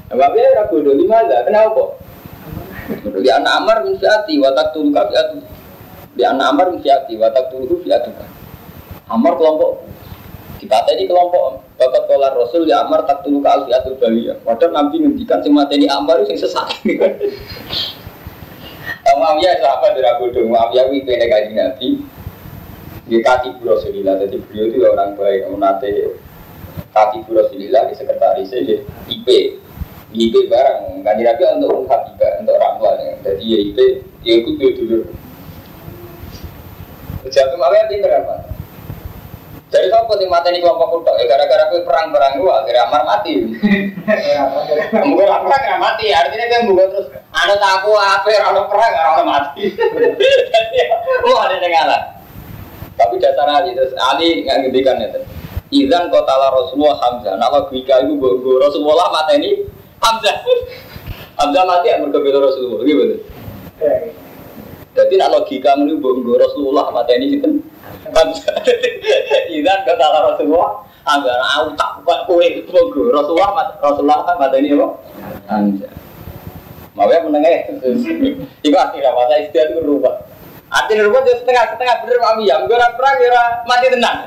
Nah, 0.09 0.15
Muawiyah 0.17 0.49
ra 0.57 0.63
bodoh 0.69 0.93
di 0.97 1.05
mana? 1.05 1.45
Kenapa? 1.45 1.83
Di 3.13 3.29
anak 3.29 3.53
Amar 3.63 3.77
min 3.85 3.95
wa 4.41 4.49
taqtul 4.57 4.89
ka 4.89 5.09
fiatu. 5.09 5.37
Di 6.17 6.23
anak 6.25 6.45
Amar 6.53 6.65
min 6.73 6.81
fiati 6.81 7.13
wa 7.17 7.29
taqtul 7.29 7.69
fiatuka. 7.81 8.25
Amar 9.09 9.37
kelompok 9.37 9.85
kita 10.63 10.79
tadi 10.87 11.03
kelompok 11.11 11.59
bapak 11.75 12.07
kolar 12.07 12.31
Rasul 12.39 12.63
ya 12.63 12.87
Amar 12.87 13.03
tak 13.03 13.19
tulu 13.27 13.43
ke 13.43 13.49
alfiatul 13.51 13.99
baliyah. 13.99 14.39
Padahal 14.47 14.71
Nabi 14.71 15.03
ngendikan 15.03 15.43
sing 15.43 15.51
mateni 15.51 15.91
Amar 15.91 16.23
sing 16.23 16.39
sesat. 16.39 16.71
Muawiyah 19.13 19.59
sahabat 19.61 19.93
dari 19.93 20.07
Abu 20.07 20.31
Dong, 20.31 20.55
Muawiyah 20.55 20.87
itu 20.89 21.11
yang 21.11 21.27
kaji 21.27 21.51
Nabi. 21.51 21.89
Di 23.03 23.19
kaki 23.19 23.59
Rasulillah, 23.59 24.15
jadi 24.23 24.39
beliau 24.47 24.65
itu 24.71 24.77
orang 24.87 25.19
baik, 25.19 25.51
nate 25.59 26.15
kaki 26.95 27.27
Rasulillah 27.27 27.91
di 27.91 27.93
sekretaris 27.99 28.47
saya 28.47 28.79
IP, 29.11 29.27
IP 30.15 30.33
barang, 30.47 31.03
kan 31.03 31.19
Nabi 31.19 31.43
untuk 31.59 31.83
ungkap 31.83 32.07
juga 32.15 32.27
untuk 32.39 32.55
orang 32.55 32.73
tua, 32.79 32.91
jadi 33.27 33.43
ya 33.43 33.57
IP, 33.59 33.77
ya 34.23 34.33
ikut 34.39 34.75
dulu. 34.79 34.99
Jadi 37.27 37.55
Muawiyah 37.55 37.87
pinter 37.87 38.11
apa? 38.11 38.35
Jadi 39.73 39.89
apa 39.89 40.13
sih 40.21 40.29
mati 40.29 40.53
ini 40.53 40.61
kelompok 40.61 41.01
kuda? 41.01 41.17
Ya 41.17 41.25
gara-gara 41.33 41.65
gue 41.73 41.81
perang-perang 41.81 42.37
gue 42.37 42.45
akhirnya 42.45 42.85
Amar 42.85 43.09
mati. 43.09 43.33
Mungkin 45.01 45.25
perang 45.25 45.61
nggak 45.65 45.81
mati, 45.81 46.13
artinya 46.13 46.45
kan 46.45 46.61
bukan 46.69 46.87
terus 46.93 47.07
ada 47.33 47.57
taku 47.57 47.97
apa, 47.97 48.29
ada 48.29 48.61
perang, 48.69 48.93
ada 48.93 49.23
mati. 49.25 49.73
Jadi 50.53 50.79
oh 51.25 51.37
ada 51.41 51.57
yang 51.57 51.73
ngalah. 51.73 52.01
Tapi 52.93 53.15
dasar 53.17 53.49
Ali 53.49 53.73
terus 53.73 53.93
Ali 53.97 54.45
nggak 54.45 54.57
ngendikan 54.67 55.01
itu. 55.01 55.21
Izan 55.73 56.13
kota 56.13 56.33
la 56.37 56.53
Rasulullah 56.53 56.97
Hamzah. 57.01 57.33
Nama 57.41 57.59
Gwika 57.65 58.05
itu 58.05 58.13
gue 58.17 58.57
Rasulullah 58.61 59.09
mati 59.09 59.33
ini 59.41 59.51
Hamzah. 59.97 60.37
Hamzah 61.41 61.63
mati 61.65 61.89
ya 61.89 61.97
berbeda 61.97 62.37
Rasulullah, 62.37 62.85
gitu. 62.85 63.17
Jadi 64.93 65.13
nak 65.17 65.33
logika 65.33 65.73
menurut 65.73 66.21
gue 66.21 66.37
Rasulullah 66.37 66.93
mati 66.93 67.17
ini 67.17 67.25
gitu. 67.41 67.49
Izan 69.57 69.79
kata 69.83 70.05
Rasulullah 70.33 70.85
Agar 71.03 71.35
aku 71.59 71.75
tak 71.75 71.91
buat 72.07 72.19
kue 72.23 72.63
Mogo 72.71 73.11
Rasulullah 73.11 73.75
Rasulullah 73.83 74.23
kan 74.23 74.39
kata 74.39 74.55
ini 74.63 74.71
apa? 74.71 74.87
Anja 75.51 75.89
Mau 76.95 77.11
ya 77.11 77.19
menengah 77.19 77.51
Itu 78.63 78.77
artinya 78.77 79.11
masa 79.11 79.35
istilah 79.43 79.65
itu 79.75 79.83
berubah 80.74 80.82
Artinya 80.82 81.01
berubah 81.05 81.21
jadi 81.21 81.38
setengah-setengah 81.45 81.95
bener 82.01 82.17
mami 82.17 82.43
ya 82.49 82.55
Gue 82.65 82.78
perang 82.97 83.15
ya 83.21 83.43
mati 83.69 83.88
tenang 83.93 84.19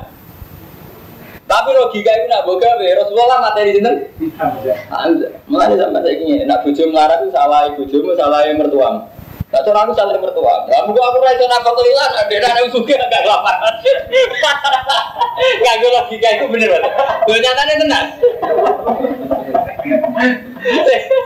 tapi 1.47 1.71
logika 1.71 2.11
itu 2.11 2.27
nak 2.27 2.43
boga 2.43 2.75
be 2.75 2.91
Rasulullah 2.91 3.39
mati 3.39 3.71
di 3.71 3.79
sini. 3.79 3.87
Anja, 4.91 5.31
malah 5.47 5.71
sampai 5.79 6.03
saya 6.03 6.19
ingin 6.19 6.43
nak 6.43 6.59
bujuk 6.67 6.91
melarat 6.91 7.23
itu 7.23 7.31
salah 7.31 7.71
bujumu 7.71 8.11
salah 8.19 8.43
mertuamu. 8.51 9.07
Nah, 9.47 9.63
cara 9.63 9.79
aku 9.87 9.95
saling 9.95 10.19
mertua. 10.19 10.67
Nah, 10.67 10.83
aku 10.83 10.91
rasa 11.23 11.47
apa 11.47 11.71
kelilan, 11.71 12.11
ada 12.19 12.35
ada 12.51 12.67
suka 12.67 12.99
agak 12.99 13.23
kelaparan. 13.23 13.73
Gak 15.63 15.75
gue 15.79 15.87
logika 15.95 16.29
itu 16.35 16.45
bener 16.51 16.67
banget. 16.67 16.91
Gue 17.23 17.39
nyatanya 17.39 17.75
tenang. 17.79 18.07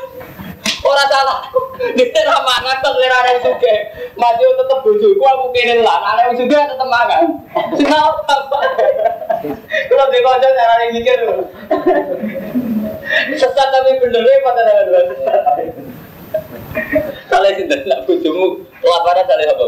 Orang 0.91 1.07
salah. 1.07 1.39
Dia 1.95 2.21
ramah 2.27 2.57
ngatas 2.67 2.93
lera 2.99 3.17
ada 3.23 3.39
suka. 3.39 3.75
Maju 4.19 4.45
tetap 4.59 4.79
bujuku 4.83 5.23
aku 5.23 5.55
lah. 5.79 5.97
Ada 6.03 6.21
yang 6.27 6.35
suka 6.35 6.59
tetap. 6.67 6.87
Kenapa? 7.79 8.35
Kalau 9.87 10.05
di 10.11 10.19
kocok 10.19 10.51
cara 10.51 10.73
yang 10.83 10.91
mikir. 10.99 11.19
Sesat 13.35 13.67
tapi 13.71 13.99
bener 13.99 14.23
ya 14.23 14.35
pada 14.43 14.87
dua 14.87 15.01
Salah 17.27 17.51
sih 17.55 17.67
nak 17.67 18.07
bujumu 18.07 18.63
laparan 18.79 19.27
salah 19.27 19.51
apa? 19.51 19.65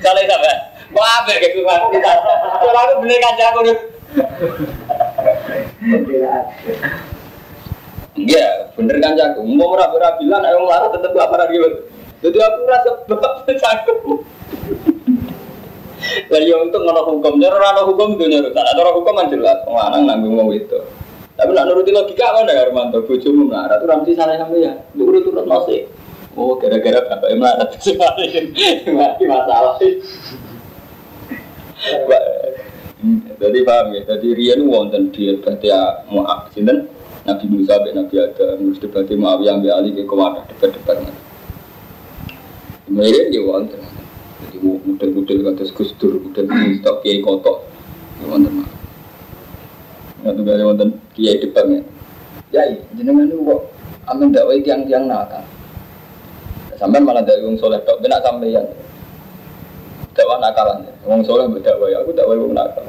Salah 0.00 0.24
apa? 0.24 0.52
Wah, 0.90 1.22
apa 1.22 1.36
kayak 1.36 1.52
gimana 1.54 1.86
kita? 1.92 2.12
Kalau 2.64 2.80
aku 2.80 2.94
bener 3.04 3.18
kan 3.20 3.36
aku. 3.52 3.60
Iya, 8.26 8.72
bener 8.76 8.96
kan 9.00 9.16
jago. 9.16 9.40
Mau 9.44 9.72
meraba 9.72 10.16
bilang, 10.20 10.42
ayo 10.44 10.64
ngelarang 10.64 10.92
tetap 10.92 11.12
laparan 11.16 11.48
gitu. 11.48 11.68
Jadi 12.20 12.36
aku 12.36 12.58
rasa 12.68 12.90
bapak 13.08 13.48
jago. 13.48 13.94
Lah 16.32 16.40
ya 16.40 16.56
untuk 16.56 16.80
ngono 16.80 17.02
hukum, 17.12 17.36
nyoro 17.36 17.60
ana 17.60 17.82
hukum 17.84 18.16
itu 18.16 18.24
nyoro. 18.28 18.48
Tak 18.52 18.64
ada 18.76 18.92
hukum 18.92 19.12
kan 19.16 19.28
jelas, 19.28 19.58
lanang 19.68 20.08
nanggung 20.08 20.36
mau 20.36 20.50
itu. 20.52 20.80
Tapi 21.36 21.56
nak 21.56 21.72
nuruti 21.72 21.92
logika 21.92 22.36
kan 22.36 22.48
ya 22.48 22.68
Armanto, 22.68 23.00
bojomu 23.04 23.48
melarat, 23.48 23.80
itu 23.80 23.86
ramsi 23.88 24.12
salah 24.12 24.36
sampe 24.36 24.60
ya. 24.60 24.76
Urut 24.96 25.24
urut 25.28 25.48
nasi. 25.48 25.88
Oh, 26.36 26.56
gara-gara 26.60 27.00
bapak 27.04 27.32
melarat 27.36 27.68
semakin 27.84 28.44
mati 28.96 29.24
masalah. 29.24 29.76
Jadi 33.40 33.64
paham 33.64 33.96
ya, 33.96 34.04
jadi 34.04 34.28
Rian 34.36 34.68
wonten 34.68 35.08
dia 35.08 35.32
berarti 35.40 35.72
ya 35.72 36.04
mau 36.12 36.28
sinten 36.52 36.84
Nabi 37.20 37.44
Musa 37.52 37.76
be 37.84 37.92
Nabi 37.92 38.14
Adam, 38.16 38.56
terus 38.64 38.80
debatnya 38.80 39.16
Muawiyah 39.20 39.52
ambil 39.60 39.72
alih 39.76 39.92
ke 39.92 40.02
kewadah 40.08 40.44
debat-debat. 40.48 40.98
Kemudian 42.88 43.28
dia 43.28 43.42
wonten. 43.44 43.80
Jadi 44.40 44.56
model-model 44.64 45.38
kata 45.52 45.62
Gus 45.76 45.92
Dur, 46.00 46.16
model 46.16 46.48
stok 46.80 46.96
kiai 47.04 47.20
kotok. 47.20 47.68
Ya 48.18 48.24
wonten. 48.24 48.64
Nggak 50.20 50.32
tuh 50.32 50.42
gak 50.42 50.64
wonten 50.64 50.88
kiai 51.12 51.36
depan 51.44 51.64
ya. 51.70 51.80
Ya, 52.50 52.62
jenengan 52.98 53.30
itu 53.30 53.38
kok 53.46 53.62
amin 54.10 54.34
dakwah 54.34 54.58
tiang-tiang 54.58 55.06
nakal. 55.06 55.44
Sampai 56.80 57.04
malah 57.04 57.22
dari 57.22 57.44
wong 57.44 57.60
soleh 57.60 57.78
tok, 57.84 58.00
benak 58.00 58.24
sampeyan. 58.24 58.64
Dakwah 60.16 60.40
nakalan. 60.40 60.88
Wong 61.04 61.22
soleh 61.22 61.46
berdakwah, 61.46 61.92
aku 62.00 62.10
dakwah 62.16 62.40
wong 62.40 62.56
nakal. 62.56 62.88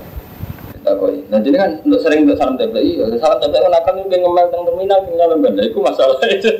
Takoi. 0.82 1.30
Nah 1.30 1.38
jadi 1.46 1.58
kan 1.62 1.72
untuk 1.86 2.02
sering 2.02 2.26
untuk 2.26 2.42
salam 2.42 2.58
tempel, 2.58 2.82
iya 2.82 3.06
salam 3.22 3.38
tempel 3.38 3.62
kan 3.62 3.74
akan 3.86 3.94
mungkin 4.02 4.20
ngomel 4.26 4.46
tentang 4.50 4.66
terminal, 4.66 5.00
tinggal 5.06 5.28
lembaga, 5.38 5.62
itu 5.62 5.78
masalah 5.78 6.18
itu. 6.36 6.52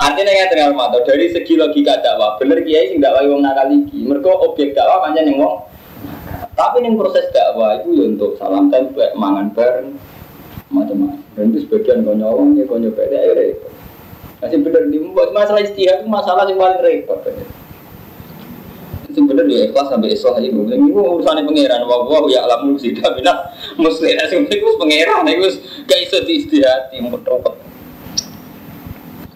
Artinya 0.00 0.32
yang 0.32 0.48
tinggal 0.50 0.72
mata 0.74 0.98
dari 1.06 1.30
segi 1.30 1.54
logika 1.54 2.02
dakwah, 2.02 2.34
bener 2.42 2.66
kiai 2.66 2.90
sing 2.90 2.98
dakwah 2.98 3.22
wong 3.22 3.46
nakal 3.46 3.70
iki. 3.70 4.02
Mereka 4.02 4.26
objek 4.26 4.74
dakwah 4.74 5.06
pancen 5.06 5.30
yang 5.30 5.46
wong. 5.46 5.56
Tapi 6.58 6.82
yang 6.82 6.98
proses 6.98 7.30
dakwah 7.30 7.78
itu 7.78 7.94
ya 7.94 8.04
untuk 8.10 8.34
salam 8.34 8.66
tempel, 8.72 9.14
mangan 9.14 9.54
bareng, 9.54 9.94
macam-macam. 10.74 11.22
Dan 11.38 11.54
itu 11.54 11.70
sebagian 11.70 12.02
kau 12.02 12.18
nyolong, 12.18 12.58
ya 12.58 12.66
kau 12.66 12.82
nyoba 12.82 13.06
ya 13.06 13.30
repot. 13.30 13.70
Masih 14.40 14.58
bener 14.64 14.88
di 14.88 14.98
masalah 15.36 15.62
istihad 15.62 16.02
itu 16.02 16.08
masalah 16.10 16.48
yang 16.50 16.58
paling 16.58 16.80
repot. 16.82 17.20
Sebenarnya 19.10 19.70
ikhlas 19.70 19.86
sampai 19.90 20.14
ikhlas 20.14 20.38
aja 20.38 20.48
gue 20.48 20.62
bilang, 20.62 20.80
ini 20.86 20.94
urusannya 20.94 21.42
pangeran, 21.46 21.82
wah 21.86 22.06
wah 22.06 22.22
ya 22.30 22.46
alam 22.46 22.74
musik, 22.74 22.94
tapi 23.02 23.20
nak 23.26 23.54
muslim, 23.74 24.14
itu 24.46 24.68
pangeran, 24.78 25.26
itu 25.26 25.48
gak 25.86 25.98
iso 26.02 26.16
di 26.22 26.32
istihad, 26.38 26.94
yang 26.94 27.10
bertopet. 27.10 27.70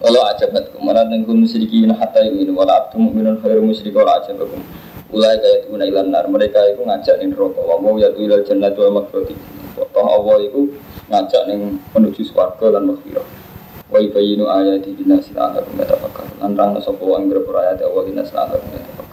Kalau 0.05 0.21
aja 0.21 0.45
bet 0.53 0.69
kemarin 0.69 1.09
dengan 1.09 1.41
musyrikin 1.41 1.89
hatta 1.89 2.21
ini 2.21 2.45
wala 2.53 2.77
abdu 2.77 3.01
mu'minun 3.01 3.41
khairu 3.41 3.65
musyrik 3.65 3.97
wala 3.97 4.21
aja 4.21 4.37
bekum. 4.37 4.61
Ulai 5.09 5.41
kayak 5.41 5.65
itu 5.65 5.73
ilan 5.73 6.13
nar 6.13 6.29
mereka 6.29 6.61
itu 6.69 6.85
ngajak 6.85 7.25
nih 7.25 7.33
rokok. 7.33 7.65
Wa 7.65 7.81
mau 7.81 7.97
ya 7.97 8.13
tuh 8.13 8.21
ilal 8.21 8.45
jannah 8.45 8.69
tuh 8.69 8.85
makhroti. 8.93 9.33
Toh 9.73 10.05
Allah 10.05 10.45
itu 10.45 10.77
ngajak 11.09 11.49
nih 11.49 11.57
menuju 11.97 12.21
swarga 12.21 12.77
dan 12.77 12.85
maghfirah. 12.85 13.25
Wa 13.89 13.97
ibayinu 13.97 14.45
ayati 14.45 14.93
dinasi 14.93 15.33
ala 15.33 15.65
kumeta 15.65 15.97
fakar. 15.97 16.29
Lantrang 16.37 16.77
nasopo 16.77 17.17
ang 17.17 17.25
berperayat 17.25 17.81
Allah 17.81 18.03
dinasi 18.05 18.33
ala 18.37 18.61
kumeta 18.61 19.04